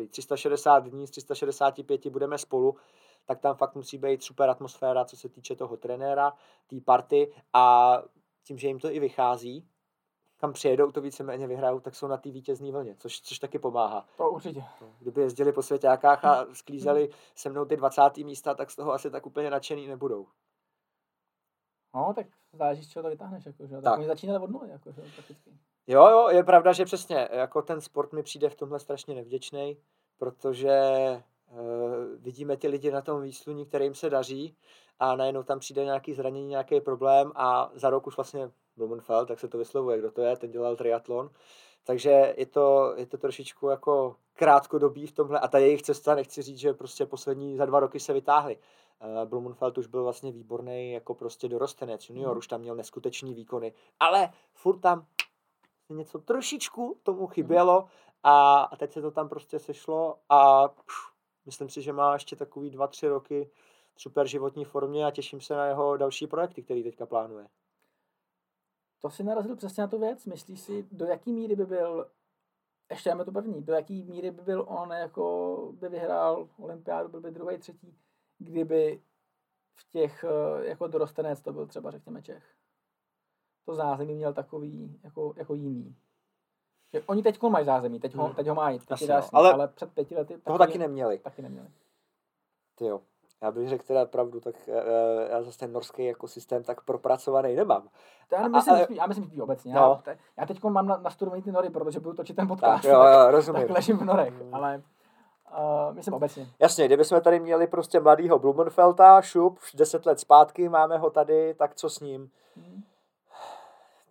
360 0.09 0.89
dní, 0.89 1.07
z 1.07 1.11
365 1.11 2.07
budeme 2.07 2.39
spolu, 2.39 2.77
tak 3.27 3.41
tam 3.41 3.57
fakt 3.57 3.74
musí 3.74 3.99
být 3.99 4.22
super 4.22 4.51
atmosféra, 4.51 5.05
co 5.05 5.16
se 5.16 5.29
týče 5.29 5.57
toho 5.57 5.77
trenéra, 5.77 6.33
té 6.66 6.77
party 6.81 7.33
a 7.53 7.97
tím, 8.45 8.59
že 8.59 8.68
jim 8.68 8.79
to 8.79 8.91
i 8.91 9.01
vychází, 9.01 9.64
kam 10.37 10.53
přijedou, 10.53 10.93
to 10.93 11.01
víceméně 11.01 11.47
vyhrajou, 11.47 11.80
tak 11.80 11.95
jsou 11.95 12.07
na 12.07 12.16
té 12.16 12.30
vítězné 12.30 12.72
vlně, 12.72 12.95
což, 12.99 13.20
což 13.20 13.39
taky 13.39 13.59
pomáhá. 13.59 14.07
To 14.16 14.30
určitě. 14.30 14.64
Kdyby 14.99 15.20
jezdili 15.20 15.53
po 15.53 15.62
světákách 15.62 16.24
a 16.24 16.47
sklízeli 16.53 17.11
se 17.34 17.51
mnou 17.51 17.64
ty 17.64 17.76
20. 17.76 18.16
místa, 18.16 18.55
tak 18.55 18.70
z 18.70 18.76
toho 18.76 18.93
asi 18.93 19.11
tak 19.11 19.26
úplně 19.26 19.51
nadšený 19.51 19.87
nebudou. 19.87 20.26
No, 21.95 22.12
tak 22.14 22.26
záleží, 22.53 22.84
z 22.84 22.89
čeho 22.89 23.03
to 23.03 23.09
vytáhneš. 23.09 23.47
Jako, 23.47 23.66
že? 23.66 23.74
Tak, 23.74 23.84
tak. 23.84 23.99
oni 23.99 24.07
začínali 24.07 24.45
od 24.45 24.51
nuly. 24.51 24.70
Jako, 24.70 24.93
že? 24.93 25.03
Prakticky. 25.14 25.51
Jo, 25.87 26.07
jo, 26.09 26.28
je 26.28 26.45
pravda, 26.45 26.72
že 26.72 26.84
přesně, 26.84 27.28
jako 27.32 27.62
ten 27.62 27.80
sport 27.80 28.12
mi 28.12 28.22
přijde 28.22 28.49
v 28.49 28.55
tomhle 28.55 28.80
strašně 28.80 29.14
nevděčný, 29.14 29.76
protože 30.18 30.80
vidíme 32.18 32.57
ty 32.57 32.68
lidi 32.68 32.90
na 32.90 33.03
tom 33.03 33.22
výsluní, 33.22 33.66
kterým 33.66 33.94
se 33.94 34.11
daří 34.11 34.57
a 34.99 35.16
najednou 35.16 35.42
tam 35.42 35.59
přijde 35.59 35.84
nějaký 35.84 36.14
zranění, 36.14 36.49
nějaký 36.49 36.80
problém 36.80 37.32
a 37.34 37.70
za 37.74 37.90
rok 37.90 38.07
už 38.07 38.16
vlastně 38.16 38.51
Blumenfeld, 38.76 39.28
tak 39.28 39.40
se 39.40 39.49
to 39.49 39.59
vyslovuje, 39.59 39.99
kdo 39.99 40.11
to 40.11 40.22
je, 40.22 40.36
ten 40.36 40.51
dělal 40.51 40.76
triatlon. 40.76 41.30
Takže 41.84 42.34
je 42.36 42.47
to, 42.47 42.94
je 42.97 43.07
to 43.07 43.18
trošičku 43.18 43.68
jako 43.68 44.16
krátkodobý 44.34 45.07
v 45.07 45.12
tomhle 45.12 45.40
a 45.40 45.49
ta 45.49 45.59
jejich 45.59 45.82
cesta, 45.82 46.14
nechci 46.14 46.42
říct, 46.42 46.59
že 46.59 46.74
prostě 46.74 47.07
poslední 47.07 47.57
za 47.57 47.66
dva 47.66 47.80
roky 47.80 48.01
se 48.01 48.12
vytáhli. 48.12 48.59
Uh, 49.01 49.28
Blumenfeld 49.28 49.78
už 49.78 49.86
byl 49.86 50.03
vlastně 50.03 50.32
výborný 50.32 50.92
jako 50.92 51.14
prostě 51.14 51.49
dorostenec, 51.49 52.09
junior, 52.09 52.32
mm. 52.32 52.38
už 52.38 52.47
tam 52.47 52.61
měl 52.61 52.76
neskutečný 52.76 53.34
výkony, 53.34 53.72
ale 54.01 54.30
furt 54.53 54.78
tam 54.78 55.07
něco 55.88 56.18
trošičku 56.18 56.99
tomu 57.03 57.26
chybělo 57.26 57.86
a, 58.22 58.61
a 58.61 58.76
teď 58.76 58.92
se 58.92 59.03
to 59.03 59.11
tam 59.11 59.28
prostě 59.28 59.59
sešlo 59.59 60.18
a 60.28 60.68
pš, 60.68 61.16
myslím 61.47 61.68
si, 61.68 61.82
že 61.82 61.92
má 61.92 62.12
ještě 62.12 62.36
takový 62.36 62.70
dva, 62.70 62.86
tři 62.86 63.09
roky 63.09 63.51
super 63.97 64.26
životní 64.26 64.64
formě 64.64 65.07
a 65.07 65.11
těším 65.11 65.40
se 65.40 65.55
na 65.55 65.66
jeho 65.66 65.97
další 65.97 66.26
projekty, 66.26 66.62
který 66.62 66.82
teďka 66.82 67.07
plánuje. 67.07 67.49
To 69.01 69.11
si 69.11 69.24
narazil 69.24 69.57
přesně 69.57 69.80
na 69.80 69.88
tu 69.88 69.99
věc. 69.99 70.26
Myslíš 70.26 70.61
si, 70.61 70.86
do 70.92 71.07
jaký 71.07 71.32
míry 71.32 71.57
by 71.57 71.66
byl, 71.66 72.11
ještě 72.90 73.11
máme 73.11 73.24
to 73.24 73.32
první, 73.32 73.62
do 73.62 73.72
jaký 73.72 74.03
míry 74.03 74.30
by 74.30 74.42
byl 74.42 74.66
on 74.68 74.90
jako 74.90 75.57
by 75.80 75.88
vyhrál 75.88 76.49
olympiádu, 76.59 77.09
byl 77.09 77.20
by 77.20 77.30
druhý, 77.30 77.59
třetí, 77.59 77.99
kdyby 78.38 79.03
v 79.74 79.90
těch 79.90 80.24
eh, 80.24 80.66
jako 80.68 80.86
dorostenec 80.86 81.40
to 81.40 81.53
byl 81.53 81.66
třeba 81.66 81.90
řekněme 81.90 82.22
Čech. 82.22 82.55
To 83.64 83.74
zázemí 83.74 84.14
měl 84.14 84.34
takový 84.34 85.01
jako, 85.05 85.34
jako 85.36 85.55
jiný. 85.55 85.97
Že 86.93 87.03
oni 87.07 87.22
teď 87.22 87.43
mají 87.43 87.64
zázemí, 87.64 88.01
teď 88.01 88.14
ho, 88.14 88.24
hmm. 88.24 88.34
teď 88.34 88.47
ho 88.47 88.55
mají, 88.55 88.78
teď 88.78 88.93
Asi, 88.93 89.11
jasný, 89.11 89.37
ale, 89.37 89.53
ale 89.53 89.68
před 89.68 89.93
pěti 89.93 90.16
lety 90.16 90.39
toho 90.45 90.59
taky 90.59 90.78
neměli. 90.78 91.18
Taky 91.18 91.43
neměli. 91.43 91.68
Ty 92.74 92.87
jo. 92.87 93.01
Já 93.43 93.51
bych 93.51 93.68
řekl 93.68 93.84
teda 93.87 94.07
pravdu, 94.07 94.41
tak 94.41 94.55
uh, 94.66 94.74
já 95.30 95.43
zase 95.43 95.59
ten 95.59 95.72
norský 95.72 96.05
jako 96.05 96.28
systém 96.28 96.64
tak 96.64 96.80
propracovaný 96.84 97.57
nemám. 97.57 97.89
To 98.28 98.34
já, 98.34 98.49
myslím, 98.49 98.74
a, 98.74 98.87
já 98.91 99.07
myslím 99.07 99.24
spíš 99.24 99.41
obecně. 99.41 99.74
No. 99.74 100.03
Já, 100.07 100.14
já 100.37 100.47
teď 100.47 100.62
mám 100.62 100.87
na, 100.87 100.97
na 100.97 101.11
ty 101.45 101.53
nory, 101.53 101.70
protože 101.70 102.01
budu 102.01 102.16
točit 102.16 102.37
ten 102.37 102.49
podcast. 102.49 102.82
Tak, 102.82 102.93
jo, 102.93 103.03
jo, 103.03 103.26
rozumím. 103.30 103.62
Tak 103.62 103.70
ležím 103.70 103.99
v 103.99 104.05
norech, 104.05 104.43
mm. 104.43 104.55
ale 104.55 104.82
uh, 105.59 105.95
myslím 105.95 106.14
obecně. 106.14 106.49
Jasně, 106.59 106.87
kdybychom 106.87 107.20
tady 107.20 107.41
měli 107.41 107.66
prostě 107.66 108.01
mladýho 108.01 108.39
Blumenfelta, 108.39 109.22
šup, 109.22 109.59
deset 109.74 110.07
let 110.07 110.20
zpátky, 110.20 110.68
máme 110.68 110.99
ho 110.99 111.11
tady, 111.11 111.55
tak 111.55 111.74
co 111.74 111.91
s 111.91 112.01
ním? 112.01 112.30
Hmm. 112.57 112.82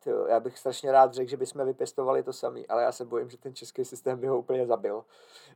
Tyjo, 0.06 0.28
já 0.28 0.40
bych 0.40 0.58
strašně 0.58 0.92
rád 0.92 1.14
řekl, 1.14 1.30
že 1.30 1.38
bychom 1.38 1.66
vypěstovali 1.66 2.24
to 2.24 2.34
samý, 2.34 2.68
ale 2.68 2.84
já 2.84 2.92
se 2.92 3.06
bojím, 3.06 3.30
že 3.30 3.38
ten 3.38 3.56
český 3.56 3.86
systém 3.86 4.20
by 4.20 4.28
ho 4.28 4.40
úplně 4.40 4.66
zabil. 4.66 5.06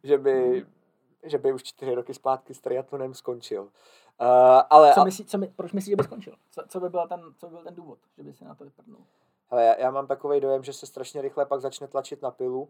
Že 0.04 0.18
by, 0.18 0.60
hmm 0.60 0.72
že 1.24 1.38
by 1.38 1.54
už 1.54 1.64
čtyři 1.64 1.96
roky 1.96 2.14
zpátky 2.14 2.54
s 2.54 2.60
triatlonem 2.60 3.14
skončil. 3.14 3.62
Uh, 3.62 3.70
ale, 4.70 4.94
co 4.94 5.06
myslí, 5.06 5.26
co 5.26 5.38
my, 5.38 5.48
proč 5.48 5.72
myslíš, 5.72 5.92
že 5.92 5.96
by 5.96 6.04
skončil? 6.04 6.36
Co, 6.52 6.64
co, 6.68 6.80
by 6.80 6.90
byl 6.90 7.08
ten, 7.08 7.22
co 7.38 7.48
by 7.48 7.52
byl 7.52 7.64
ten 7.64 7.76
důvod, 7.76 8.00
že 8.18 8.24
by 8.24 8.34
se 8.34 8.46
na 8.46 8.56
to 8.56 8.64
vyprdnul? 8.64 9.02
Hele, 9.52 9.66
já, 9.66 9.80
já 9.80 9.92
mám 9.92 10.08
takový 10.08 10.40
dojem, 10.40 10.64
že 10.64 10.74
se 10.74 10.86
strašně 10.86 11.22
rychle 11.22 11.46
pak 11.46 11.62
začne 11.62 11.88
tlačit 11.88 12.22
na 12.22 12.32
pilu 12.32 12.70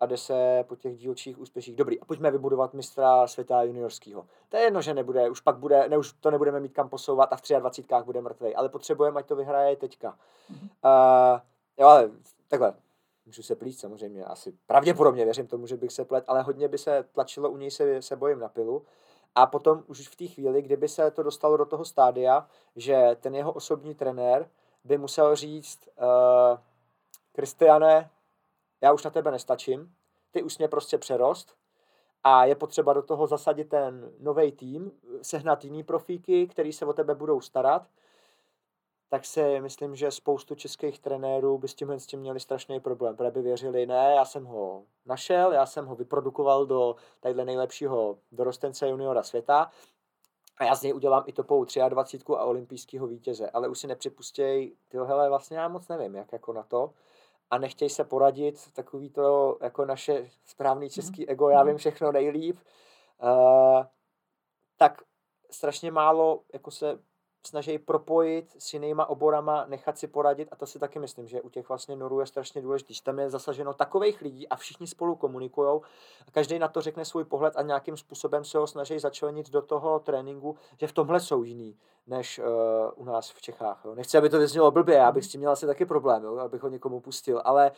a 0.00 0.06
jde 0.06 0.16
se 0.16 0.64
po 0.68 0.76
těch 0.76 0.98
dílčích 0.98 1.38
úspěších. 1.38 1.76
Dobrý, 1.76 2.00
a 2.00 2.04
pojďme 2.04 2.30
vybudovat 2.30 2.74
mistra 2.74 3.26
světa 3.26 3.62
juniorského. 3.62 4.26
To 4.48 4.56
je 4.56 4.62
jedno, 4.62 4.82
že 4.82 4.94
nebude, 4.94 5.30
už 5.30 5.40
pak 5.40 5.56
bude, 5.56 5.88
ne, 5.88 5.98
už 5.98 6.12
to 6.12 6.30
nebudeme 6.30 6.60
mít 6.60 6.72
kam 6.72 6.88
posouvat 6.88 7.32
a 7.32 7.36
v 7.36 7.42
23 7.58 7.94
bude 8.04 8.20
mrtvý, 8.20 8.54
ale 8.54 8.68
potřebujeme, 8.68 9.18
ať 9.18 9.26
to 9.26 9.36
vyhraje 9.36 9.76
teďka. 9.76 10.18
Mm-hmm. 10.52 10.68
Uh, 11.34 11.40
jo, 11.78 11.86
ale 11.86 12.10
takhle, 12.48 12.74
můžu 13.26 13.42
se 13.42 13.56
plít 13.56 13.78
samozřejmě, 13.78 14.24
asi 14.24 14.52
pravděpodobně 14.66 15.24
věřím 15.24 15.46
tomu, 15.46 15.66
že 15.66 15.76
bych 15.76 15.92
se 15.92 16.04
plet, 16.04 16.24
ale 16.26 16.42
hodně 16.42 16.68
by 16.68 16.78
se 16.78 17.04
tlačilo 17.12 17.50
u 17.50 17.56
něj 17.56 17.70
se, 17.70 18.02
se 18.02 18.16
bojím 18.16 18.38
na 18.38 18.48
pilu. 18.48 18.84
A 19.34 19.46
potom 19.46 19.84
už 19.86 20.08
v 20.08 20.16
té 20.16 20.26
chvíli, 20.26 20.62
kdyby 20.62 20.88
se 20.88 21.10
to 21.10 21.22
dostalo 21.22 21.56
do 21.56 21.64
toho 21.64 21.84
stádia, 21.84 22.48
že 22.76 23.16
ten 23.20 23.34
jeho 23.34 23.52
osobní 23.52 23.94
trenér 23.94 24.48
by 24.84 24.98
musel 24.98 25.36
říct, 25.36 25.88
uh, 25.96 26.58
Kristiane, 27.32 28.10
já 28.80 28.92
už 28.92 29.04
na 29.04 29.10
tebe 29.10 29.30
nestačím, 29.30 29.94
ty 30.30 30.42
už 30.42 30.58
mě 30.58 30.68
prostě 30.68 30.98
přerost 30.98 31.56
a 32.24 32.44
je 32.44 32.54
potřeba 32.54 32.92
do 32.92 33.02
toho 33.02 33.26
zasadit 33.26 33.68
ten 33.68 34.12
nový 34.18 34.52
tým, 34.52 34.92
sehnat 35.22 35.64
jiný 35.64 35.82
profíky, 35.82 36.46
který 36.46 36.72
se 36.72 36.86
o 36.86 36.92
tebe 36.92 37.14
budou 37.14 37.40
starat 37.40 37.88
tak 39.08 39.24
si 39.24 39.60
myslím, 39.60 39.96
že 39.96 40.10
spoustu 40.10 40.54
českých 40.54 40.98
trenérů 40.98 41.58
by 41.58 41.68
s 41.68 41.74
tímhle 41.74 42.00
s 42.00 42.06
tím 42.06 42.20
měli 42.20 42.40
strašný 42.40 42.80
problém, 42.80 43.16
protože 43.16 43.30
by 43.30 43.42
věřili, 43.42 43.86
ne, 43.86 44.12
já 44.16 44.24
jsem 44.24 44.44
ho 44.44 44.84
našel, 45.06 45.52
já 45.52 45.66
jsem 45.66 45.86
ho 45.86 45.94
vyprodukoval 45.96 46.66
do 46.66 46.96
tadyhle 47.20 47.44
nejlepšího 47.44 48.18
dorostence 48.32 48.88
juniora 48.88 49.22
světa 49.22 49.70
a 50.56 50.64
já 50.64 50.74
z 50.74 50.82
něj 50.82 50.94
udělám 50.94 51.24
i 51.26 51.32
topovou 51.32 51.64
23 51.88 52.24
a 52.38 52.44
olympijského 52.44 53.06
vítěze, 53.06 53.50
ale 53.50 53.68
už 53.68 53.78
si 53.78 53.86
nepřipustěj, 53.86 54.76
tyho, 54.88 55.04
hele, 55.04 55.28
vlastně 55.28 55.58
já 55.58 55.68
moc 55.68 55.88
nevím, 55.88 56.14
jak 56.14 56.32
jako 56.32 56.52
na 56.52 56.62
to 56.62 56.92
a 57.50 57.58
nechtěj 57.58 57.90
se 57.90 58.04
poradit, 58.04 58.72
takový 58.72 59.10
to 59.10 59.58
jako 59.62 59.84
naše 59.84 60.30
správný 60.44 60.86
mhm. 60.86 60.90
český 60.90 61.28
ego, 61.28 61.48
já 61.48 61.58
mhm. 61.58 61.68
vím 61.68 61.76
všechno 61.76 62.12
nejlíp, 62.12 62.58
uh, 63.22 63.84
tak 64.76 65.02
strašně 65.50 65.90
málo 65.90 66.42
jako 66.52 66.70
se 66.70 66.98
snaží 67.46 67.78
propojit 67.78 68.56
s 68.58 68.74
jinýma 68.74 69.06
oborama, 69.06 69.64
nechat 69.68 69.98
si 69.98 70.06
poradit 70.06 70.48
a 70.52 70.56
to 70.56 70.66
si 70.66 70.78
taky 70.78 70.98
myslím, 70.98 71.26
že 71.26 71.42
u 71.42 71.48
těch 71.48 71.68
vlastně 71.68 71.96
norů 71.96 72.20
je 72.20 72.26
strašně 72.26 72.62
důležité, 72.62 72.94
že 72.94 73.02
tam 73.02 73.18
je 73.18 73.30
zasaženo 73.30 73.74
takových 73.74 74.20
lidí 74.20 74.48
a 74.48 74.56
všichni 74.56 74.86
spolu 74.86 75.16
komunikují 75.16 75.80
a 76.28 76.30
každý 76.30 76.58
na 76.58 76.68
to 76.68 76.80
řekne 76.80 77.04
svůj 77.04 77.24
pohled 77.24 77.56
a 77.56 77.62
nějakým 77.62 77.96
způsobem 77.96 78.44
se 78.44 78.58
ho 78.58 78.66
snaží 78.66 78.98
začlenit 78.98 79.50
do 79.50 79.62
toho 79.62 79.98
tréninku, 79.98 80.56
že 80.80 80.86
v 80.86 80.92
tomhle 80.92 81.20
jsou 81.20 81.42
jiný 81.42 81.78
než 82.06 82.38
uh, 82.38 82.44
u 82.96 83.04
nás 83.04 83.30
v 83.30 83.40
Čechách. 83.40 83.80
Jo. 83.84 83.94
Nechci, 83.94 84.18
aby 84.18 84.28
to 84.28 84.38
vyznělo 84.38 84.70
blbě, 84.70 84.94
já 84.94 85.12
bych 85.12 85.24
s 85.24 85.28
tím 85.28 85.40
měl 85.40 85.50
asi 85.50 85.66
taky 85.66 85.86
problém, 85.86 86.24
jo, 86.24 86.38
abych 86.38 86.62
ho 86.62 86.68
někomu 86.68 87.00
pustil, 87.00 87.42
ale 87.44 87.72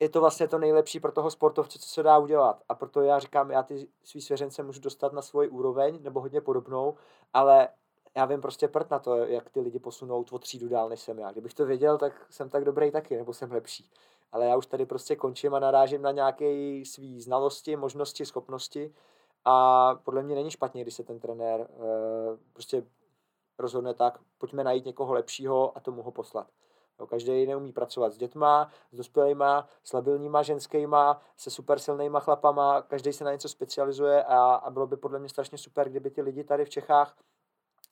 je 0.00 0.08
to 0.08 0.20
vlastně 0.20 0.48
to 0.48 0.58
nejlepší 0.58 1.00
pro 1.00 1.12
toho 1.12 1.30
sportovce, 1.30 1.78
co 1.78 1.88
se 1.88 2.02
dá 2.02 2.18
udělat. 2.18 2.62
A 2.68 2.74
proto 2.74 3.02
já 3.02 3.18
říkám, 3.18 3.50
já 3.50 3.62
ty 3.62 3.88
svý 4.04 4.20
svěřence 4.20 4.62
můžu 4.62 4.80
dostat 4.80 5.12
na 5.12 5.22
svoji 5.22 5.48
úroveň, 5.48 5.98
nebo 6.02 6.20
hodně 6.20 6.40
podobnou, 6.40 6.94
ale 7.32 7.68
já 8.16 8.24
vím 8.24 8.40
prostě 8.40 8.68
prd 8.68 8.90
na 8.90 8.98
to, 8.98 9.16
jak 9.16 9.50
ty 9.50 9.60
lidi 9.60 9.78
posunou 9.78 10.24
o 10.30 10.38
třídu 10.38 10.68
dál, 10.68 10.88
než 10.88 11.00
jsem 11.00 11.18
já. 11.18 11.32
Kdybych 11.32 11.54
to 11.54 11.66
věděl, 11.66 11.98
tak 11.98 12.26
jsem 12.30 12.48
tak 12.50 12.64
dobrý 12.64 12.90
taky, 12.90 13.16
nebo 13.16 13.32
jsem 13.32 13.52
lepší. 13.52 13.90
Ale 14.32 14.46
já 14.46 14.56
už 14.56 14.66
tady 14.66 14.86
prostě 14.86 15.16
končím 15.16 15.54
a 15.54 15.58
narážím 15.58 16.02
na 16.02 16.10
nějaké 16.10 16.82
svý 16.84 17.20
znalosti, 17.20 17.76
možnosti, 17.76 18.26
schopnosti 18.26 18.94
a 19.44 19.94
podle 19.94 20.22
mě 20.22 20.34
není 20.34 20.50
špatně, 20.50 20.82
když 20.82 20.94
se 20.94 21.04
ten 21.04 21.20
trenér 21.20 21.60
uh, 21.60 21.86
prostě 22.52 22.82
rozhodne 23.58 23.94
tak, 23.94 24.18
pojďme 24.38 24.64
najít 24.64 24.84
někoho 24.84 25.14
lepšího 25.14 25.76
a 25.76 25.80
tomu 25.80 26.02
ho 26.02 26.10
poslat. 26.10 26.46
Jo, 27.00 27.06
každý 27.06 27.46
neumí 27.46 27.72
pracovat 27.72 28.12
s 28.12 28.16
dětma, 28.16 28.70
s 28.92 28.96
dospělýma, 28.96 29.68
s 29.84 29.92
labilníma 29.92 30.42
ženskýma, 30.42 31.20
se 31.36 31.50
super 31.50 31.78
silnýma 31.78 32.20
chlapama, 32.20 32.82
každý 32.82 33.12
se 33.12 33.24
na 33.24 33.32
něco 33.32 33.48
specializuje 33.48 34.24
a, 34.24 34.54
a 34.54 34.70
bylo 34.70 34.86
by 34.86 34.96
podle 34.96 35.18
mě 35.18 35.28
strašně 35.28 35.58
super, 35.58 35.88
kdyby 35.88 36.10
ty 36.10 36.22
lidi 36.22 36.44
tady 36.44 36.64
v 36.64 36.70
Čechách, 36.70 37.16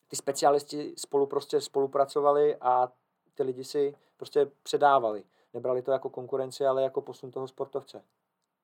ty 0.09 0.17
specialisti 0.17 0.95
spolu 0.97 1.27
prostě 1.27 1.61
spolupracovali 1.61 2.57
a 2.57 2.93
ty 3.35 3.43
lidi 3.43 3.65
si 3.65 3.95
prostě 4.17 4.51
předávali. 4.63 5.25
Nebrali 5.55 5.83
to 5.83 5.91
jako 5.93 6.11
konkurenci, 6.11 6.67
ale 6.67 6.83
jako 6.83 7.01
posun 7.01 7.31
toho 7.31 7.49
sportovce. 7.49 8.03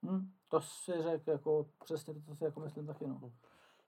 Hmm, 0.03 0.31
to 0.49 0.61
si 0.61 0.93
řekl 1.03 1.31
jako 1.31 1.67
přesně 1.85 2.15
to, 2.15 2.21
co 2.21 2.35
si 2.35 2.45
jako 2.45 2.61
myslím 2.61 2.87
taky. 2.87 3.07
No. 3.07 3.21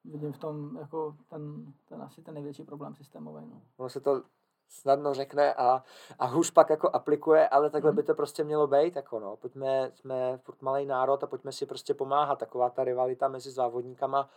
Vidím 0.05 0.33
v 0.33 0.39
tom 0.39 0.77
jako 0.77 1.17
ten, 1.29 1.73
ten 1.89 2.03
asi 2.03 2.23
ten 2.23 2.35
největší 2.35 2.65
problém 2.65 2.95
systémový. 2.95 3.47
No. 3.47 3.63
Ono 3.77 3.89
se 3.89 4.01
to 4.01 4.23
snadno 4.69 5.15
řekne 5.15 5.55
a, 5.55 5.83
a 6.19 6.37
už 6.37 6.51
pak 6.51 6.71
jako 6.71 6.91
aplikuje, 6.93 7.49
ale 7.49 7.71
takhle 7.71 7.91
mm. 7.91 7.97
by 7.97 8.03
to 8.03 8.15
prostě 8.15 8.45
mělo 8.45 8.67
být, 8.67 8.97
jako 8.97 9.21
no, 9.21 9.37
pojďme, 9.37 9.91
jsme 9.95 10.39
furt 10.39 10.63
malý 10.63 10.87
národ 10.87 11.25
a 11.25 11.27
pojďme 11.27 11.53
si 11.53 11.67
prostě 11.67 11.95
pomáhat, 11.95 12.39
taková 12.39 12.71
ta 12.71 12.85
rivalita 12.85 13.29
mezi 13.29 13.51
závodníkama, 13.51 14.31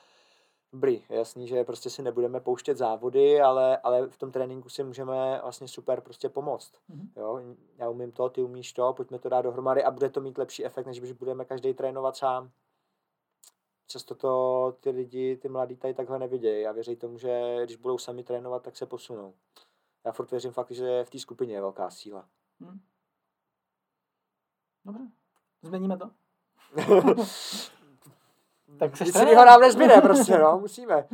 dobrý, 0.74 1.04
jasný, 1.10 1.48
že 1.48 1.64
prostě 1.64 1.90
si 1.90 2.02
nebudeme 2.02 2.40
pouštět 2.40 2.78
závody, 2.78 3.42
ale, 3.42 3.78
ale 3.78 4.08
v 4.08 4.18
tom 4.18 4.32
tréninku 4.32 4.70
si 4.70 4.84
můžeme 4.84 5.40
vlastně 5.42 5.68
super 5.68 6.02
prostě 6.02 6.30
pomoct. 6.30 6.72
Mm. 6.88 7.12
Jo, 7.16 7.42
já 7.78 7.90
umím 7.90 8.12
to, 8.12 8.30
ty 8.30 8.44
umíš 8.44 8.74
to, 8.74 8.94
pojďme 8.94 9.20
to 9.20 9.30
dát 9.30 9.42
dohromady 9.42 9.84
a 9.84 9.92
bude 9.92 10.10
to 10.10 10.22
mít 10.22 10.38
lepší 10.38 10.66
efekt, 10.66 10.86
než 10.86 11.00
když 11.00 11.12
budeme 11.12 11.46
každý 11.46 11.74
trénovat 11.74 12.16
sám. 12.16 12.52
Často 13.88 14.16
to 14.16 14.74
ty 14.80 14.90
lidi, 14.90 15.38
ty 15.38 15.50
mladí 15.50 15.76
tady 15.76 15.94
takhle 15.94 16.20
nevidějí 16.20 16.68
a 16.68 16.72
věří 16.72 16.96
tomu, 16.96 17.18
že 17.18 17.62
když 17.66 17.76
budou 17.76 17.98
sami 17.98 18.24
trénovat, 18.24 18.64
tak 18.64 18.78
se 18.78 18.86
posunou 18.86 19.34
já 20.06 20.12
furt 20.12 20.32
věřím 20.32 20.52
fakt, 20.52 20.72
že 20.72 21.04
v 21.04 21.10
té 21.10 21.20
skupině 21.20 21.54
je 21.54 21.62
velká 21.62 21.90
síla. 21.90 22.30
Hmm. 22.60 22.82
Dobře, 24.86 25.12
změníme 25.62 25.98
to. 25.98 26.12
tak 28.80 28.98
se 28.98 29.04
Nic 29.04 29.16
jiného 29.16 29.46
nám 29.46 29.62
nezbyde 29.62 30.02
prostě, 30.02 30.38
no, 30.38 30.60
musíme. 30.60 31.08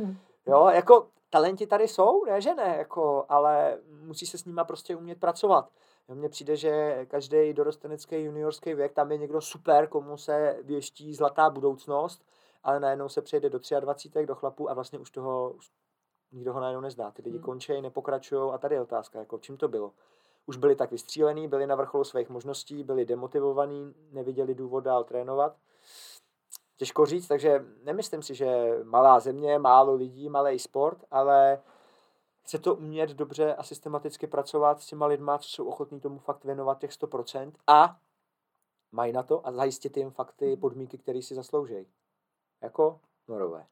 Jo, 0.46 0.66
jako 0.72 1.06
talenti 1.30 1.66
tady 1.66 1.88
jsou, 1.88 2.24
ne, 2.24 2.40
že 2.40 2.54
ne, 2.54 2.74
jako, 2.78 3.24
ale 3.28 3.78
musí 3.88 4.26
se 4.26 4.38
s 4.38 4.44
nima 4.44 4.64
prostě 4.64 4.96
umět 4.96 5.20
pracovat. 5.20 5.68
Mně 6.14 6.28
přijde, 6.28 6.56
že 6.56 7.06
každý 7.06 7.52
dorostenecký 7.52 8.16
juniorský 8.16 8.74
věk, 8.74 8.92
tam 8.92 9.12
je 9.12 9.18
někdo 9.18 9.40
super, 9.40 9.86
komu 9.86 10.16
se 10.16 10.56
věští 10.62 11.14
zlatá 11.14 11.50
budoucnost, 11.50 12.24
ale 12.62 12.80
najednou 12.80 13.08
se 13.08 13.22
přejde 13.22 13.50
do 13.50 13.58
23 13.80 14.26
do 14.26 14.34
chlapů 14.34 14.70
a 14.70 14.74
vlastně 14.74 14.98
už 14.98 15.10
toho, 15.10 15.54
nikdo 16.32 16.52
ho 16.52 16.60
najednou 16.60 16.80
nezná. 16.80 17.10
Ty 17.10 17.22
lidi 17.22 17.36
hmm. 17.36 17.44
končí, 17.44 17.80
nepokračují 17.80 18.52
a 18.52 18.58
tady 18.58 18.74
je 18.74 18.80
otázka, 18.80 19.18
jako 19.18 19.38
čím 19.38 19.56
to 19.56 19.68
bylo. 19.68 19.92
Už 20.46 20.56
byli 20.56 20.76
tak 20.76 20.90
vystřílení, 20.90 21.48
byli 21.48 21.66
na 21.66 21.74
vrcholu 21.74 22.04
svých 22.04 22.28
možností, 22.28 22.84
byli 22.84 23.04
demotivovaní, 23.04 23.94
neviděli 24.12 24.54
důvod 24.54 24.80
dál 24.80 25.04
trénovat. 25.04 25.56
Těžko 26.76 27.06
říct, 27.06 27.28
takže 27.28 27.64
nemyslím 27.82 28.22
si, 28.22 28.34
že 28.34 28.78
malá 28.84 29.20
země, 29.20 29.58
málo 29.58 29.94
lidí, 29.94 30.28
malý 30.28 30.58
sport, 30.58 31.04
ale 31.10 31.62
chce 32.42 32.58
to 32.58 32.74
umět 32.74 33.10
dobře 33.10 33.54
a 33.54 33.62
systematicky 33.62 34.26
pracovat 34.26 34.80
s 34.80 34.86
těma 34.86 35.06
lidma, 35.06 35.38
co 35.38 35.48
jsou 35.48 35.64
ochotní 35.64 36.00
tomu 36.00 36.18
fakt 36.18 36.44
věnovat 36.44 36.78
těch 36.78 36.90
100% 36.90 37.52
a 37.66 37.98
mají 38.92 39.12
na 39.12 39.22
to 39.22 39.46
a 39.46 39.52
zajistit 39.52 39.96
jim 39.96 40.10
fakt 40.10 40.32
ty 40.32 40.46
hmm. 40.46 40.60
podmínky, 40.60 40.98
které 40.98 41.22
si 41.22 41.34
zaslouží. 41.34 41.86
Jako 42.62 43.00
norové. 43.28 43.66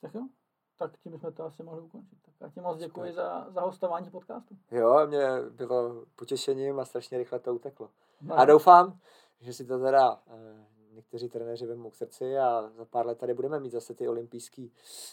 Tak 0.00 0.14
jo, 0.14 0.28
tak 0.76 0.98
tím 0.98 1.18
jsme 1.18 1.32
to 1.32 1.44
asi 1.44 1.62
mohli 1.62 1.80
ukončit. 1.80 2.18
Tak 2.22 2.34
já 2.40 2.48
ti 2.48 2.60
moc 2.60 2.78
děkuji 2.78 3.12
za, 3.12 3.50
za 3.50 3.60
hostování 3.60 4.10
podcastu. 4.10 4.56
Jo, 4.70 5.06
mě 5.06 5.26
bylo 5.50 6.06
potěšením 6.16 6.80
a 6.80 6.84
strašně 6.84 7.18
rychle 7.18 7.38
to 7.38 7.54
uteklo. 7.54 7.90
No. 8.20 8.38
A 8.38 8.44
doufám, 8.44 8.98
že 9.40 9.52
si 9.52 9.64
to 9.64 9.78
teda 9.78 10.22
eh, 10.26 10.71
někteří 10.92 11.28
trenéři 11.28 11.66
vemou 11.66 11.90
k 11.90 11.94
srdci 11.94 12.38
a 12.38 12.70
za 12.76 12.84
pár 12.84 13.06
let 13.06 13.18
tady 13.18 13.34
budeme 13.34 13.60
mít 13.60 13.72
zase 13.72 13.94
ty 13.94 14.08
olympijské 14.08 14.66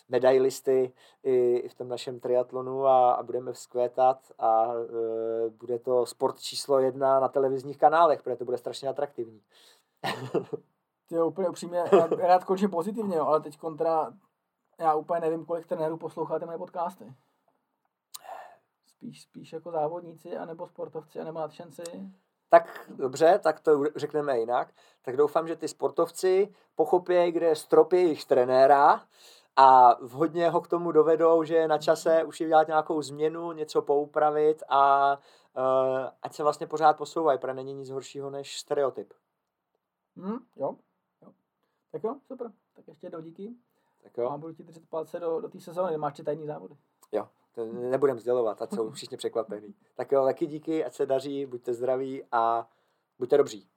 medailisty 0.09 0.93
i, 1.23 1.55
i 1.55 1.69
v 1.69 1.73
tom 1.73 1.88
našem 1.88 2.19
triatlonu 2.19 2.86
a, 2.86 3.11
a 3.11 3.23
budeme 3.23 3.53
vzkvétat 3.53 4.32
a 4.39 4.73
e, 4.73 5.49
bude 5.49 5.80
to 5.80 6.05
sport 6.05 6.39
číslo 6.39 6.80
jedna 6.80 7.19
na 7.19 7.27
televizních 7.27 7.77
kanálech, 7.77 8.23
protože 8.23 8.36
to 8.36 8.45
bude 8.45 8.57
strašně 8.57 8.89
atraktivní. 8.89 9.41
Ty 11.09 11.21
úplně 11.21 11.49
upřímně, 11.49 11.84
rád 12.17 12.43
končím 12.43 12.69
pozitivně, 12.69 13.17
jo, 13.17 13.25
ale 13.25 13.41
teď 13.41 13.57
kontra 13.57 14.13
já 14.80 14.95
úplně 14.95 15.21
nevím, 15.21 15.45
kolik 15.45 15.67
trenérů 15.67 15.97
posloucháte 15.97 16.45
moje 16.45 16.57
podcasty. 16.57 17.13
Spíš, 18.86 19.21
spíš 19.21 19.53
jako 19.53 19.71
závodníci, 19.71 20.38
anebo 20.38 20.67
sportovci, 20.67 21.19
anebo 21.19 21.39
nadšenci. 21.39 21.84
Tak 22.49 22.89
dobře, 22.89 23.39
tak 23.43 23.59
to 23.59 23.83
řekneme 23.95 24.39
jinak. 24.39 24.73
Tak 25.01 25.17
doufám, 25.17 25.47
že 25.47 25.55
ty 25.55 25.67
sportovci 25.67 26.53
pochopí, 26.75 27.31
kde 27.31 27.45
je 27.45 27.55
strop 27.55 27.93
jejich 27.93 28.25
trenéra 28.25 29.01
a 29.55 29.97
vhodně 30.01 30.49
ho 30.49 30.61
k 30.61 30.67
tomu 30.67 30.91
dovedou, 30.91 31.43
že 31.43 31.55
je 31.55 31.67
na 31.67 31.77
čase 31.77 32.23
už 32.23 32.37
dělat 32.37 32.67
nějakou 32.67 33.01
změnu, 33.01 33.51
něco 33.51 33.81
poupravit 33.81 34.63
a 34.69 35.13
uh, 35.57 36.09
ať 36.21 36.33
se 36.33 36.43
vlastně 36.43 36.67
pořád 36.67 36.97
posouvají, 36.97 37.39
protože 37.39 37.53
není 37.53 37.73
nic 37.73 37.89
horšího 37.89 38.29
než 38.29 38.59
stereotyp. 38.59 39.13
Hmm, 40.17 40.39
jo, 40.55 40.75
jo. 41.21 41.31
Tak 41.91 42.03
jo, 42.03 42.15
super. 42.27 42.51
Tak 42.75 42.87
ještě 42.87 43.05
jednou 43.05 43.21
díky. 43.21 43.53
Tak 44.03 44.17
jo. 44.17 44.29
A 44.29 44.37
budu 44.37 44.53
ti 44.53 44.63
držet 44.63 44.89
palce 44.89 45.19
do, 45.19 45.41
do 45.41 45.49
té 45.49 45.59
sezóny, 45.59 45.97
máš 45.97 46.21
tajný 46.25 46.47
závody. 46.47 46.75
Jo, 47.11 47.27
to 47.55 47.65
nebudem 47.65 48.19
sdělovat, 48.19 48.61
ať 48.61 48.73
jsou 48.73 48.91
všichni 48.91 49.17
překvapení. 49.17 49.75
Tak 49.95 50.11
jo, 50.11 50.25
taky 50.25 50.45
díky, 50.45 50.85
ať 50.85 50.93
se 50.93 51.05
daří, 51.05 51.45
buďte 51.45 51.73
zdraví 51.73 52.23
a 52.31 52.69
buďte 53.19 53.37
dobří. 53.37 53.69